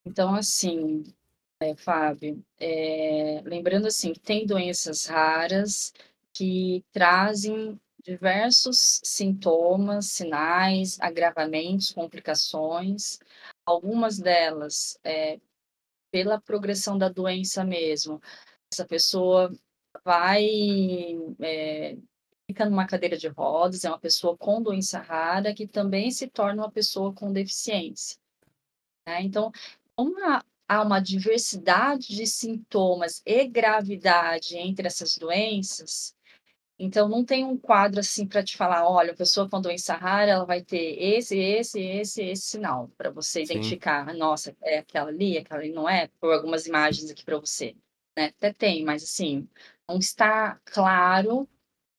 Então, 0.05 0.34
assim, 0.34 1.03
é, 1.62 1.74
Fábio, 1.74 2.44
é, 2.61 3.40
lembrando 3.46 3.86
assim, 3.86 4.12
que 4.12 4.20
tem 4.20 4.44
doenças 4.44 5.07
raras 5.07 5.92
que 6.34 6.84
trazem 6.92 7.80
diversos 8.09 9.00
sintomas, 9.04 10.06
sinais, 10.06 10.98
agravamentos, 10.98 11.92
complicações, 11.92 13.18
algumas 13.66 14.18
delas 14.18 14.98
é, 15.04 15.38
pela 16.11 16.40
progressão 16.40 16.96
da 16.96 17.11
doença 17.11 17.62
mesmo. 17.64 18.18
Essa 18.72 18.86
pessoa 18.86 19.52
vai 20.02 20.48
é, 21.40 21.98
fica 22.50 22.64
numa 22.64 22.86
cadeira 22.86 23.18
de 23.18 23.28
rodas, 23.28 23.84
é 23.84 23.90
uma 23.90 23.98
pessoa 23.98 24.38
com 24.38 24.62
doença 24.62 25.00
rara 25.00 25.52
que 25.52 25.66
também 25.66 26.11
se 26.11 26.28
torna 26.28 26.62
uma 26.62 26.72
pessoa 26.72 27.12
com 27.12 27.30
deficiência. 27.30 28.16
Né? 29.06 29.22
Então, 29.22 29.52
como 29.94 30.16
há 30.66 30.82
uma 30.82 30.98
diversidade 30.98 32.09
de 32.09 32.26
sintomas 32.26 33.20
e 33.26 33.46
gravidade 33.46 34.56
entre 34.56 34.86
essas 34.86 35.18
doenças, 35.18 36.16
então, 36.78 37.08
não 37.08 37.24
tem 37.24 37.44
um 37.44 37.58
quadro 37.58 37.98
assim 37.98 38.26
para 38.26 38.42
te 38.42 38.56
falar, 38.56 38.88
olha, 38.88 39.12
a 39.12 39.16
pessoa 39.16 39.48
com 39.48 39.60
doença 39.60 39.94
rara, 39.96 40.30
ela 40.30 40.44
vai 40.44 40.62
ter 40.62 40.96
esse, 41.02 41.36
esse, 41.36 41.80
esse, 41.80 42.22
esse 42.22 42.42
sinal, 42.42 42.88
para 42.96 43.10
você 43.10 43.44
Sim. 43.44 43.52
identificar, 43.52 44.14
nossa, 44.14 44.56
é 44.62 44.78
aquela 44.78 45.08
ali, 45.08 45.36
aquela 45.36 45.60
ali 45.60 45.72
não 45.72 45.88
é, 45.88 46.08
por 46.20 46.32
algumas 46.32 46.66
imagens 46.66 47.10
aqui 47.10 47.24
para 47.24 47.38
você. 47.38 47.74
Né? 48.16 48.26
Até 48.26 48.52
tem, 48.52 48.84
mas 48.84 49.02
assim, 49.02 49.48
não 49.88 49.98
está 49.98 50.60
claro 50.64 51.48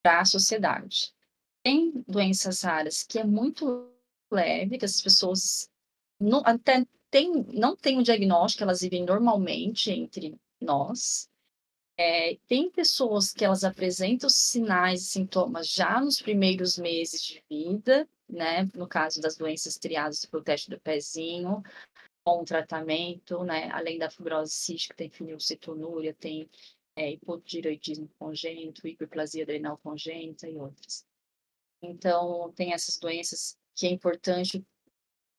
para 0.01 0.21
a 0.21 0.25
sociedade. 0.25 1.13
Tem 1.61 2.03
doenças 2.07 2.61
raras 2.61 3.03
que 3.03 3.19
é 3.19 3.23
muito 3.25 3.91
leve, 4.31 4.77
que 4.77 4.85
as 4.85 5.01
pessoas 5.01 5.69
não, 6.17 6.41
até 6.45 6.85
tem, 7.11 7.43
não 7.53 7.75
têm 7.75 7.99
o 7.99 8.03
diagnóstico, 8.03 8.63
elas 8.63 8.81
vivem 8.81 9.03
normalmente 9.03 9.91
entre 9.91 10.39
nós, 10.61 11.28
é, 11.99 12.37
tem 12.47 12.71
pessoas 12.71 13.33
que 13.33 13.43
elas 13.43 13.65
apresentam 13.65 14.29
sinais 14.29 15.01
e 15.01 15.05
sintomas 15.05 15.67
já 15.67 15.99
nos 15.99 16.21
primeiros 16.21 16.77
meses 16.77 17.21
de 17.21 17.43
vida, 17.49 18.07
né? 18.29 18.69
No 18.73 18.87
caso 18.87 19.19
das 19.19 19.35
doenças 19.35 19.77
triadas 19.77 20.23
pelo 20.23 20.41
teste 20.41 20.69
do 20.69 20.79
pezinho, 20.79 21.61
com 22.23 22.45
tratamento, 22.45 23.43
né? 23.43 23.69
Além 23.73 23.97
da 23.97 24.09
fibrose 24.09 24.53
cística, 24.53 24.95
tem 24.95 25.09
fenilcetonúria, 25.09 26.13
tem 26.13 26.49
é, 26.95 27.11
hipotireoidismo 27.11 28.09
congênito, 28.17 28.87
hiperplasia 28.87 29.43
adrenal 29.43 29.77
congênita 29.79 30.47
e 30.47 30.55
outras. 30.55 31.05
Então, 31.81 32.49
tem 32.55 32.71
essas 32.71 32.97
doenças 32.97 33.57
que 33.75 33.85
é 33.85 33.89
importante 33.89 34.65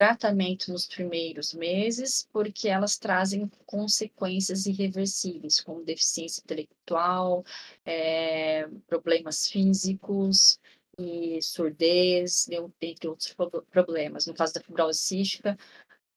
tratamento 0.00 0.72
nos 0.72 0.86
primeiros 0.86 1.52
meses, 1.52 2.26
porque 2.32 2.68
elas 2.68 2.96
trazem 2.96 3.46
consequências 3.66 4.64
irreversíveis, 4.64 5.60
como 5.60 5.84
deficiência 5.84 6.40
intelectual, 6.40 7.44
é, 7.84 8.66
problemas 8.86 9.46
físicos 9.46 10.58
e 10.98 11.38
surdez, 11.42 12.48
entre 12.80 13.08
outros 13.08 13.36
problemas. 13.70 14.26
No 14.26 14.32
caso 14.32 14.54
da 14.54 14.62
fibrose 14.62 15.00
cística, 15.00 15.58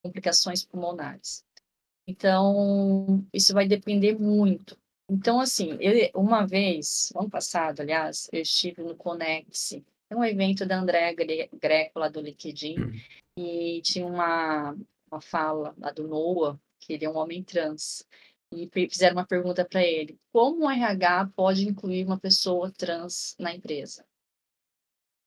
complicações 0.01 0.63
pulmonares. 0.63 1.43
Então, 2.07 3.27
isso 3.33 3.53
vai 3.53 3.67
depender 3.67 4.17
muito. 4.17 4.77
Então, 5.09 5.41
assim, 5.41 5.77
eu, 5.81 6.09
uma 6.15 6.47
vez, 6.47 7.11
ano 7.17 7.29
passado, 7.29 7.81
aliás, 7.81 8.29
eu 8.31 8.41
estive 8.43 8.81
no 8.81 8.95
Conex, 8.95 9.73
um 10.15 10.23
evento 10.23 10.65
da 10.65 10.79
Andréa 10.79 11.13
Greco, 11.13 11.99
lá 11.99 12.09
do 12.09 12.21
LinkedIn, 12.21 12.75
e 13.37 13.81
tinha 13.81 14.05
uma, 14.05 14.75
uma 15.11 15.21
fala 15.21 15.73
lá 15.77 15.91
do 15.91 16.07
Noah, 16.07 16.59
que 16.79 16.93
ele 16.93 17.05
é 17.05 17.09
um 17.09 17.17
homem 17.17 17.43
trans, 17.43 18.05
e 18.51 18.69
fizeram 18.89 19.15
uma 19.15 19.25
pergunta 19.25 19.65
para 19.65 19.83
ele: 19.83 20.19
como 20.31 20.65
o 20.65 20.69
RH 20.69 21.31
pode 21.35 21.67
incluir 21.67 22.05
uma 22.05 22.19
pessoa 22.19 22.71
trans 22.71 23.35
na 23.39 23.53
empresa? 23.53 24.05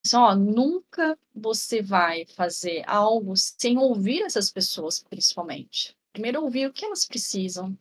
Só, 0.06 0.36
nunca 0.36 1.18
você 1.34 1.82
vai 1.82 2.24
fazer 2.26 2.84
algo 2.86 3.36
sem 3.36 3.76
ouvir 3.76 4.22
essas 4.22 4.52
pessoas, 4.52 5.02
principalmente. 5.02 5.96
Primeiro 6.12 6.42
ouvir 6.42 6.68
o 6.68 6.72
que 6.72 6.84
elas 6.84 7.04
precisam, 7.04 7.76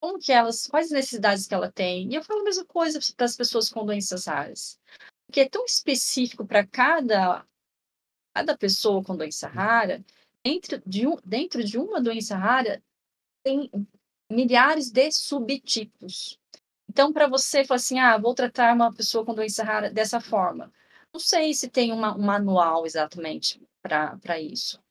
como 0.00 0.20
que 0.20 0.30
elas, 0.30 0.68
quais 0.68 0.92
necessidades 0.92 1.46
que 1.48 1.54
ela 1.54 1.70
tem. 1.72 2.08
E 2.08 2.14
eu 2.14 2.22
falo 2.22 2.42
a 2.42 2.44
mesma 2.44 2.64
coisa 2.64 3.00
para 3.16 3.26
as 3.26 3.36
pessoas 3.36 3.68
com 3.68 3.84
doenças 3.84 4.26
raras. 4.26 4.78
Porque 5.26 5.40
é 5.40 5.48
tão 5.48 5.64
específico 5.64 6.46
para 6.46 6.66
cada 6.66 7.44
cada 8.36 8.54
pessoa 8.54 9.02
com 9.02 9.16
doença 9.16 9.48
rara, 9.48 10.04
dentro 10.44 10.82
de, 10.86 11.06
um, 11.06 11.16
dentro 11.24 11.64
de 11.64 11.78
uma 11.78 12.02
doença 12.02 12.36
rara, 12.36 12.82
tem 13.42 13.70
milhares 14.30 14.90
de 14.90 15.10
subtipos. 15.10 16.38
Então, 16.86 17.14
para 17.14 17.26
você 17.26 17.64
falar 17.64 17.76
assim, 17.76 17.98
ah, 17.98 18.18
vou 18.18 18.34
tratar 18.34 18.74
uma 18.74 18.92
pessoa 18.92 19.24
com 19.24 19.34
doença 19.34 19.64
rara 19.64 19.90
dessa 19.90 20.20
forma. 20.20 20.70
Não 21.14 21.18
sei 21.18 21.54
se 21.54 21.68
tem 21.68 21.92
uma, 21.92 22.14
um 22.14 22.20
manual 22.20 22.84
exatamente 22.84 23.58
para 23.82 24.38
isso, 24.38 24.82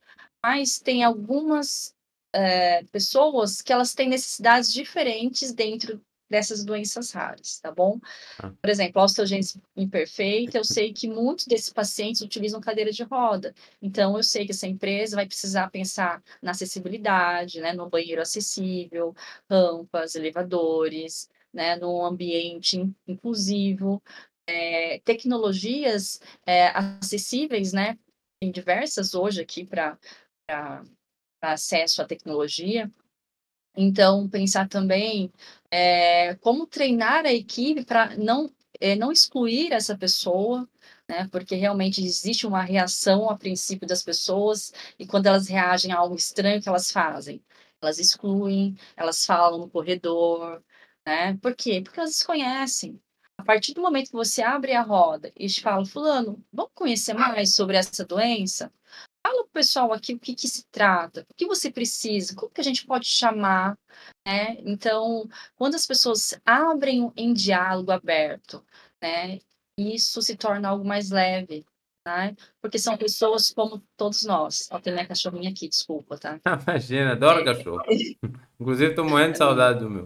mas 0.41 0.79
tem 0.79 1.03
algumas 1.03 1.95
é, 2.33 2.83
pessoas 2.85 3.61
que 3.61 3.71
elas 3.71 3.93
têm 3.93 4.09
necessidades 4.09 4.73
diferentes 4.73 5.53
dentro 5.53 6.01
dessas 6.29 6.63
doenças 6.63 7.11
raras, 7.11 7.59
tá 7.59 7.71
bom? 7.71 7.99
Ah. 8.39 8.51
Por 8.61 8.69
exemplo, 8.69 9.01
a 9.01 9.05
osteogênese 9.05 9.61
imperfeita, 9.75 10.57
eu 10.57 10.63
sei 10.63 10.91
que 10.91 11.07
muitos 11.07 11.45
desses 11.45 11.69
pacientes 11.69 12.21
utilizam 12.21 12.59
cadeira 12.59 12.91
de 12.91 13.03
roda. 13.03 13.53
Então, 13.81 14.17
eu 14.17 14.23
sei 14.23 14.45
que 14.45 14.51
essa 14.51 14.67
empresa 14.67 15.15
vai 15.15 15.25
precisar 15.25 15.69
pensar 15.69 16.23
na 16.41 16.51
acessibilidade, 16.51 17.61
né, 17.61 17.73
no 17.73 17.89
banheiro 17.89 18.21
acessível, 18.21 19.15
rampas, 19.49 20.15
elevadores, 20.15 21.29
né, 21.53 21.75
no 21.75 22.03
ambiente 22.03 22.91
inclusivo, 23.07 24.01
é, 24.47 24.99
tecnologias 24.99 26.19
é, 26.45 26.67
acessíveis, 26.67 27.71
né, 27.71 27.97
tem 28.39 28.51
diversas 28.51 29.15
hoje 29.15 29.41
aqui 29.41 29.65
para 29.65 29.97
acesso 31.41 32.01
à 32.01 32.05
tecnologia. 32.05 32.91
Então, 33.77 34.27
pensar 34.29 34.67
também 34.69 35.31
é, 35.71 36.35
como 36.35 36.67
treinar 36.67 37.25
a 37.25 37.33
equipe 37.33 37.83
para 37.85 38.15
não, 38.17 38.49
é, 38.79 38.95
não 38.95 39.11
excluir 39.11 39.71
essa 39.73 39.97
pessoa, 39.97 40.67
né? 41.07 41.27
Porque 41.31 41.55
realmente 41.55 42.03
existe 42.03 42.47
uma 42.47 42.61
reação 42.61 43.29
a 43.29 43.37
princípio 43.37 43.87
das 43.87 44.03
pessoas 44.03 44.71
e 44.99 45.05
quando 45.05 45.27
elas 45.27 45.47
reagem 45.47 45.91
a 45.91 45.97
algo 45.97 46.15
estranho 46.15 46.61
que 46.61 46.69
elas 46.69 46.91
fazem, 46.91 47.43
elas 47.81 47.99
excluem, 47.99 48.77
elas 48.95 49.25
falam 49.25 49.59
no 49.59 49.69
corredor, 49.69 50.63
né? 51.05 51.35
Por 51.41 51.55
quê? 51.55 51.81
Porque 51.83 51.99
elas 51.99 52.11
desconhecem. 52.11 52.99
A 53.37 53.43
partir 53.43 53.73
do 53.73 53.81
momento 53.81 54.07
que 54.07 54.13
você 54.13 54.41
abre 54.41 54.73
a 54.73 54.81
roda 54.81 55.31
e 55.35 55.47
te 55.47 55.61
fala, 55.61 55.85
fulano, 55.85 56.43
vamos 56.51 56.71
conhecer 56.73 57.13
mais 57.13 57.53
sobre 57.53 57.77
essa 57.77 58.05
doença? 58.05 58.71
Fala 59.25 59.41
para 59.41 59.49
o 59.49 59.53
pessoal 59.53 59.91
aqui 59.91 60.13
o 60.13 60.19
que, 60.19 60.35
que 60.35 60.47
se 60.47 60.63
trata, 60.71 61.25
o 61.27 61.33
que 61.33 61.47
você 61.47 61.71
precisa, 61.71 62.35
como 62.35 62.51
que 62.51 62.61
a 62.61 62.63
gente 62.63 62.85
pode 62.85 63.07
chamar, 63.07 63.75
né? 64.23 64.57
Então, 64.59 65.27
quando 65.55 65.73
as 65.73 65.87
pessoas 65.87 66.39
abrem 66.45 67.11
em 67.17 67.33
diálogo 67.33 67.91
aberto, 67.91 68.63
né, 69.01 69.39
isso 69.75 70.21
se 70.21 70.35
torna 70.35 70.69
algo 70.69 70.85
mais 70.85 71.09
leve, 71.09 71.65
né? 72.07 72.35
Porque 72.61 72.77
são 72.77 72.95
pessoas 72.95 73.49
como 73.49 73.81
todos 73.97 74.23
nós. 74.25 74.69
Ó, 74.69 74.79
tem 74.79 74.93
minha 74.93 75.07
cachorrinha 75.07 75.49
aqui, 75.49 75.67
desculpa, 75.67 76.19
tá? 76.19 76.39
Imagina, 76.67 77.13
adoro 77.13 77.39
é. 77.39 77.45
cachorro. 77.45 77.81
Inclusive, 78.61 78.91
estou 78.91 79.05
morrendo 79.05 79.31
de 79.31 79.37
saudade 79.39 79.79
do 79.79 79.89
meu. 79.89 80.05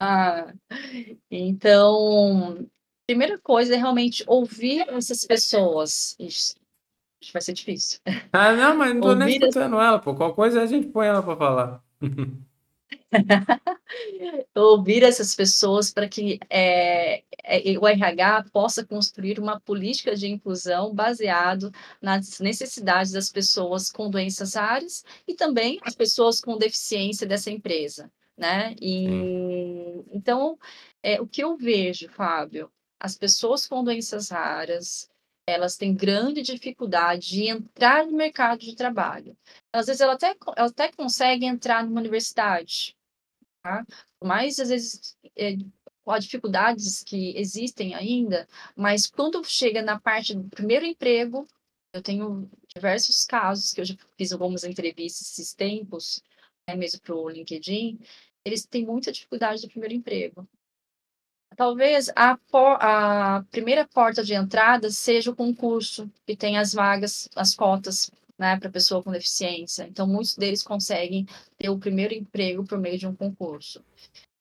Ah, 0.00 0.52
então, 1.30 2.68
primeira 3.06 3.38
coisa 3.38 3.74
é 3.74 3.78
realmente 3.78 4.24
ouvir 4.26 4.88
essas 4.88 5.24
pessoas. 5.24 6.16
Ixi, 7.22 7.32
vai 7.32 7.42
ser 7.42 7.52
difícil. 7.52 8.00
Ah, 8.32 8.52
não, 8.52 8.76
mas 8.76 8.94
não 8.94 9.00
tô 9.00 9.14
nem 9.14 9.36
escutando 9.36 9.80
ela, 9.80 9.98
pô. 9.98 10.14
Qualquer 10.14 10.34
coisa 10.34 10.62
a 10.62 10.66
gente 10.66 10.88
põe 10.88 11.06
ela 11.06 11.22
para 11.22 11.36
falar. 11.36 11.82
ouvir 14.54 15.02
essas 15.02 15.34
pessoas 15.34 15.92
para 15.92 16.08
que 16.08 16.38
é, 16.48 17.22
é, 17.44 17.78
o 17.78 17.86
RH 17.86 18.46
possa 18.52 18.84
construir 18.84 19.38
uma 19.38 19.60
política 19.60 20.16
de 20.16 20.26
inclusão 20.28 20.94
baseado 20.94 21.70
nas 22.00 22.40
necessidades 22.40 23.12
das 23.12 23.30
pessoas 23.30 23.90
com 23.90 24.10
doenças 24.10 24.54
raras 24.54 25.04
e 25.26 25.34
também 25.34 25.78
as 25.82 25.94
pessoas 25.94 26.40
com 26.40 26.56
deficiência 26.56 27.26
dessa 27.26 27.50
empresa, 27.50 28.10
né? 28.36 28.74
E 28.80 29.04
então 30.12 30.58
é, 31.02 31.20
o 31.20 31.26
que 31.26 31.42
eu 31.42 31.56
vejo, 31.56 32.08
Fábio, 32.08 32.70
as 32.98 33.16
pessoas 33.16 33.66
com 33.66 33.84
doenças 33.84 34.30
raras 34.30 35.11
elas 35.46 35.76
têm 35.76 35.94
grande 35.94 36.42
dificuldade 36.42 37.28
de 37.28 37.48
entrar 37.48 38.06
no 38.06 38.16
mercado 38.16 38.60
de 38.60 38.76
trabalho. 38.76 39.36
Às 39.72 39.86
vezes 39.86 40.00
ela 40.00 40.14
até, 40.14 40.36
ela 40.56 40.68
até 40.68 40.92
consegue 40.92 41.44
entrar 41.44 41.84
numa 41.84 42.00
universidade, 42.00 42.96
tá? 43.62 43.84
Mas 44.22 44.58
às 44.58 44.68
vezes 44.68 45.16
é, 45.36 45.56
as 46.06 46.24
dificuldades 46.24 47.02
que 47.02 47.36
existem 47.36 47.94
ainda, 47.94 48.48
mas 48.76 49.06
quando 49.06 49.42
chega 49.44 49.82
na 49.82 50.00
parte 50.00 50.34
do 50.34 50.48
primeiro 50.48 50.84
emprego, 50.84 51.46
eu 51.92 52.02
tenho 52.02 52.50
diversos 52.74 53.24
casos 53.24 53.72
que 53.72 53.80
eu 53.80 53.84
já 53.84 53.94
fiz 54.16 54.32
algumas 54.32 54.64
entrevistas 54.64 55.30
esses 55.32 55.52
tempos, 55.54 56.22
né, 56.68 56.74
mesmo 56.74 57.00
para 57.00 57.14
o 57.14 57.28
LinkedIn, 57.28 57.98
eles 58.44 58.64
têm 58.64 58.84
muita 58.84 59.12
dificuldade 59.12 59.62
do 59.62 59.68
primeiro 59.68 59.94
emprego. 59.94 60.48
Talvez 61.56 62.10
a, 62.16 62.38
a 62.80 63.44
primeira 63.50 63.86
porta 63.86 64.22
de 64.22 64.34
entrada 64.34 64.90
seja 64.90 65.30
o 65.30 65.36
concurso, 65.36 66.10
que 66.26 66.36
tem 66.36 66.58
as 66.58 66.72
vagas, 66.72 67.28
as 67.34 67.54
cotas 67.54 68.10
né, 68.38 68.58
para 68.58 68.70
pessoa 68.70 69.02
com 69.02 69.12
deficiência. 69.12 69.84
Então, 69.84 70.06
muitos 70.06 70.36
deles 70.36 70.62
conseguem 70.62 71.26
ter 71.58 71.70
o 71.70 71.78
primeiro 71.78 72.14
emprego 72.14 72.64
por 72.64 72.78
meio 72.78 72.98
de 72.98 73.06
um 73.06 73.14
concurso. 73.14 73.84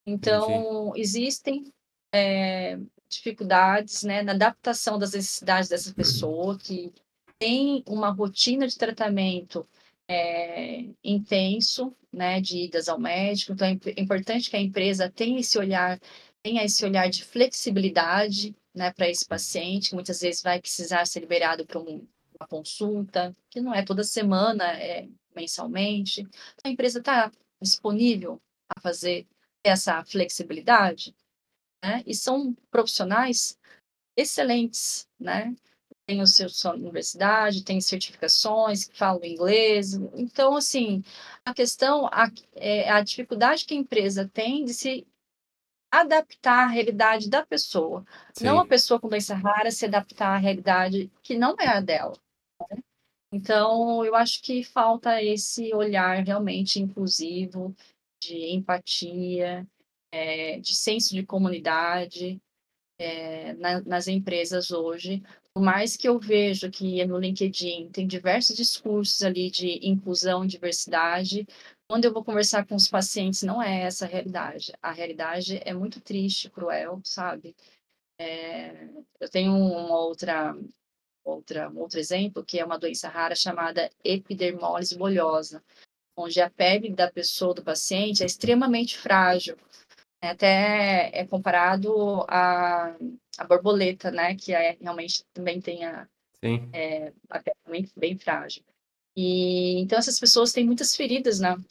Então, 0.06 0.94
existem 0.96 1.72
é, 2.12 2.80
dificuldades 3.08 4.04
né, 4.04 4.24
na 4.24 4.32
adaptação 4.32 4.98
das 4.98 5.14
necessidades 5.14 5.70
dessa 5.70 5.94
pessoa, 5.94 6.58
que 6.58 6.92
tem 7.38 7.84
uma 7.88 8.10
rotina 8.10 8.68
de 8.68 8.78
tratamento 8.78 9.68
é, 10.10 10.86
intenso, 11.04 11.96
né, 12.12 12.42
de 12.42 12.66
idas 12.66 12.90
ao 12.90 13.00
médico. 13.00 13.54
Então, 13.54 13.68
é 13.68 14.02
importante 14.02 14.50
que 14.50 14.58
a 14.58 14.62
empresa 14.62 15.10
tenha 15.10 15.40
esse 15.40 15.58
olhar, 15.58 16.00
tenha 16.44 16.64
esse 16.64 16.84
olhar 16.84 17.10
de 17.10 17.24
flexibilidade 17.24 18.56
né, 18.74 18.92
para 18.92 19.10
esse 19.10 19.26
paciente, 19.26 19.90
que 19.90 19.96
muitas 19.96 20.22
vezes 20.22 20.42
vai 20.42 20.60
precisar 20.60 21.06
ser 21.06 21.20
liberado 21.20 21.66
para 21.66 21.80
um, 21.80 22.08
uma 22.40 22.48
consulta, 22.48 23.36
que 23.50 23.62
não 23.62 23.74
é 23.74 23.84
toda 23.84 24.04
semana, 24.04 24.66
é 24.74 25.08
mensalmente. 25.36 26.22
Então, 26.22 26.66
a 26.66 26.70
empresa 26.70 27.00
está 27.00 27.32
disponível 27.62 28.42
a 28.70 28.80
fazer 28.80 29.28
essa 29.64 30.04
flexibilidade, 30.04 31.16
né? 31.84 32.04
E 32.06 32.16
são 32.16 32.56
profissionais 32.70 33.58
excelentes, 34.18 35.08
né? 35.20 35.56
Tem 36.08 36.22
o 36.22 36.28
sua 36.28 36.74
universidade, 36.74 37.64
tem 37.64 37.80
certificações 37.80 38.90
falam 38.94 39.24
inglês. 39.24 39.94
Então, 40.16 40.56
assim, 40.56 41.04
a 41.46 41.54
questão, 41.54 42.08
a, 42.08 42.30
é 42.56 42.90
a 42.90 43.02
dificuldade 43.02 43.66
que 43.66 43.74
a 43.74 43.78
empresa 43.78 44.30
tem 44.34 44.66
de 44.66 44.74
se 44.74 45.08
adaptar 45.92 46.64
à 46.64 46.68
realidade 46.68 47.30
da 47.30 47.46
pessoa. 47.46 48.06
Sim. 48.34 48.46
Não 48.46 48.60
a 48.60 48.66
pessoa 48.66 49.00
com 49.00 49.10
doença 49.10 49.36
rara 49.36 49.70
se 49.70 49.86
adaptar 49.86 50.36
à 50.36 50.38
realidade 50.38 51.12
que 51.22 51.38
não 51.38 51.56
é 51.60 51.68
a 51.68 51.82
dela. 51.82 52.18
Né? 52.70 52.82
Então, 53.34 54.04
eu 54.06 54.16
acho 54.16 54.42
que 54.42 54.64
falta 54.64 55.22
esse 55.22 55.74
olhar 55.74 56.24
realmente 56.24 56.80
inclusivo, 56.80 57.76
de 58.22 58.54
empatia, 58.54 59.68
é, 60.12 60.60
de 60.60 60.76
senso 60.76 61.14
de 61.14 61.26
comunidade 61.26 62.42
é, 63.00 63.54
na, 63.54 63.82
nas 63.82 64.08
empresas 64.08 64.72
hoje. 64.72 65.24
Por 65.54 65.64
mais 65.64 65.98
que 65.98 66.08
eu 66.08 66.20
veja 66.20 66.70
que 66.70 67.04
no 67.06 67.18
LinkedIn 67.18 67.90
tem 67.90 68.08
diversos 68.08 68.56
discursos 68.56 69.22
ali 69.24 69.50
de 69.50 69.80
inclusão, 69.86 70.46
diversidade, 70.46 71.46
quando 71.92 72.06
eu 72.06 72.14
vou 72.14 72.24
conversar 72.24 72.66
com 72.66 72.74
os 72.74 72.88
pacientes, 72.88 73.44
não 73.44 73.62
é 73.62 73.82
essa 73.82 74.06
a 74.06 74.08
realidade. 74.08 74.72
A 74.82 74.94
realidade 74.94 75.62
é 75.66 75.74
muito 75.74 76.00
triste, 76.00 76.50
cruel, 76.50 77.02
sabe? 77.04 77.54
É, 78.18 78.88
eu 79.20 79.30
tenho 79.30 79.52
uma 79.52 80.00
outra, 80.00 80.56
outra, 81.22 81.70
um 81.70 81.80
outro 81.80 82.00
exemplo, 82.00 82.46
que 82.46 82.62
é 82.62 82.64
uma 82.64 82.80
doença 82.80 83.10
rara 83.10 83.36
chamada 83.36 83.90
epidermólise 84.06 84.98
bolhosa 84.98 85.62
onde 86.16 86.40
a 86.40 86.50
pele 86.50 86.94
da 86.94 87.12
pessoa, 87.12 87.54
do 87.54 87.62
paciente, 87.62 88.24
é 88.24 88.26
extremamente 88.26 88.98
frágil. 88.98 89.58
Até 90.22 91.10
é 91.14 91.28
comparado 91.28 92.22
à, 92.30 92.96
à 93.38 93.44
borboleta, 93.44 94.10
né? 94.12 94.34
Que 94.38 94.54
é, 94.54 94.78
realmente 94.80 95.26
também 95.34 95.60
tem 95.60 95.84
a, 95.84 96.08
é, 96.72 97.12
a 97.30 97.40
pele 97.42 97.58
bem, 97.68 97.90
bem 97.98 98.18
frágil. 98.18 98.64
E 99.16 99.82
então 99.82 100.00
essas 100.00 100.20
pessoas 100.20 100.54
têm 100.54 100.66
muitas 100.66 100.96
feridas 100.96 101.40
na, 101.40 101.58
na, 101.58 101.64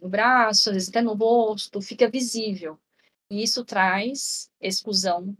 no 0.00 0.08
braço, 0.08 0.70
às 0.70 0.74
vezes 0.74 0.88
até 0.88 1.02
no 1.02 1.14
rosto, 1.14 1.80
fica 1.80 2.08
visível. 2.08 2.78
E 3.30 3.42
isso 3.42 3.64
traz 3.64 4.50
exclusão 4.60 5.36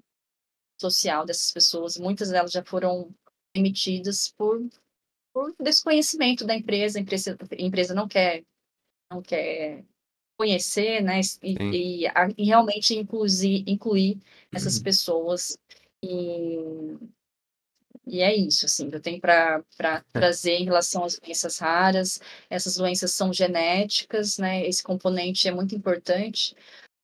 social 0.81 1.25
dessas 1.25 1.53
pessoas. 1.53 1.97
Muitas 1.97 2.31
delas 2.31 2.53
já 2.53 2.65
foram 2.65 3.15
demitidas 3.55 4.33
por 4.37 4.61
por 5.33 5.55
desconhecimento 5.61 6.47
da 6.47 6.55
empresa, 6.55 6.99
a 6.99 7.03
empresa, 7.03 7.37
a 7.39 7.63
empresa 7.63 7.95
não 7.95 8.09
quer 8.09 8.43
não 9.13 9.21
quer 9.21 9.85
conhecer, 10.39 11.03
né, 11.03 11.21
e, 11.43 11.57
e, 11.73 12.05
e 12.39 12.45
realmente 12.45 12.95
incluir, 12.95 13.65
incluir 13.67 14.19
essas 14.53 14.79
uhum. 14.79 14.83
pessoas 14.83 15.59
e, 16.03 16.59
e 18.07 18.21
é 18.21 18.35
isso, 18.35 18.67
assim, 18.67 18.89
que 18.89 18.97
eu 18.97 19.01
tenho 19.01 19.21
para 19.21 19.65
é. 19.81 20.03
trazer 20.13 20.53
em 20.53 20.65
relação 20.65 21.05
às 21.05 21.19
doenças 21.19 21.59
raras. 21.59 22.21
Essas 22.49 22.77
doenças 22.77 23.13
são 23.13 23.33
genéticas, 23.33 24.39
né? 24.39 24.65
Esse 24.65 24.83
componente 24.83 25.49
é 25.49 25.53
muito 25.53 25.75
importante, 25.75 26.55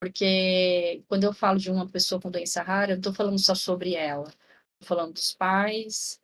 porque 0.00 1.03
quando 1.09 1.24
eu 1.24 1.32
falo 1.32 1.59
de 1.59 1.70
uma 1.70 1.88
pessoa 1.88 2.20
com 2.20 2.30
doença 2.30 2.62
rara, 2.62 2.92
eu 2.92 2.96
não 2.96 3.00
estou 3.00 3.14
falando 3.14 3.38
só 3.38 3.55
sobre 3.55 3.94
ela. 3.94 4.28
Estou 4.28 4.96
falando 4.96 5.14
dos 5.14 5.34
pais, 5.34 6.20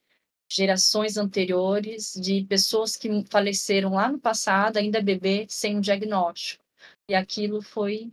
gerações 0.48 1.16
anteriores 1.16 2.14
de 2.14 2.44
pessoas 2.44 2.96
que 2.96 3.08
faleceram 3.28 3.94
lá 3.94 4.10
no 4.10 4.20
passado, 4.20 4.76
ainda 4.76 5.02
bebê, 5.02 5.46
sem 5.48 5.76
um 5.76 5.80
diagnóstico. 5.80 6.62
E 7.10 7.14
aquilo 7.16 7.60
foi 7.62 8.12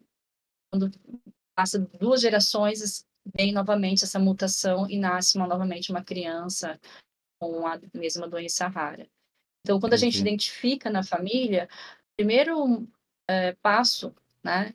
quando 0.72 0.92
passa 1.56 1.80
duas 1.80 2.22
gerações, 2.22 3.06
vem 3.38 3.52
novamente 3.52 4.04
essa 4.04 4.20
mutação 4.20 4.90
e 4.90 4.98
nasce 4.98 5.38
uma, 5.38 5.48
novamente 5.48 5.92
uma 5.92 6.04
criança 6.04 6.80
com 7.40 7.66
a 7.66 7.80
mesma 7.94 8.28
doença 8.28 8.68
rara. 8.68 9.08
Então, 9.62 9.80
quando 9.80 9.94
a 9.94 9.98
gente 9.98 10.20
identifica 10.20 10.90
na 10.90 11.04
família, 11.04 11.68
o 12.14 12.16
primeiro 12.18 12.88
é, 13.28 13.54
passo, 13.54 14.14
né, 14.44 14.74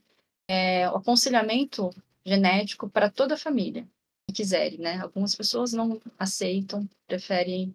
é 0.49 0.91
o 0.91 0.97
aconselhamento 0.97 1.91
genético 2.27 2.89
para 2.91 3.09
toda 3.11 3.35
a 3.35 3.39
família 3.39 3.89
quiserem, 4.33 4.79
né? 4.79 4.99
Algumas 5.01 5.35
pessoas 5.35 5.73
não 5.73 6.01
aceitam, 6.19 6.89
preferem 7.07 7.75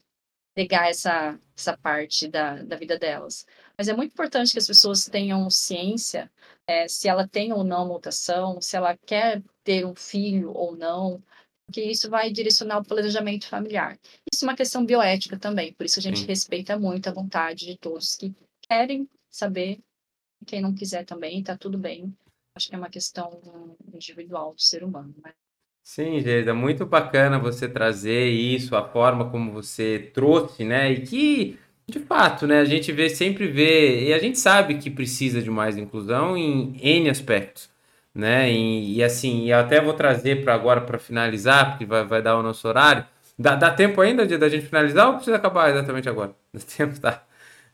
negar 0.55 0.89
essa, 0.89 1.39
essa 1.55 1.78
parte 1.78 2.28
da, 2.28 2.63
da 2.63 2.76
vida 2.76 2.97
delas. 2.97 3.45
Mas 3.78 3.88
é 3.88 3.93
muito 3.93 4.13
importante 4.13 4.51
que 4.51 4.59
as 4.59 4.67
pessoas 4.67 5.05
tenham 5.05 5.49
ciência 5.49 6.32
é, 6.67 6.88
se 6.88 7.07
ela 7.07 7.28
tem 7.28 7.53
ou 7.53 7.63
não 7.63 7.88
mutação, 7.88 8.61
se 8.61 8.76
ela 8.76 8.97
quer 8.97 9.43
ter 9.63 9.86
um 9.86 9.95
filho 9.95 10.51
ou 10.51 10.76
não, 10.76 11.21
porque 11.65 11.82
isso 11.82 12.09
vai 12.09 12.32
direcionar 12.32 12.80
o 12.80 12.86
planejamento 12.86 13.47
familiar. 13.47 13.99
Isso 14.32 14.45
é 14.45 14.47
uma 14.47 14.55
questão 14.55 14.86
bioética 14.86 15.38
também, 15.38 15.73
por 15.73 15.86
isso 15.86 15.99
a 15.99 16.01
gente 16.01 16.19
Sim. 16.19 16.26
respeita 16.26 16.78
muito 16.80 17.07
a 17.07 17.13
vontade 17.13 17.65
de 17.65 17.78
todos 17.78 18.15
que 18.15 18.34
querem 18.67 19.09
saber, 19.30 19.80
quem 20.45 20.61
não 20.61 20.73
quiser 20.73 21.03
também, 21.05 21.43
tá 21.43 21.57
tudo 21.57 21.78
bem. 21.78 22.15
Acho 22.55 22.69
que 22.69 22.76
é 22.76 22.78
uma 22.78 22.89
questão 22.89 23.76
individual 23.93 24.53
do 24.53 24.61
ser 24.61 24.84
humano. 24.84 25.13
Né? 25.23 25.34
Sim, 25.84 26.19
Geida, 26.19 26.53
muito 26.53 26.86
bacana 26.86 27.38
você 27.38 27.67
trazer 27.67 28.30
isso, 28.30 28.76
a 28.76 28.89
forma 28.89 29.30
como 29.30 29.51
você 29.51 30.11
trouxe, 30.13 30.63
né? 30.63 30.91
E 30.91 31.05
que, 31.05 31.59
de 31.88 31.99
fato, 31.99 32.47
né, 32.47 32.59
a 32.59 32.65
gente 32.65 32.91
vê, 32.91 33.09
sempre 33.09 33.47
vê, 33.47 34.07
e 34.07 34.13
a 34.13 34.19
gente 34.19 34.39
sabe 34.39 34.75
que 34.75 34.89
precisa 34.89 35.41
de 35.41 35.49
mais 35.51 35.77
inclusão 35.77 36.36
em 36.36 36.75
N 36.81 37.09
aspectos, 37.09 37.69
né? 38.13 38.51
E, 38.51 38.95
e 38.95 39.03
assim, 39.03 39.45
e 39.45 39.53
até 39.53 39.79
vou 39.81 39.93
trazer 39.93 40.43
para 40.43 40.53
agora 40.53 40.81
para 40.81 40.97
finalizar, 40.97 41.71
porque 41.71 41.86
vai, 41.86 42.03
vai 42.05 42.21
dar 42.21 42.38
o 42.38 42.43
nosso 42.43 42.67
horário. 42.67 43.05
Dá, 43.38 43.55
dá 43.55 43.69
tempo 43.71 44.01
ainda 44.01 44.25
de, 44.25 44.38
da 44.38 44.49
gente 44.49 44.65
finalizar 44.65 45.07
ou 45.07 45.15
precisa 45.15 45.36
acabar 45.38 45.69
exatamente 45.69 46.07
agora? 46.09 46.33
Dá 46.53 46.61
tempo, 46.61 46.99
tá? 46.99 47.23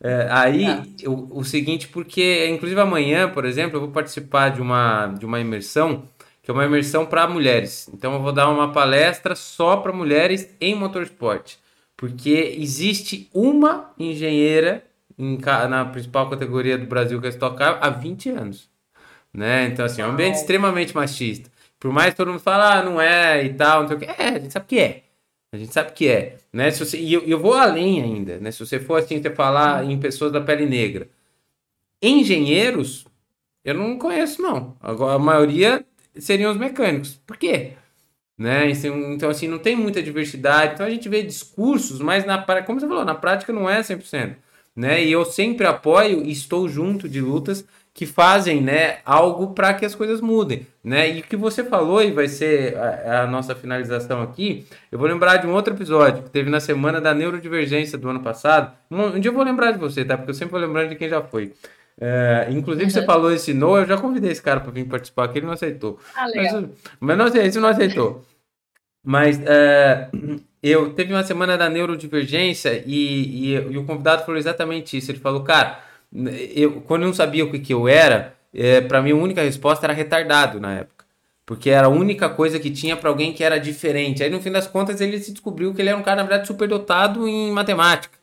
É, 0.04 0.28
aí, 0.32 0.66
é. 0.66 1.08
o, 1.08 1.38
o 1.38 1.44
seguinte, 1.44 1.88
porque, 1.88 2.48
inclusive 2.50 2.82
amanhã, 2.82 3.30
por 3.30 3.46
exemplo, 3.46 3.78
eu 3.78 3.82
vou 3.82 3.92
participar 3.92 4.50
de 4.50 4.60
uma, 4.60 5.08
de 5.08 5.26
uma 5.26 5.40
imersão 5.40 6.08
que 6.44 6.50
é 6.50 6.54
uma 6.54 6.66
imersão 6.66 7.06
para 7.06 7.28
mulheres. 7.28 7.90
Então 7.94 8.14
eu 8.14 8.22
vou 8.22 8.32
dar 8.32 8.50
uma 8.50 8.72
palestra 8.72 9.36
só 9.36 9.78
para 9.78 9.94
mulheres 9.94 10.50
em 10.60 10.74
motorsport, 10.74 11.56
porque 12.02 12.56
existe 12.58 13.30
uma 13.32 13.94
engenheira 14.00 14.84
em, 15.20 15.38
na 15.38 15.86
principal 15.86 16.28
categoria 16.32 16.76
do 16.76 16.88
Brasil 16.88 17.22
que 17.22 17.28
é 17.28 17.30
Stock 17.30 17.56
Car 17.56 17.78
há 17.80 17.92
20 17.92 18.30
anos. 18.32 18.68
Né? 19.32 19.68
Então, 19.68 19.86
assim, 19.86 20.02
é 20.02 20.08
um 20.08 20.10
ambiente 20.10 20.34
extremamente 20.34 20.96
machista. 20.96 21.52
Por 21.80 21.94
mais 21.94 22.10
que 22.10 22.18
todo 22.18 22.32
mundo 22.32 22.40
fale, 22.40 22.64
ah, 22.64 22.84
não 22.84 23.00
é 23.00 23.46
e 23.46 23.54
tal, 23.54 23.82
não 23.82 23.88
sei 23.88 23.98
o 23.98 24.00
que. 24.00 24.06
É, 24.06 24.30
a 24.30 24.40
gente 24.40 24.52
sabe 24.52 24.66
que 24.66 24.80
é. 24.80 25.04
A 25.52 25.58
gente 25.58 25.72
sabe 25.72 25.92
que 25.92 26.08
é. 26.08 26.38
Né? 26.52 26.72
Se 26.72 26.84
você, 26.84 26.98
e 27.00 27.14
eu, 27.14 27.22
eu 27.22 27.38
vou 27.40 27.54
além 27.54 28.02
ainda, 28.02 28.40
né? 28.40 28.50
Se 28.50 28.66
você 28.66 28.80
for 28.80 29.00
assim, 29.00 29.22
você 29.22 29.30
falar 29.30 29.86
em 29.86 30.00
pessoas 30.00 30.32
da 30.32 30.42
pele 30.42 30.66
negra. 30.66 31.08
Engenheiros, 32.02 33.06
eu 33.64 33.76
não 33.76 34.00
conheço, 34.00 34.42
não. 34.42 34.76
Agora, 34.82 35.18
a 35.18 35.20
maioria 35.20 35.86
seriam 36.16 36.52
os 36.52 36.58
mecânicos. 36.58 37.22
Por 37.28 37.38
quê? 37.38 37.74
Né? 38.42 38.72
Então, 38.72 39.30
assim, 39.30 39.48
não 39.48 39.60
tem 39.60 39.76
muita 39.76 40.02
diversidade. 40.02 40.74
Então, 40.74 40.84
a 40.84 40.90
gente 40.90 41.08
vê 41.08 41.22
discursos, 41.22 42.00
mas, 42.00 42.26
na, 42.26 42.40
como 42.64 42.80
você 42.80 42.88
falou, 42.88 43.06
na 43.06 43.14
prática 43.14 43.54
não 43.54 43.70
é 43.70 43.82
100%. 43.82 44.34
Né? 44.76 45.06
E 45.06 45.12
eu 45.12 45.24
sempre 45.24 45.68
apoio 45.68 46.24
e 46.24 46.32
estou 46.32 46.68
junto 46.68 47.08
de 47.08 47.22
lutas 47.22 47.64
que 47.94 48.08
fazem 48.08 48.60
né, 48.60 48.98
algo 49.06 49.54
para 49.54 49.76
que 49.76 49.86
as 49.86 49.94
coisas 49.94 50.22
mudem. 50.22 50.66
Né? 50.84 51.18
E 51.18 51.20
o 51.20 51.24
que 51.24 51.38
você 51.38 51.64
falou, 51.64 52.02
e 52.02 52.10
vai 52.10 52.28
ser 52.28 52.76
a, 52.78 53.22
a, 53.22 53.28
nossa 53.28 53.54
finalização 53.54 54.24
aqui, 54.24 54.66
eu 54.92 54.98
vou 54.98 55.08
lembrar 55.08 55.38
de 55.38 55.46
um 55.46 55.54
outro 55.54 55.76
episódio 55.76 56.24
que 56.24 56.32
teve 56.32 56.50
na 56.50 56.60
semana 56.60 57.00
da 57.00 57.14
neurodivergência 57.14 57.96
do 57.96 58.10
ano 58.10 58.22
passado. 58.22 58.76
Um, 58.90 59.04
um 59.04 59.20
dia 59.20 59.30
eu 59.30 59.36
vou 59.36 59.44
lembrar 59.44 59.72
de 59.72 59.78
você, 59.78 60.04
tá? 60.04 60.18
Porque 60.18 60.32
eu 60.32 60.36
sempre 60.36 60.54
vou 60.54 60.62
lembrando 60.62 60.90
de 60.90 60.96
quem 60.96 61.08
já 61.08 61.22
foi. 61.22 61.54
É, 62.00 62.48
inclusive, 62.50 62.86
uhum. 62.86 62.90
você 62.90 63.06
falou 63.06 63.32
esse 63.32 63.54
no, 63.54 63.78
eu 63.78 63.86
já 63.86 63.98
convidei 64.00 64.32
esse 64.32 64.42
cara 64.42 64.60
para 64.62 64.72
vir 64.72 64.86
participar 64.86 65.26
aqui, 65.26 65.38
ele 65.38 65.46
não 65.46 65.54
aceitou. 65.54 66.00
Ah. 66.16 66.26
Mas, 66.36 66.66
mas 67.00 67.18
não, 67.18 67.28
esse 67.28 67.60
não 67.60 67.70
aceitou. 67.70 68.26
Mas 69.04 69.40
é, 69.44 70.10
eu 70.62 70.94
teve 70.94 71.14
uma 71.14 71.24
semana 71.24 71.58
da 71.58 71.70
neurodivergência 71.70 72.84
e, 72.86 73.52
e, 73.52 73.54
e, 73.54 73.78
o 73.78 73.86
convidado 73.86 74.24
falou 74.26 74.38
exatamente 74.38 74.96
isso. 74.98 75.12
Ele 75.12 75.20
falou, 75.20 75.44
cara, 75.44 75.84
eu, 76.56 76.82
quando 76.82 77.04
eu 77.04 77.08
não 77.08 77.14
sabia 77.14 77.44
o 77.44 77.52
que, 77.52 77.60
que 77.60 77.74
eu 77.74 77.88
era, 77.88 78.36
é, 78.54 78.82
para 78.82 79.02
mim 79.02 79.12
a 79.12 79.16
única 79.16 79.42
resposta 79.42 79.86
era 79.86 79.94
retardado 79.94 80.60
na 80.60 80.74
época. 80.74 81.06
Porque 81.46 81.70
era 81.70 81.88
a 81.88 81.90
única 81.90 82.30
coisa 82.30 82.60
que 82.60 82.70
tinha 82.70 82.96
para 82.96 83.10
alguém 83.10 83.34
que 83.34 83.44
era 83.44 83.60
diferente. 83.60 84.24
Aí 84.24 84.30
no 84.30 84.42
fim 84.42 84.52
das 84.52 84.68
contas 84.68 85.02
ele 85.02 85.20
se 85.20 85.32
descobriu 85.32 85.74
que 85.74 85.82
ele 85.82 85.90
era 85.90 85.98
um 85.98 86.04
cara, 86.04 86.18
na 86.18 86.28
verdade, 86.28 86.48
superdotado 86.48 87.28
em 87.28 87.52
matemática. 87.52 88.18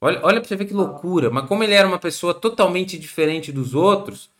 Olha, 0.00 0.20
olha 0.22 0.40
pra 0.40 0.48
você 0.48 0.56
ver 0.56 0.64
que 0.64 0.74
loucura. 0.74 1.30
Mas 1.30 1.46
como 1.46 1.62
ele 1.62 1.74
era 1.74 1.86
uma 1.86 1.98
pessoa 1.98 2.34
totalmente 2.34 2.98
diferente 2.98 3.52
dos 3.52 3.74
outros, 3.74 4.30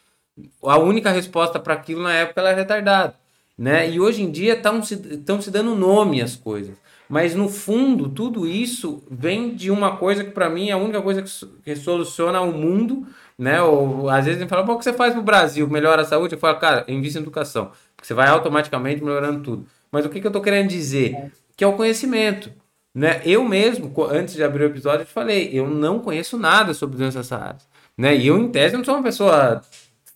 a 0.63 0.79
única 0.79 1.11
resposta 1.11 1.61
para 1.61 1.75
aquilo 1.75 2.03
na 2.03 2.13
época 2.13 2.41
era 2.41 2.55
retardado. 2.55 3.15
Né? 3.57 3.91
E 3.91 4.01
hoje 4.01 4.23
em 4.23 4.31
dia 4.31 4.55
estão 4.55 4.83
se, 4.83 4.97
se 4.97 5.51
dando 5.51 5.75
nome 5.75 6.21
às 6.21 6.35
coisas. 6.35 6.77
Mas 7.09 7.35
no 7.35 7.49
fundo, 7.49 8.09
tudo 8.09 8.47
isso 8.47 9.03
vem 9.11 9.55
de 9.55 9.71
uma 9.71 9.97
coisa 9.97 10.25
que 10.25 10.31
para 10.31 10.49
mim 10.49 10.71
é 10.71 10.73
a 10.73 10.77
única 10.77 11.01
coisa 11.03 11.23
que, 11.23 11.31
que 11.63 11.77
soluciona 11.77 12.41
o 12.41 12.53
mundo, 12.53 13.07
né? 13.39 13.63
Ou 13.63 14.09
às 14.09 14.25
vezes 14.25 14.41
gente 14.41 14.49
fala, 14.49 14.65
o 14.71 14.79
que 14.79 14.85
você 14.85 14.93
faz 14.93 15.15
no 15.15 15.23
Brasil? 15.23 15.69
Melhora 15.69 16.03
a 16.03 16.05
saúde? 16.05 16.35
Eu 16.35 16.39
falo, 16.39 16.59
cara, 16.59 16.85
invista 16.89 17.19
em 17.19 17.23
educação, 17.23 17.71
porque 17.95 18.07
você 18.07 18.15
vai 18.15 18.29
automaticamente 18.29 19.05
melhorando 19.05 19.41
tudo. 19.43 19.67
Mas 19.93 20.05
o 20.07 20.09
que, 20.09 20.21
que 20.21 20.27
eu 20.27 20.33
tô 20.33 20.41
querendo 20.41 20.69
dizer? 20.69 21.31
Que 21.57 21.63
é 21.63 21.67
o 21.67 21.75
conhecimento. 21.75 22.51
Né? 22.95 23.21
Eu 23.25 23.45
mesmo, 23.45 23.93
antes 24.11 24.35
de 24.35 24.43
abrir 24.43 24.65
o 24.65 24.67
episódio, 24.67 25.03
eu 25.03 25.07
te 25.07 25.13
falei, 25.13 25.51
eu 25.53 25.69
não 25.69 25.99
conheço 25.99 26.39
nada 26.39 26.73
sobre 26.73 26.97
doenças 26.97 27.29
raras. 27.29 27.69
Né? 27.97 28.17
E 28.17 28.27
eu, 28.27 28.39
em 28.39 28.49
tese, 28.49 28.77
não 28.77 28.85
sou 28.85 28.95
uma 28.95 29.03
pessoa 29.03 29.61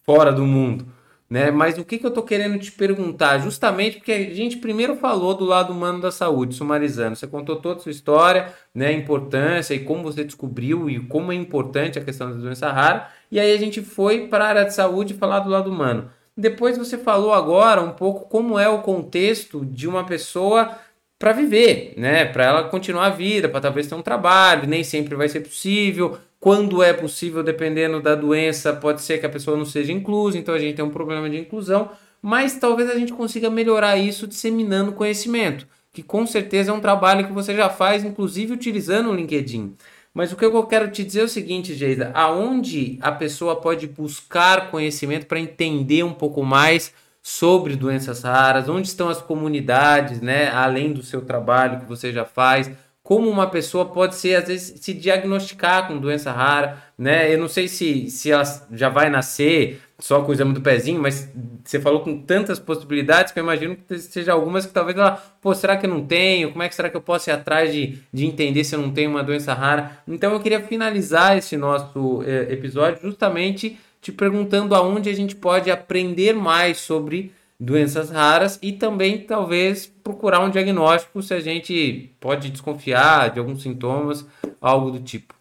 fora 0.04 0.32
do 0.32 0.44
mundo. 0.44 0.86
Né? 1.28 1.50
Mas 1.50 1.76
o 1.76 1.84
que, 1.84 1.98
que 1.98 2.06
eu 2.06 2.08
estou 2.08 2.24
querendo 2.24 2.58
te 2.58 2.72
perguntar? 2.72 3.38
Justamente 3.38 3.98
porque 3.98 4.12
a 4.12 4.34
gente 4.34 4.56
primeiro 4.56 4.96
falou 4.96 5.34
do 5.34 5.44
lado 5.44 5.72
humano 5.72 6.00
da 6.00 6.10
saúde, 6.10 6.54
sumarizando. 6.54 7.16
Você 7.16 7.26
contou 7.26 7.56
toda 7.56 7.78
a 7.78 7.82
sua 7.82 7.92
história, 7.92 8.54
né? 8.74 8.86
a 8.86 8.92
importância 8.92 9.74
e 9.74 9.80
como 9.80 10.02
você 10.02 10.24
descobriu 10.24 10.88
e 10.88 10.98
como 11.00 11.30
é 11.30 11.34
importante 11.34 11.98
a 11.98 12.04
questão 12.04 12.30
da 12.30 12.36
doença 12.36 12.72
rara. 12.72 13.10
E 13.30 13.38
aí 13.38 13.52
a 13.52 13.58
gente 13.58 13.82
foi 13.82 14.26
para 14.28 14.44
a 14.46 14.48
área 14.48 14.64
de 14.64 14.74
saúde 14.74 15.12
falar 15.14 15.40
do 15.40 15.50
lado 15.50 15.70
humano. 15.70 16.10
Depois 16.34 16.78
você 16.78 16.96
falou 16.96 17.34
agora 17.34 17.82
um 17.82 17.90
pouco 17.90 18.28
como 18.28 18.58
é 18.58 18.68
o 18.68 18.80
contexto 18.80 19.66
de 19.66 19.86
uma 19.88 20.04
pessoa 20.04 20.78
para 21.18 21.32
viver, 21.32 21.94
né? 21.96 22.24
Para 22.26 22.44
ela 22.44 22.64
continuar 22.68 23.06
a 23.06 23.10
vida, 23.10 23.48
para 23.48 23.60
talvez 23.60 23.88
ter 23.88 23.96
um 23.96 24.02
trabalho, 24.02 24.68
nem 24.68 24.84
sempre 24.84 25.16
vai 25.16 25.28
ser 25.28 25.40
possível. 25.40 26.16
Quando 26.40 26.82
é 26.82 26.92
possível, 26.92 27.42
dependendo 27.42 28.00
da 28.00 28.14
doença, 28.14 28.72
pode 28.72 29.02
ser 29.02 29.18
que 29.18 29.26
a 29.26 29.30
pessoa 29.30 29.56
não 29.56 29.64
seja 29.64 29.92
inclusa, 29.92 30.38
então 30.38 30.54
a 30.54 30.58
gente 30.58 30.76
tem 30.76 30.84
um 30.84 30.90
problema 30.90 31.28
de 31.28 31.36
inclusão, 31.36 31.90
mas 32.22 32.56
talvez 32.56 32.88
a 32.88 32.94
gente 32.94 33.12
consiga 33.12 33.50
melhorar 33.50 33.96
isso 33.96 34.26
disseminando 34.26 34.92
conhecimento, 34.92 35.66
que 35.92 36.02
com 36.02 36.26
certeza 36.26 36.70
é 36.70 36.74
um 36.74 36.80
trabalho 36.80 37.26
que 37.26 37.32
você 37.32 37.54
já 37.54 37.68
faz, 37.68 38.04
inclusive 38.04 38.52
utilizando 38.52 39.10
o 39.10 39.14
LinkedIn. 39.14 39.74
Mas 40.14 40.32
o 40.32 40.36
que 40.36 40.44
eu 40.44 40.62
quero 40.64 40.90
te 40.90 41.04
dizer 41.04 41.20
é 41.20 41.24
o 41.24 41.28
seguinte, 41.28 41.74
Geida, 41.74 42.10
aonde 42.14 42.98
a 43.00 43.12
pessoa 43.12 43.56
pode 43.56 43.86
buscar 43.86 44.70
conhecimento 44.70 45.26
para 45.26 45.40
entender 45.40 46.02
um 46.02 46.12
pouco 46.12 46.42
mais 46.42 46.92
sobre 47.22 47.76
doenças 47.76 48.22
raras, 48.22 48.68
onde 48.68 48.88
estão 48.88 49.08
as 49.08 49.20
comunidades, 49.20 50.20
né, 50.20 50.50
além 50.50 50.92
do 50.92 51.02
seu 51.02 51.20
trabalho 51.20 51.80
que 51.80 51.86
você 51.86 52.12
já 52.12 52.24
faz, 52.24 52.70
como 53.08 53.30
uma 53.30 53.46
pessoa 53.46 53.86
pode 53.86 54.16
ser 54.16 54.34
às 54.34 54.48
vezes 54.48 54.82
se 54.82 54.92
diagnosticar 54.92 55.88
com 55.88 55.96
doença 55.96 56.30
rara, 56.30 56.76
né? 56.98 57.32
Eu 57.32 57.38
não 57.38 57.48
sei 57.48 57.66
se, 57.66 58.10
se 58.10 58.30
ela 58.30 58.42
já 58.70 58.90
vai 58.90 59.08
nascer 59.08 59.80
só 59.98 60.20
com 60.20 60.30
o 60.30 60.34
exame 60.34 60.52
do 60.52 60.60
pezinho, 60.60 61.00
mas 61.00 61.32
você 61.64 61.80
falou 61.80 62.00
com 62.00 62.20
tantas 62.20 62.58
possibilidades 62.58 63.32
que 63.32 63.38
eu 63.38 63.42
imagino 63.42 63.76
que 63.76 63.98
seja 63.98 64.34
algumas 64.34 64.66
que 64.66 64.74
talvez 64.74 64.94
ela, 64.94 65.12
pô, 65.40 65.54
será 65.54 65.78
que 65.78 65.86
eu 65.86 65.90
não 65.90 66.04
tenho? 66.04 66.52
Como 66.52 66.62
é 66.62 66.68
que 66.68 66.74
será 66.74 66.90
que 66.90 66.98
eu 66.98 67.00
posso 67.00 67.30
ir 67.30 67.32
atrás 67.32 67.72
de, 67.72 67.98
de 68.12 68.26
entender 68.26 68.62
se 68.62 68.76
eu 68.76 68.78
não 68.78 68.90
tenho 68.90 69.08
uma 69.08 69.24
doença 69.24 69.54
rara? 69.54 70.02
Então 70.06 70.30
eu 70.34 70.40
queria 70.40 70.60
finalizar 70.60 71.38
esse 71.38 71.56
nosso 71.56 72.22
eh, 72.26 72.52
episódio 72.52 73.00
justamente 73.00 73.78
te 74.02 74.12
perguntando 74.12 74.74
aonde 74.74 75.08
a 75.08 75.14
gente 75.14 75.34
pode 75.34 75.70
aprender 75.70 76.34
mais 76.34 76.76
sobre 76.76 77.32
doenças 77.58 78.10
raras 78.10 78.58
e 78.62 78.72
também 78.72 79.26
talvez 79.26 79.86
procurar 79.86 80.40
um 80.40 80.50
diagnóstico 80.50 81.22
se 81.22 81.34
a 81.34 81.40
gente 81.40 82.14
pode 82.20 82.50
desconfiar 82.50 83.32
de 83.32 83.40
alguns 83.40 83.62
sintomas, 83.62 84.26
algo 84.60 84.90
do 84.92 85.02
tipo. 85.02 85.34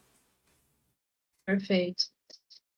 Perfeito. 1.46 2.06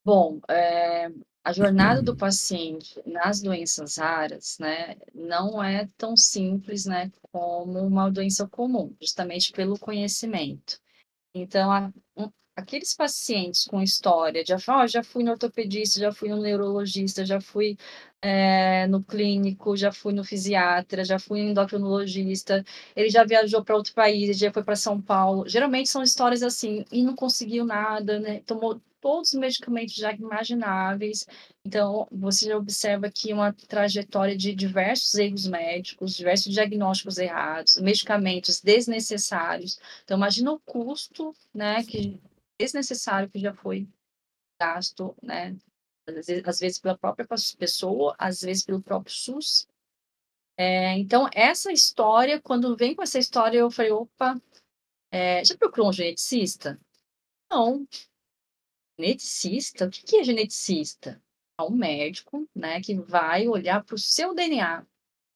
Bom, 0.04 0.40
é, 0.48 1.10
a 1.42 1.52
jornada 1.52 2.02
do 2.02 2.16
paciente 2.16 3.00
nas 3.06 3.40
doenças 3.40 3.96
raras, 3.96 4.58
né, 4.58 4.96
não 5.14 5.62
é 5.62 5.88
tão 5.96 6.16
simples, 6.16 6.84
né, 6.84 7.10
como 7.32 7.78
uma 7.80 8.10
doença 8.10 8.46
comum, 8.46 8.94
justamente 9.00 9.52
pelo 9.52 9.78
conhecimento. 9.78 10.78
Então, 11.34 11.70
a, 11.72 11.92
aqueles 12.60 12.94
pacientes 12.94 13.64
com 13.64 13.82
história 13.82 14.44
de, 14.44 14.52
oh, 14.54 14.86
já 14.86 15.02
fui 15.02 15.24
no 15.24 15.32
ortopedista, 15.32 16.00
já 16.00 16.12
fui 16.12 16.28
no 16.28 16.40
neurologista, 16.40 17.24
já 17.24 17.40
fui 17.40 17.76
é, 18.22 18.86
no 18.86 19.02
clínico, 19.02 19.76
já 19.76 19.92
fui 19.92 20.12
no 20.12 20.24
fisiatra, 20.24 21.04
já 21.04 21.18
fui 21.18 21.42
no 21.42 21.50
endocrinologista, 21.50 22.64
ele 22.94 23.08
já 23.10 23.24
viajou 23.24 23.64
para 23.64 23.76
outro 23.76 23.94
país, 23.94 24.38
já 24.38 24.52
foi 24.52 24.62
para 24.62 24.76
São 24.76 25.00
Paulo. 25.00 25.48
Geralmente 25.48 25.88
são 25.88 26.02
histórias 26.02 26.42
assim, 26.42 26.84
e 26.92 27.02
não 27.02 27.14
conseguiu 27.14 27.64
nada, 27.64 28.20
né? 28.20 28.40
Tomou 28.46 28.80
todos 29.00 29.32
os 29.32 29.38
medicamentos 29.38 29.94
já 29.94 30.12
imagináveis. 30.12 31.26
Então, 31.64 32.06
você 32.12 32.46
já 32.46 32.56
observa 32.56 33.06
aqui 33.06 33.32
uma 33.32 33.52
trajetória 33.52 34.36
de 34.36 34.54
diversos 34.54 35.14
erros 35.14 35.46
médicos, 35.46 36.14
diversos 36.14 36.52
diagnósticos 36.52 37.18
errados, 37.18 37.76
medicamentos 37.76 38.60
desnecessários. 38.60 39.78
Então, 40.04 40.16
imagina 40.16 40.52
o 40.52 40.60
custo, 40.60 41.34
né, 41.54 41.82
que 41.84 42.20
desnecessário 42.60 43.30
que 43.30 43.38
já 43.38 43.54
foi 43.54 43.88
gasto, 44.60 45.16
né? 45.22 45.56
Às 46.06 46.26
vezes, 46.26 46.42
às 46.46 46.58
vezes 46.58 46.78
pela 46.78 46.98
própria 46.98 47.26
pessoa, 47.58 48.14
às 48.18 48.42
vezes 48.42 48.62
pelo 48.62 48.82
próprio 48.82 49.14
SUS. 49.14 49.66
É, 50.58 50.98
então, 50.98 51.28
essa 51.32 51.72
história, 51.72 52.40
quando 52.40 52.76
vem 52.76 52.94
com 52.94 53.02
essa 53.02 53.18
história, 53.18 53.58
eu 53.58 53.70
falei, 53.70 53.92
opa, 53.92 54.38
é, 55.10 55.42
já 55.42 55.56
procurou 55.56 55.88
um 55.88 55.92
geneticista? 55.92 56.78
Não. 57.50 57.86
Geneticista? 58.98 59.86
O 59.86 59.90
que 59.90 60.18
é 60.18 60.24
geneticista? 60.24 61.22
É 61.58 61.62
um 61.62 61.70
médico, 61.70 62.46
né, 62.54 62.80
que 62.80 62.94
vai 62.94 63.48
olhar 63.48 63.82
para 63.84 63.94
o 63.94 63.98
seu 63.98 64.34
DNA, 64.34 64.86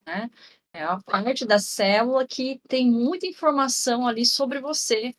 né? 0.06 0.30
É 0.74 0.82
a 0.82 1.00
parte 1.00 1.46
da 1.46 1.58
célula 1.58 2.26
que 2.26 2.60
tem 2.68 2.90
muita 2.90 3.26
informação 3.26 4.08
ali 4.08 4.26
sobre 4.26 4.60
você, 4.60 5.14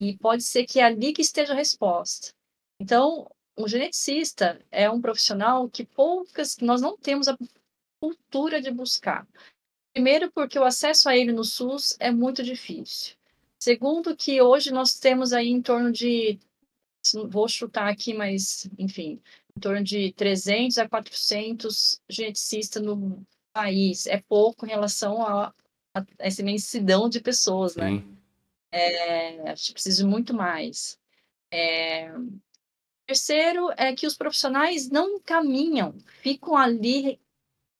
e 0.00 0.16
pode 0.16 0.42
ser 0.42 0.64
que 0.64 0.80
é 0.80 0.84
ali 0.84 1.12
que 1.12 1.22
esteja 1.22 1.52
a 1.52 1.56
resposta. 1.56 2.32
Então, 2.80 3.30
um 3.56 3.68
geneticista 3.68 4.60
é 4.70 4.90
um 4.90 5.00
profissional 5.00 5.68
que 5.68 5.84
poucas, 5.84 6.56
nós 6.58 6.80
não 6.80 6.96
temos 6.96 7.28
a 7.28 7.36
cultura 8.00 8.60
de 8.60 8.70
buscar. 8.70 9.26
Primeiro, 9.92 10.30
porque 10.32 10.58
o 10.58 10.64
acesso 10.64 11.08
a 11.08 11.16
ele 11.16 11.32
no 11.32 11.44
SUS 11.44 11.96
é 11.98 12.10
muito 12.10 12.42
difícil. 12.42 13.16
Segundo, 13.58 14.16
que 14.16 14.40
hoje 14.40 14.72
nós 14.72 14.94
temos 14.94 15.32
aí 15.32 15.48
em 15.48 15.60
torno 15.60 15.92
de, 15.92 16.38
vou 17.28 17.46
chutar 17.46 17.88
aqui, 17.88 18.14
mas 18.14 18.70
enfim, 18.78 19.20
em 19.54 19.60
torno 19.60 19.82
de 19.84 20.12
300 20.12 20.78
a 20.78 20.88
400 20.88 22.00
geneticistas 22.08 22.82
no, 22.82 23.22
país 23.52 24.06
é 24.06 24.22
pouco 24.28 24.66
em 24.66 24.70
relação 24.70 25.22
a, 25.22 25.52
a 25.94 26.04
essa 26.18 26.40
imensidão 26.40 27.08
de 27.08 27.20
pessoas, 27.20 27.76
né? 27.76 27.90
Sim. 27.90 28.16
É, 28.72 29.50
a 29.50 29.54
gente 29.54 29.72
precisa 29.72 30.02
de 30.02 30.08
muito 30.08 30.34
mais. 30.34 30.98
É, 31.52 32.12
terceiro 33.06 33.70
é 33.76 33.94
que 33.94 34.06
os 34.06 34.16
profissionais 34.16 34.88
não 34.88 35.20
caminham, 35.20 35.98
ficam 36.22 36.56
ali, 36.56 37.20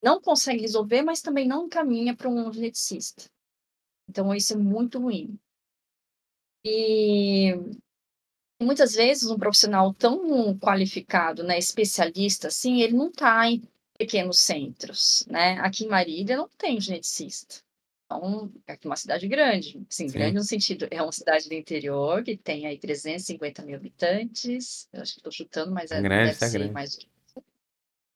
não 0.02 0.20
conseguem 0.20 0.62
resolver, 0.62 1.02
mas 1.02 1.22
também 1.22 1.46
não 1.46 1.68
caminham 1.68 2.16
para 2.16 2.28
um 2.28 2.52
geneticista. 2.52 3.30
Então, 4.08 4.34
isso 4.34 4.54
é 4.54 4.56
muito 4.56 4.98
ruim. 4.98 5.38
E 6.64 7.54
muitas 8.60 8.94
vezes 8.94 9.30
um 9.30 9.38
profissional 9.38 9.94
tão 9.94 10.58
qualificado, 10.58 11.42
né, 11.44 11.58
especialista, 11.58 12.48
assim, 12.48 12.82
ele 12.82 12.94
não 12.94 13.08
está 13.08 13.48
em 13.48 13.62
pequenos 13.96 14.40
centros, 14.40 15.24
né? 15.28 15.58
Aqui 15.60 15.84
em 15.84 15.88
Marília 15.88 16.36
não 16.36 16.48
tem 16.58 16.80
geneticista. 16.80 17.62
Então, 18.12 18.52
é 18.66 18.76
uma 18.84 18.96
cidade 18.96 19.28
grande, 19.28 19.86
assim, 19.88 20.08
Sim. 20.08 20.18
grande 20.18 20.34
no 20.34 20.42
sentido, 20.42 20.88
é 20.90 21.00
uma 21.00 21.12
cidade 21.12 21.48
do 21.48 21.54
interior 21.54 22.24
que 22.24 22.36
tem 22.36 22.66
aí 22.66 22.76
350 22.76 23.62
mil 23.62 23.76
habitantes, 23.76 24.88
eu 24.92 25.00
acho 25.00 25.12
que 25.12 25.20
estou 25.20 25.30
chutando, 25.32 25.70
mas 25.70 25.92
é, 25.92 26.02
grande, 26.02 26.24
deve 26.24 26.38
tá 26.40 26.48
grande. 26.48 26.72
mais 26.72 26.98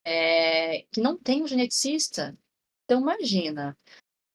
é, 0.05 0.83
que 0.91 1.01
não 1.01 1.17
tem 1.17 1.45
um 1.45 1.47
geneticista. 1.47 2.37
Então, 2.85 3.01
imagina, 3.01 3.79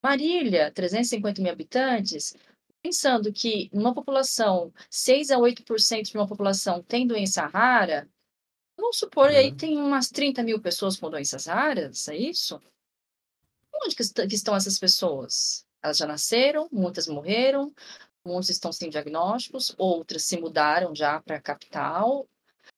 Marília, 0.02 0.72
350 0.72 1.42
mil 1.42 1.52
habitantes, 1.52 2.34
pensando 2.82 3.32
que 3.34 3.70
uma 3.74 3.94
população, 3.94 4.74
6 4.90 5.30
a 5.30 5.38
8% 5.38 6.04
de 6.04 6.18
uma 6.18 6.28
população 6.28 6.82
tem 6.82 7.06
doença 7.06 7.46
rara, 7.46 8.10
vamos 8.78 8.98
supor, 8.98 9.28
aí 9.28 9.54
tem 9.54 9.78
umas 9.78 10.08
30 10.08 10.42
mil 10.42 10.62
pessoas 10.62 10.96
com 10.96 11.10
doenças 11.10 11.48
raras, 11.48 12.08
é 12.08 12.16
isso? 12.16 12.62
Onde 13.84 13.96
que, 13.96 14.28
que 14.28 14.36
estão 14.36 14.56
essas 14.56 14.78
pessoas? 14.78 15.66
Elas 15.82 15.98
já 15.98 16.06
nasceram, 16.06 16.68
muitas 16.72 17.08
morreram, 17.08 17.74
muitos 18.26 18.50
estão 18.50 18.72
sem 18.72 18.90
diagnósticos, 18.90 19.74
outras 19.78 20.24
se 20.24 20.38
mudaram 20.40 20.94
já 20.94 21.22
para 21.22 21.38
a 21.38 21.42
capital, 21.42 22.28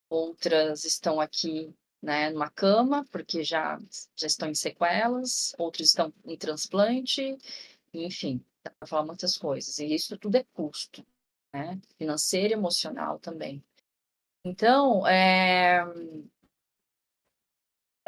outras 0.10 0.86
estão 0.86 1.20
aqui 1.20 1.74
né, 2.02 2.30
numa 2.30 2.50
cama, 2.50 3.06
porque 3.12 3.44
já, 3.44 3.80
já 4.16 4.28
estão 4.28 4.50
em 4.50 4.56
sequelas, 4.56 5.54
outros 5.58 5.90
estão 5.90 6.14
em 6.26 6.38
transplante, 6.38 7.38
enfim, 7.94 8.44
dá 8.64 8.72
para 8.72 8.88
falar 8.88 9.06
muitas 9.06 9.38
coisas. 9.38 9.78
E 9.80 9.94
isso 9.94 10.18
tudo 10.18 10.36
é 10.36 10.44
custo, 10.54 11.06
né, 11.54 11.80
financeiro 11.98 12.54
e 12.54 12.58
emocional 12.58 13.20
também. 13.20 13.64
Então, 14.44 15.06
é, 15.08 15.84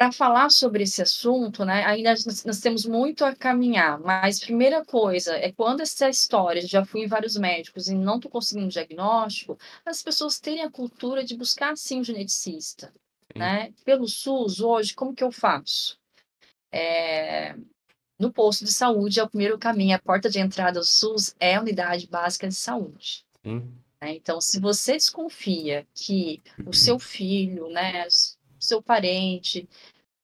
para 0.04 0.12
falar 0.12 0.50
sobre 0.50 0.82
esse 0.82 1.00
assunto, 1.00 1.64
né, 1.64 1.82
ainda 1.84 2.10
nós, 2.10 2.44
nós, 2.44 2.60
temos 2.60 2.84
muito 2.84 3.24
a 3.24 3.34
caminhar, 3.34 3.98
mas 4.00 4.38
primeira 4.38 4.84
coisa 4.84 5.34
é 5.36 5.50
quando 5.50 5.80
essa 5.80 6.10
história, 6.10 6.66
já 6.66 6.84
fui 6.84 7.04
em 7.04 7.06
vários 7.06 7.36
médicos 7.36 7.88
e 7.88 7.94
não 7.94 8.16
estou 8.16 8.30
conseguindo 8.30 8.68
diagnóstico, 8.68 9.58
as 9.84 10.02
pessoas 10.02 10.38
terem 10.38 10.62
a 10.62 10.70
cultura 10.70 11.24
de 11.24 11.34
buscar 11.34 11.74
sim 11.76 12.00
um 12.00 12.04
geneticista, 12.04 12.92
né? 13.34 13.72
Pelo 13.84 14.06
SUS 14.06 14.60
hoje, 14.60 14.94
como 14.94 15.14
que 15.14 15.24
eu 15.24 15.32
faço? 15.32 15.98
É, 16.70 17.56
no 18.18 18.30
posto 18.30 18.64
de 18.64 18.72
saúde 18.72 19.20
é 19.20 19.22
o 19.22 19.28
primeiro 19.28 19.58
caminho, 19.58 19.96
a 19.96 19.98
porta 19.98 20.28
de 20.28 20.38
entrada 20.38 20.80
do 20.80 20.86
SUS 20.86 21.34
é 21.40 21.54
a 21.54 21.60
unidade 21.60 22.06
básica 22.06 22.46
de 22.46 22.54
saúde. 22.54 23.24
Sim. 23.42 23.72
Né? 24.00 24.16
Então, 24.16 24.38
se 24.40 24.60
você 24.60 24.92
desconfia 24.92 25.86
que 25.94 26.42
o 26.66 26.74
seu 26.74 26.98
filho, 27.00 27.68
né, 27.70 28.06
seu 28.64 28.82
parente 28.82 29.68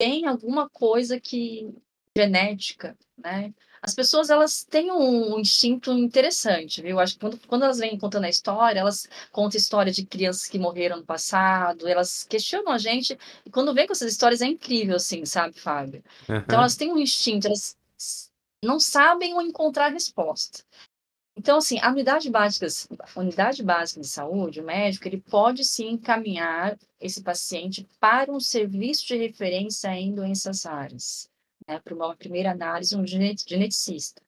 tem 0.01 0.27
alguma 0.27 0.67
coisa 0.71 1.21
que 1.21 1.75
genética, 2.17 2.97
né? 3.19 3.53
As 3.83 3.95
pessoas 3.95 4.31
elas 4.31 4.65
têm 4.65 4.91
um 4.91 5.39
instinto 5.39 5.93
interessante, 5.93 6.81
viu? 6.81 6.99
Acho 6.99 7.15
que 7.15 7.21
quando, 7.21 7.39
quando 7.47 7.65
elas 7.65 7.79
vêm 7.79 7.99
contando 7.99 8.25
a 8.25 8.29
história, 8.29 8.81
elas 8.81 9.07
contam 9.31 9.59
história 9.59 9.93
de 9.93 10.07
crianças 10.07 10.49
que 10.49 10.59
morreram 10.59 10.97
no 10.97 11.05
passado, 11.05 11.87
elas 11.87 12.25
questionam 12.25 12.73
a 12.73 12.79
gente 12.79 13.17
e 13.45 13.51
quando 13.51 13.75
vem 13.75 13.87
com 13.87 13.93
essas 13.93 14.11
histórias 14.11 14.41
é 14.41 14.47
incrível, 14.47 14.97
assim, 14.97 15.25
sabe, 15.27 15.61
Fábio? 15.61 16.03
Uhum. 16.29 16.37
Então 16.37 16.59
elas 16.59 16.77
têm 16.77 16.91
um 16.91 16.99
instinto, 16.99 17.47
elas 17.47 17.77
não 18.65 18.81
sabem 18.81 19.35
encontrar 19.43 19.89
resposta. 19.89 20.65
Então, 21.41 21.57
assim, 21.57 21.79
a 21.81 21.91
unidade 21.91 22.29
básica, 22.29 22.67
unidade 23.17 23.63
básica 23.63 23.99
de 24.03 24.07
saúde, 24.07 24.61
o 24.61 24.63
médico, 24.63 25.09
ele 25.09 25.23
pode 25.23 25.65
sim 25.65 25.93
encaminhar 25.93 26.79
esse 27.01 27.23
paciente 27.23 27.89
para 27.99 28.31
um 28.31 28.39
serviço 28.39 29.07
de 29.07 29.17
referência 29.17 29.89
em 29.89 30.15
doenças 30.15 30.65
raras, 30.65 31.31
né, 31.67 31.81
para 31.81 31.95
uma 31.95 32.15
primeira 32.15 32.51
análise, 32.51 32.95
um 32.95 33.07
geneticista. 33.07 34.21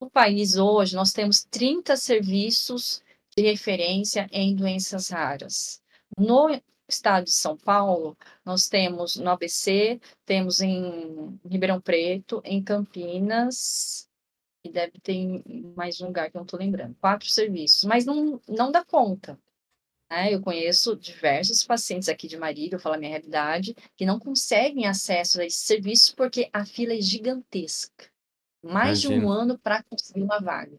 No 0.00 0.08
país 0.08 0.54
hoje, 0.56 0.94
nós 0.94 1.12
temos 1.12 1.42
30 1.50 1.96
serviços 1.96 3.02
de 3.36 3.42
referência 3.42 4.28
em 4.30 4.54
doenças 4.54 5.08
raras. 5.08 5.82
No 6.16 6.48
estado 6.88 7.24
de 7.24 7.32
São 7.32 7.56
Paulo, 7.56 8.16
nós 8.44 8.68
temos 8.68 9.16
no 9.16 9.30
ABC, 9.30 10.00
temos 10.24 10.60
em 10.60 11.40
Ribeirão 11.44 11.80
Preto, 11.80 12.40
em 12.44 12.62
Campinas, 12.62 14.08
e 14.64 14.70
deve 14.70 14.98
ter 15.00 15.42
mais 15.74 16.00
um 16.00 16.06
lugar 16.06 16.30
que 16.30 16.36
eu 16.36 16.40
não 16.40 16.44
estou 16.44 16.58
lembrando. 16.58 16.94
Quatro 17.00 17.28
serviços, 17.28 17.84
mas 17.84 18.04
não, 18.04 18.40
não 18.48 18.70
dá 18.70 18.84
conta. 18.84 19.38
Né? 20.10 20.34
Eu 20.34 20.40
conheço 20.40 20.96
diversos 20.96 21.64
pacientes 21.64 22.08
aqui 22.08 22.26
de 22.26 22.36
Marília, 22.36 22.74
eu 22.74 22.80
falo 22.80 22.96
a 22.96 22.98
minha 22.98 23.10
realidade, 23.10 23.74
que 23.96 24.04
não 24.04 24.18
conseguem 24.18 24.86
acesso 24.86 25.40
a 25.40 25.46
esses 25.46 25.62
serviços 25.62 26.10
porque 26.10 26.50
a 26.52 26.64
fila 26.64 26.94
é 26.94 27.00
gigantesca. 27.00 28.10
Mais 28.62 29.02
Imagina. 29.02 29.20
de 29.20 29.26
um 29.26 29.30
ano 29.30 29.58
para 29.58 29.82
conseguir 29.84 30.22
uma 30.22 30.38
vaga. 30.38 30.78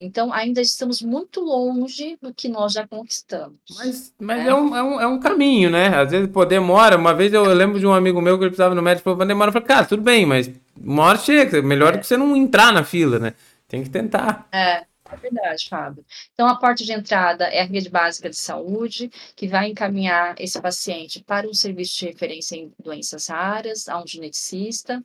Então, 0.00 0.32
ainda 0.32 0.60
estamos 0.60 1.02
muito 1.02 1.40
longe 1.40 2.16
do 2.22 2.32
que 2.32 2.48
nós 2.48 2.72
já 2.72 2.86
conquistamos. 2.86 3.58
Mas, 3.76 4.14
mas 4.16 4.44
né? 4.44 4.50
é, 4.50 4.54
um, 4.54 4.76
é, 4.76 4.82
um, 4.82 5.00
é 5.00 5.06
um 5.08 5.18
caminho, 5.18 5.70
né? 5.70 5.88
Às 5.88 6.12
vezes, 6.12 6.30
pô, 6.30 6.44
demora. 6.44 6.96
Uma 6.96 7.12
vez 7.12 7.32
eu, 7.32 7.44
eu 7.44 7.54
lembro 7.54 7.80
de 7.80 7.86
um 7.86 7.92
amigo 7.92 8.22
meu 8.22 8.38
que 8.38 8.44
ele 8.44 8.50
precisava 8.50 8.76
no 8.76 8.82
médico, 8.82 9.10
falou, 9.10 9.26
demora. 9.26 9.48
Eu 9.48 9.52
falei, 9.52 9.66
cara, 9.66 9.86
tudo 9.86 10.00
bem, 10.00 10.24
mas 10.24 10.48
uma 10.82 11.04
hora 11.04 11.18
chega. 11.18 11.62
Melhor 11.62 11.94
é. 11.94 11.98
que 11.98 12.06
você 12.06 12.16
não 12.16 12.36
entrar 12.36 12.72
na 12.72 12.84
fila, 12.84 13.18
né? 13.18 13.34
Tem 13.66 13.82
que 13.82 13.90
tentar. 13.90 14.48
É, 14.52 14.84
é 15.10 15.16
verdade, 15.16 15.68
Fábio. 15.68 16.04
Então, 16.32 16.46
a 16.46 16.56
porta 16.56 16.84
de 16.84 16.92
entrada 16.92 17.44
é 17.44 17.60
a 17.60 17.64
rede 17.64 17.88
básica 17.88 18.28
de 18.28 18.36
saúde, 18.36 19.10
que 19.34 19.48
vai 19.48 19.68
encaminhar 19.68 20.34
esse 20.38 20.60
paciente 20.60 21.22
para 21.24 21.48
um 21.48 21.54
serviço 21.54 21.98
de 21.98 22.06
referência 22.06 22.56
em 22.56 22.72
doenças 22.78 23.28
raras, 23.28 23.88
a 23.88 24.02
um 24.02 24.06
geneticista, 24.06 25.02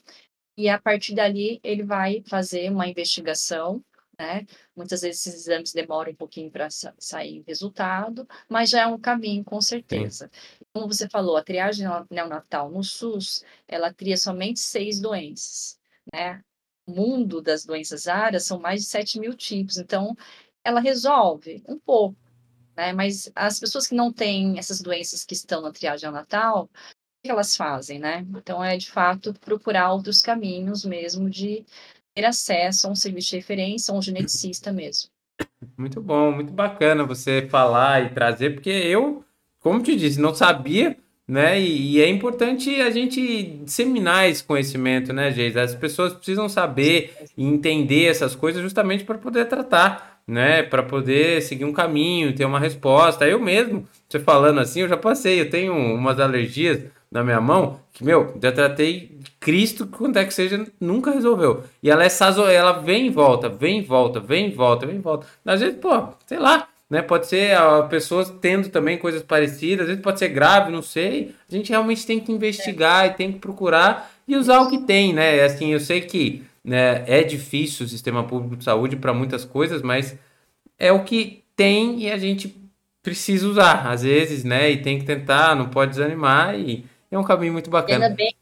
e 0.57 0.69
a 0.69 0.80
partir 0.80 1.15
dali 1.15 1.59
ele 1.63 1.84
vai 1.84 2.24
fazer 2.28 2.69
uma 2.69 2.88
investigação 2.88 3.84
né? 4.18 4.45
Muitas 4.76 5.01
vezes 5.01 5.26
esses 5.26 5.41
exames 5.41 5.74
demoram 5.74 6.11
um 6.11 6.16
pouquinho 6.16 6.51
para 6.51 6.70
sa 6.70 6.93
sair 6.97 7.43
resultado, 7.47 8.28
mas 8.47 8.70
já 8.70 8.82
é 8.82 8.88
um 8.88 8.99
caminho, 8.99 9.43
com 9.43 9.59
certeza. 9.61 10.30
Sim. 10.32 10.66
Como 10.74 10.88
você 10.88 11.09
falou, 11.09 11.38
a 11.38 11.43
triagem 11.43 11.88
neonatal 12.09 12.70
no 12.70 12.84
SUS, 12.84 13.43
ela 13.68 13.93
tria 13.93 14.18
somente 14.18 14.59
seis 14.59 14.99
doenças, 14.99 15.80
né? 16.14 16.41
O 16.86 16.91
mundo 16.91 17.41
das 17.41 17.66
doenças 17.66 18.05
raras 18.05 18.45
são 18.45 18.59
mais 18.59 18.82
de 18.82 18.88
7 18.88 19.20
mil 19.20 19.34
tipos, 19.34 19.78
então 19.78 20.16
ela 20.64 20.80
resolve 20.80 21.64
um 21.68 21.80
pouco, 21.80 22.18
né? 22.76 22.93
Mas 22.93 23.32
as 23.36 23.59
pessoas 23.59 23.88
que 23.88 23.95
não 23.95 24.11
têm 24.11 24.59
essas 24.59 24.82
doenças 24.82 25.24
que 25.24 25.34
estão 25.34 25.61
na 25.61 25.72
triagem 25.72 26.09
neonatal, 26.09 26.66
o 26.66 26.70
que 27.24 27.32
elas 27.32 27.55
fazem, 27.55 27.99
né? 27.99 28.26
Então 28.36 28.64
é 28.64 28.76
de 28.78 28.91
fato 28.91 29.34
procurar 29.39 29.93
outros 29.93 30.22
caminhos 30.22 30.84
mesmo 30.84 31.30
de 31.30 31.66
acesso 32.22 32.88
a 32.88 32.91
um 32.91 32.95
serviço 32.95 33.30
de 33.30 33.38
referência, 33.38 33.91
a 33.93 33.97
um 33.97 34.01
geneticista 34.01 34.72
mesmo. 34.72 35.09
Muito 35.78 36.01
bom, 36.01 36.32
muito 36.32 36.53
bacana 36.53 37.03
você 37.03 37.47
falar 37.49 38.05
e 38.05 38.09
trazer, 38.09 38.51
porque 38.51 38.70
eu, 38.70 39.24
como 39.59 39.82
te 39.82 39.95
disse, 39.95 40.20
não 40.20 40.34
sabia, 40.34 40.95
né? 41.28 41.59
E, 41.59 41.93
e 41.93 42.01
é 42.01 42.07
importante 42.07 42.70
a 42.82 42.89
gente 42.89 43.59
disseminar 43.64 44.30
esse 44.30 44.43
conhecimento, 44.43 45.11
né, 45.11 45.32
Geis? 45.32 45.57
As 45.57 45.74
pessoas 45.74 46.14
precisam 46.14 46.47
saber 46.47 47.16
e 47.38 47.45
entender 47.45 48.05
essas 48.05 48.36
coisas 48.36 48.61
justamente 48.61 49.03
para 49.03 49.18
poder 49.18 49.45
tratar, 49.45 50.22
né? 50.28 50.64
Para 50.64 50.84
poder 50.84 51.41
seguir 51.41 51.66
um 51.66 51.74
caminho, 51.74 52.36
ter 52.36 52.45
uma 52.45 52.59
resposta. 52.59 53.28
Eu 53.28 53.39
mesmo, 53.39 53.88
você 54.07 54.20
falando 54.20 54.59
assim, 54.59 54.82
eu 54.82 54.88
já 54.88 54.97
passei, 54.97 55.41
eu 55.41 55.49
tenho 55.49 55.74
umas 55.74 56.20
alergias 56.20 56.84
na 57.14 57.24
minha 57.24 57.39
mão, 57.39 57.80
que, 57.93 58.03
meu, 58.03 58.36
já 58.41 58.51
tratei 58.51 59.20
Cristo, 59.39 59.86
quando 59.86 60.18
é 60.18 60.26
que 60.26 60.34
seja, 60.34 60.66
nunca 60.82 61.11
resolveu. 61.11 61.64
E 61.82 61.89
ela 61.89 62.03
é 62.03 62.09
sazo, 62.09 62.43
ela 62.45 62.72
vem 62.74 63.05
e 63.05 63.09
volta, 63.11 63.47
vem 63.47 63.80
e 63.80 63.82
volta, 63.84 64.20
vem 64.20 64.47
e 64.47 64.51
volta, 64.51 64.88
vem 64.88 64.95
e 64.95 64.99
volta. 64.99 65.28
Às 65.45 65.61
vezes, 65.61 65.78
pô, 65.80 66.09
sei 66.26 66.39
lá, 66.39 66.68
né? 66.89 67.03
Pode 67.03 67.28
ser 67.28 67.55
a 67.55 67.84
pessoas 67.84 68.34
tendo 68.41 68.68
também 68.70 68.97
coisas 68.97 69.22
parecidas, 69.22 69.82
às 69.82 69.88
vezes 69.88 70.01
pode 70.01 70.18
ser 70.18 70.30
grave, 70.30 70.72
não 70.72 70.82
sei. 70.82 71.36
A 71.47 71.55
gente 71.55 71.70
realmente 71.70 72.03
tem 72.05 72.20
que 72.20 72.32
investigar 72.32 73.05
e 73.05 73.14
tem 73.14 73.32
que 73.32 73.39
procurar 73.39 74.11
e 74.28 74.36
usar 74.36 74.61
o 74.61 74.70
que 74.70 74.80
tem, 74.80 75.14
né? 75.14 75.43
Assim, 75.43 75.72
eu 75.72 75.80
sei 75.80 76.01
que 76.01 76.43
né, 76.64 77.03
é 77.05 77.22
difícil 77.24 77.86
o 77.86 77.89
sistema 77.89 78.24
público 78.24 78.55
de 78.55 78.64
saúde 78.64 78.95
para 78.95 79.14
muitas 79.14 79.45
coisas, 79.45 79.84
mas 79.84 80.18
é 80.80 80.91
o 80.91 81.03
que 81.03 81.43
tem 81.55 82.01
e 82.01 82.11
a 82.11 82.18
gente 82.18 82.55
precisa 83.03 83.47
usar, 83.47 83.88
às 83.88 84.01
vezes, 84.01 84.43
né? 84.43 84.72
E 84.72 84.82
tem 84.82 84.97
que 84.97 85.05
tentar, 85.05 85.55
não 85.55 85.70
pode 85.70 85.91
desanimar 85.91 86.57
e 86.57 86.86
é 87.16 87.20
um 87.20 87.24
caminho 87.24 87.53
muito 87.53 87.70
bacana. 87.70 88.05
Ainda 88.05 88.16
bem, 88.16 88.36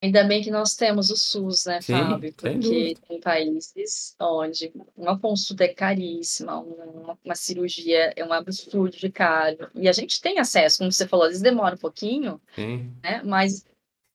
Ainda 0.00 0.22
bem 0.22 0.42
que 0.42 0.50
nós 0.50 0.76
temos 0.76 1.10
o 1.10 1.16
SUS, 1.16 1.66
né, 1.66 1.80
Sim, 1.80 1.92
Fábio? 1.92 2.32
Porque 2.32 2.96
tem 3.08 3.20
países 3.20 4.14
onde 4.20 4.72
uma 4.96 5.18
consulta 5.18 5.64
é 5.64 5.74
caríssima, 5.74 6.56
uma, 6.60 7.18
uma 7.24 7.34
cirurgia 7.34 8.12
é 8.14 8.24
um 8.24 8.32
absurdo 8.32 8.96
de 8.96 9.10
caro. 9.10 9.68
E 9.74 9.88
a 9.88 9.92
gente 9.92 10.20
tem 10.20 10.38
acesso, 10.38 10.78
como 10.78 10.92
você 10.92 11.08
falou, 11.08 11.24
às 11.24 11.30
vezes 11.30 11.42
demora 11.42 11.74
um 11.74 11.78
pouquinho, 11.78 12.40
Sim. 12.54 12.92
né? 13.02 13.22
Mas 13.24 13.66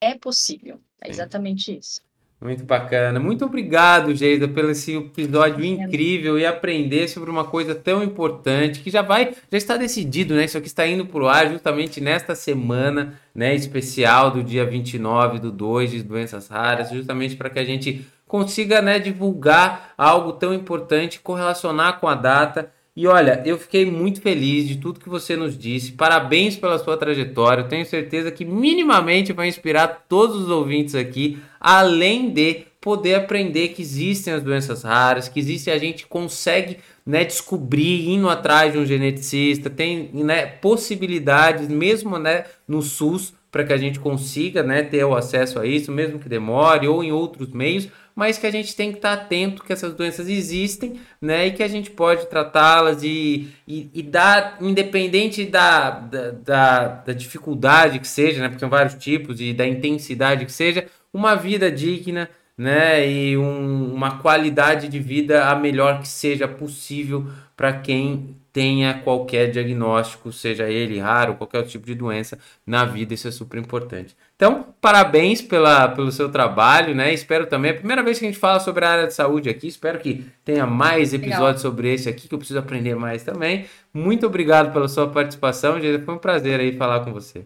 é 0.02 0.16
possível. 0.16 0.80
É 1.02 1.08
Sim. 1.08 1.12
exatamente 1.12 1.78
isso. 1.78 2.02
Muito 2.44 2.66
bacana. 2.66 3.22
Muito 3.22 3.46
obrigado, 3.46 4.14
Geisa, 4.14 4.50
pelo 4.50 4.72
esse 4.72 4.98
episódio 4.98 5.64
incrível 5.64 6.38
e 6.38 6.46
aprender 6.46 7.08
sobre 7.08 7.30
uma 7.30 7.46
coisa 7.46 7.74
tão 7.74 8.04
importante 8.04 8.82
que 8.82 8.90
já 8.90 9.02
vai, 9.02 9.34
já 9.50 9.58
está 9.58 9.78
decidido, 9.78 10.36
né? 10.36 10.44
Isso 10.44 10.58
aqui 10.58 10.68
está 10.68 10.86
indo 10.86 11.06
para 11.06 11.24
o 11.24 11.30
ar 11.30 11.50
justamente 11.50 12.02
nesta 12.02 12.36
semana, 12.36 13.18
né, 13.34 13.56
especial 13.56 14.30
do 14.30 14.44
dia 14.44 14.66
29 14.66 15.40
do 15.40 15.54
2 15.54 15.92
de 15.92 16.04
doenças 16.04 16.50
raras, 16.50 16.90
justamente 16.90 17.38
para 17.38 17.50
que 17.50 17.60
a 17.60 17.64
gente 17.64 18.06
consiga, 18.28 18.82
né, 18.82 19.00
divulgar 19.00 19.94
algo 19.98 20.34
tão 20.34 20.54
importante, 20.54 21.22
correlacionar 21.22 22.02
com 22.02 22.10
a 22.10 22.16
data 22.16 22.70
e 22.96 23.08
olha, 23.08 23.42
eu 23.44 23.58
fiquei 23.58 23.90
muito 23.90 24.22
feliz 24.22 24.68
de 24.68 24.78
tudo 24.78 25.00
que 25.00 25.10
você 25.10 25.36
nos 25.36 25.58
disse. 25.58 25.94
Parabéns 25.94 26.56
pela 26.56 26.78
sua 26.78 26.96
trajetória. 26.96 27.62
Eu 27.64 27.68
tenho 27.68 27.86
certeza 27.88 28.32
que 28.32 28.46
minimamente 28.46 29.34
vai 29.34 29.48
inspirar 29.48 30.06
todos 30.08 30.36
os 30.36 30.50
ouvintes 30.50 30.94
aqui, 30.94 31.40
além 31.60 32.30
de 32.30 32.66
poder 32.80 33.16
aprender 33.16 33.70
que 33.70 33.82
existem 33.82 34.34
as 34.34 34.44
doenças 34.44 34.84
raras, 34.84 35.28
que 35.28 35.40
existe 35.40 35.72
a 35.72 35.78
gente 35.80 36.06
consegue 36.06 36.78
né, 37.04 37.24
descobrir 37.24 38.10
indo 38.10 38.30
atrás 38.30 38.74
de 38.74 38.78
um 38.78 38.86
geneticista, 38.86 39.70
tem 39.70 40.12
né, 40.14 40.46
possibilidades 40.46 41.68
mesmo 41.70 42.20
né, 42.20 42.44
no 42.68 42.82
SUS 42.82 43.34
para 43.50 43.64
que 43.64 43.74
a 43.74 43.78
gente 43.78 44.00
consiga 44.00 44.62
né, 44.62 44.84
ter 44.84 45.04
o 45.04 45.16
acesso 45.16 45.60
a 45.60 45.66
isso, 45.66 45.92
mesmo 45.92 46.20
que 46.20 46.28
demore 46.28 46.88
ou 46.88 47.04
em 47.04 47.12
outros 47.12 47.52
meios 47.52 47.88
mas 48.16 48.38
que 48.38 48.46
a 48.46 48.52
gente 48.52 48.76
tem 48.76 48.92
que 48.92 48.98
estar 48.98 49.14
atento 49.14 49.64
que 49.64 49.74
essas 49.74 49.94
doenças 49.94 50.28
existem, 50.28 51.00
né? 51.22 51.48
E 51.48 51.52
que 51.52 51.64
a 51.64 51.68
gente 51.68 51.90
pode 51.92 52.28
tratá-las 52.28 53.04
e, 53.04 53.50
e, 53.68 53.90
e, 53.94 54.04
dar, 54.04 54.58
independente 54.62 55.46
da, 55.46 55.90
da, 55.92 56.32
da, 56.32 56.88
da, 56.88 57.14
dificuldade 57.14 58.00
que 58.00 58.08
seja, 58.08 58.42
né? 58.42 58.50
Porque 58.50 58.60
são 58.60 58.70
vários 58.70 58.96
tipos 58.96 59.42
e 59.42 59.54
da 59.54 59.68
intensidade 59.68 60.46
que 60.46 60.52
seja, 60.52 60.86
uma 61.14 61.36
vida 61.36 61.72
digna, 61.72 62.30
né? 62.58 63.10
E 63.10 63.38
um, 63.38 63.94
uma 63.94 64.20
qualidade 64.20 64.88
de 64.88 65.00
vida 65.00 65.46
a 65.48 65.56
melhor 65.56 66.02
que 66.02 66.08
seja 66.08 66.48
possível 66.48 67.28
para 67.56 67.74
quem 67.74 68.36
tenha 68.54 68.94
qualquer 69.00 69.50
diagnóstico, 69.50 70.32
seja 70.32 70.70
ele 70.70 71.00
raro, 71.00 71.34
qualquer 71.34 71.66
tipo 71.66 71.88
de 71.88 71.96
doença 71.96 72.38
na 72.66 72.86
vida, 72.86 73.16
isso 73.16 73.28
é 73.28 73.32
super 73.32 73.60
importante. 73.60 74.16
Então, 74.44 74.76
parabéns 74.82 75.42
pela, 75.42 75.88
pelo 75.88 76.12
seu 76.12 76.30
trabalho, 76.30 76.94
né? 76.94 77.14
Espero 77.14 77.48
também, 77.48 77.72
é 77.72 77.74
a 77.76 77.78
primeira 77.78 78.04
vez 78.04 78.20
que 78.20 78.26
a 78.26 78.28
gente 78.28 78.38
fala 78.38 78.60
sobre 78.60 78.84
a 78.84 78.90
área 78.90 79.08
de 79.08 79.14
saúde 79.14 79.50
aqui, 79.50 79.68
espero 79.68 80.02
que 80.02 80.30
tenha 80.44 80.68
mais 80.68 81.14
episódios 81.14 81.40
Legal. 81.40 81.58
sobre 81.60 81.94
esse 81.94 82.10
aqui, 82.10 82.28
que 82.28 82.36
eu 82.36 82.38
preciso 82.38 82.60
aprender 82.60 82.94
mais 82.94 83.24
também. 83.24 83.66
Muito 83.94 84.28
obrigado 84.28 84.74
pela 84.74 84.90
sua 84.90 85.10
participação, 85.10 85.80
gente. 85.80 86.04
Foi 86.04 86.16
um 86.16 86.20
prazer 86.20 86.60
aí 86.60 86.76
falar 86.76 87.06
com 87.06 87.14
você. 87.14 87.46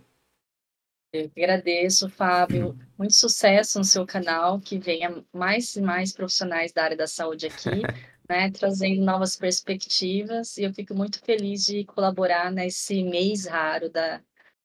Eu 1.13 1.29
que 1.29 1.43
agradeço, 1.43 2.09
Fábio. 2.09 2.75
Muito 2.97 3.13
sucesso 3.13 3.77
no 3.77 3.85
seu 3.85 4.03
canal, 4.03 4.59
que 4.59 4.79
venha 4.79 5.23
mais 5.31 5.75
e 5.75 5.81
mais 5.83 6.11
profissionais 6.11 6.73
da 6.73 6.83
área 6.83 6.97
da 6.97 7.05
saúde 7.05 7.45
aqui. 7.45 7.69
né, 8.27 8.51
trazendo 8.51 9.05
novas 9.05 9.35
perspectivas, 9.35 10.57
e 10.57 10.63
eu 10.63 10.73
fico 10.73 10.93
muito 10.93 11.23
feliz 11.23 11.63
de 11.63 11.85
colaborar 11.85 12.51
nesse 12.51 13.01
mês 13.01 13.45
raro 13.45 13.89
da, 13.89 14.19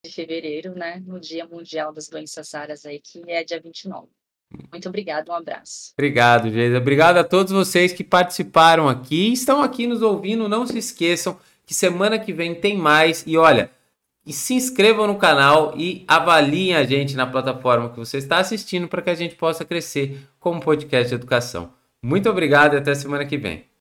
de 0.04 0.12
fevereiro, 0.12 0.74
né, 0.74 1.00
no 1.06 1.20
Dia 1.20 1.46
Mundial 1.46 1.92
das 1.92 2.08
Doenças 2.08 2.52
Raras 2.52 2.84
aí, 2.84 2.98
que 2.98 3.22
é 3.28 3.44
dia 3.44 3.60
29. 3.60 4.08
Muito 4.70 4.88
obrigado, 4.88 5.28
um 5.28 5.34
abraço. 5.34 5.92
Obrigado, 5.96 6.50
Geisa. 6.50 6.78
Obrigado 6.78 7.18
a 7.18 7.24
todos 7.24 7.52
vocês 7.52 7.92
que 7.92 8.02
participaram 8.02 8.88
aqui, 8.88 9.32
estão 9.32 9.62
aqui 9.62 9.86
nos 9.86 10.02
ouvindo. 10.02 10.48
Não 10.48 10.66
se 10.66 10.76
esqueçam 10.76 11.38
que 11.64 11.72
semana 11.72 12.18
que 12.18 12.32
vem 12.32 12.52
tem 12.52 12.76
mais. 12.76 13.22
E 13.26 13.38
olha, 13.38 13.70
e 14.26 14.32
se 14.32 14.54
inscrevam 14.54 15.06
no 15.06 15.16
canal 15.16 15.72
e 15.78 16.04
avaliem 16.08 16.74
a 16.74 16.82
gente 16.82 17.14
na 17.14 17.26
plataforma 17.26 17.88
que 17.90 17.96
você 17.96 18.18
está 18.18 18.38
assistindo 18.38 18.88
para 18.88 19.02
que 19.02 19.10
a 19.10 19.14
gente 19.14 19.36
possa 19.36 19.64
crescer 19.64 20.18
como 20.40 20.60
podcast 20.60 21.08
de 21.08 21.14
educação. 21.14 21.72
Muito 22.02 22.28
obrigado 22.28 22.74
e 22.74 22.78
até 22.78 22.92
semana 22.92 23.24
que 23.24 23.38
vem. 23.38 23.64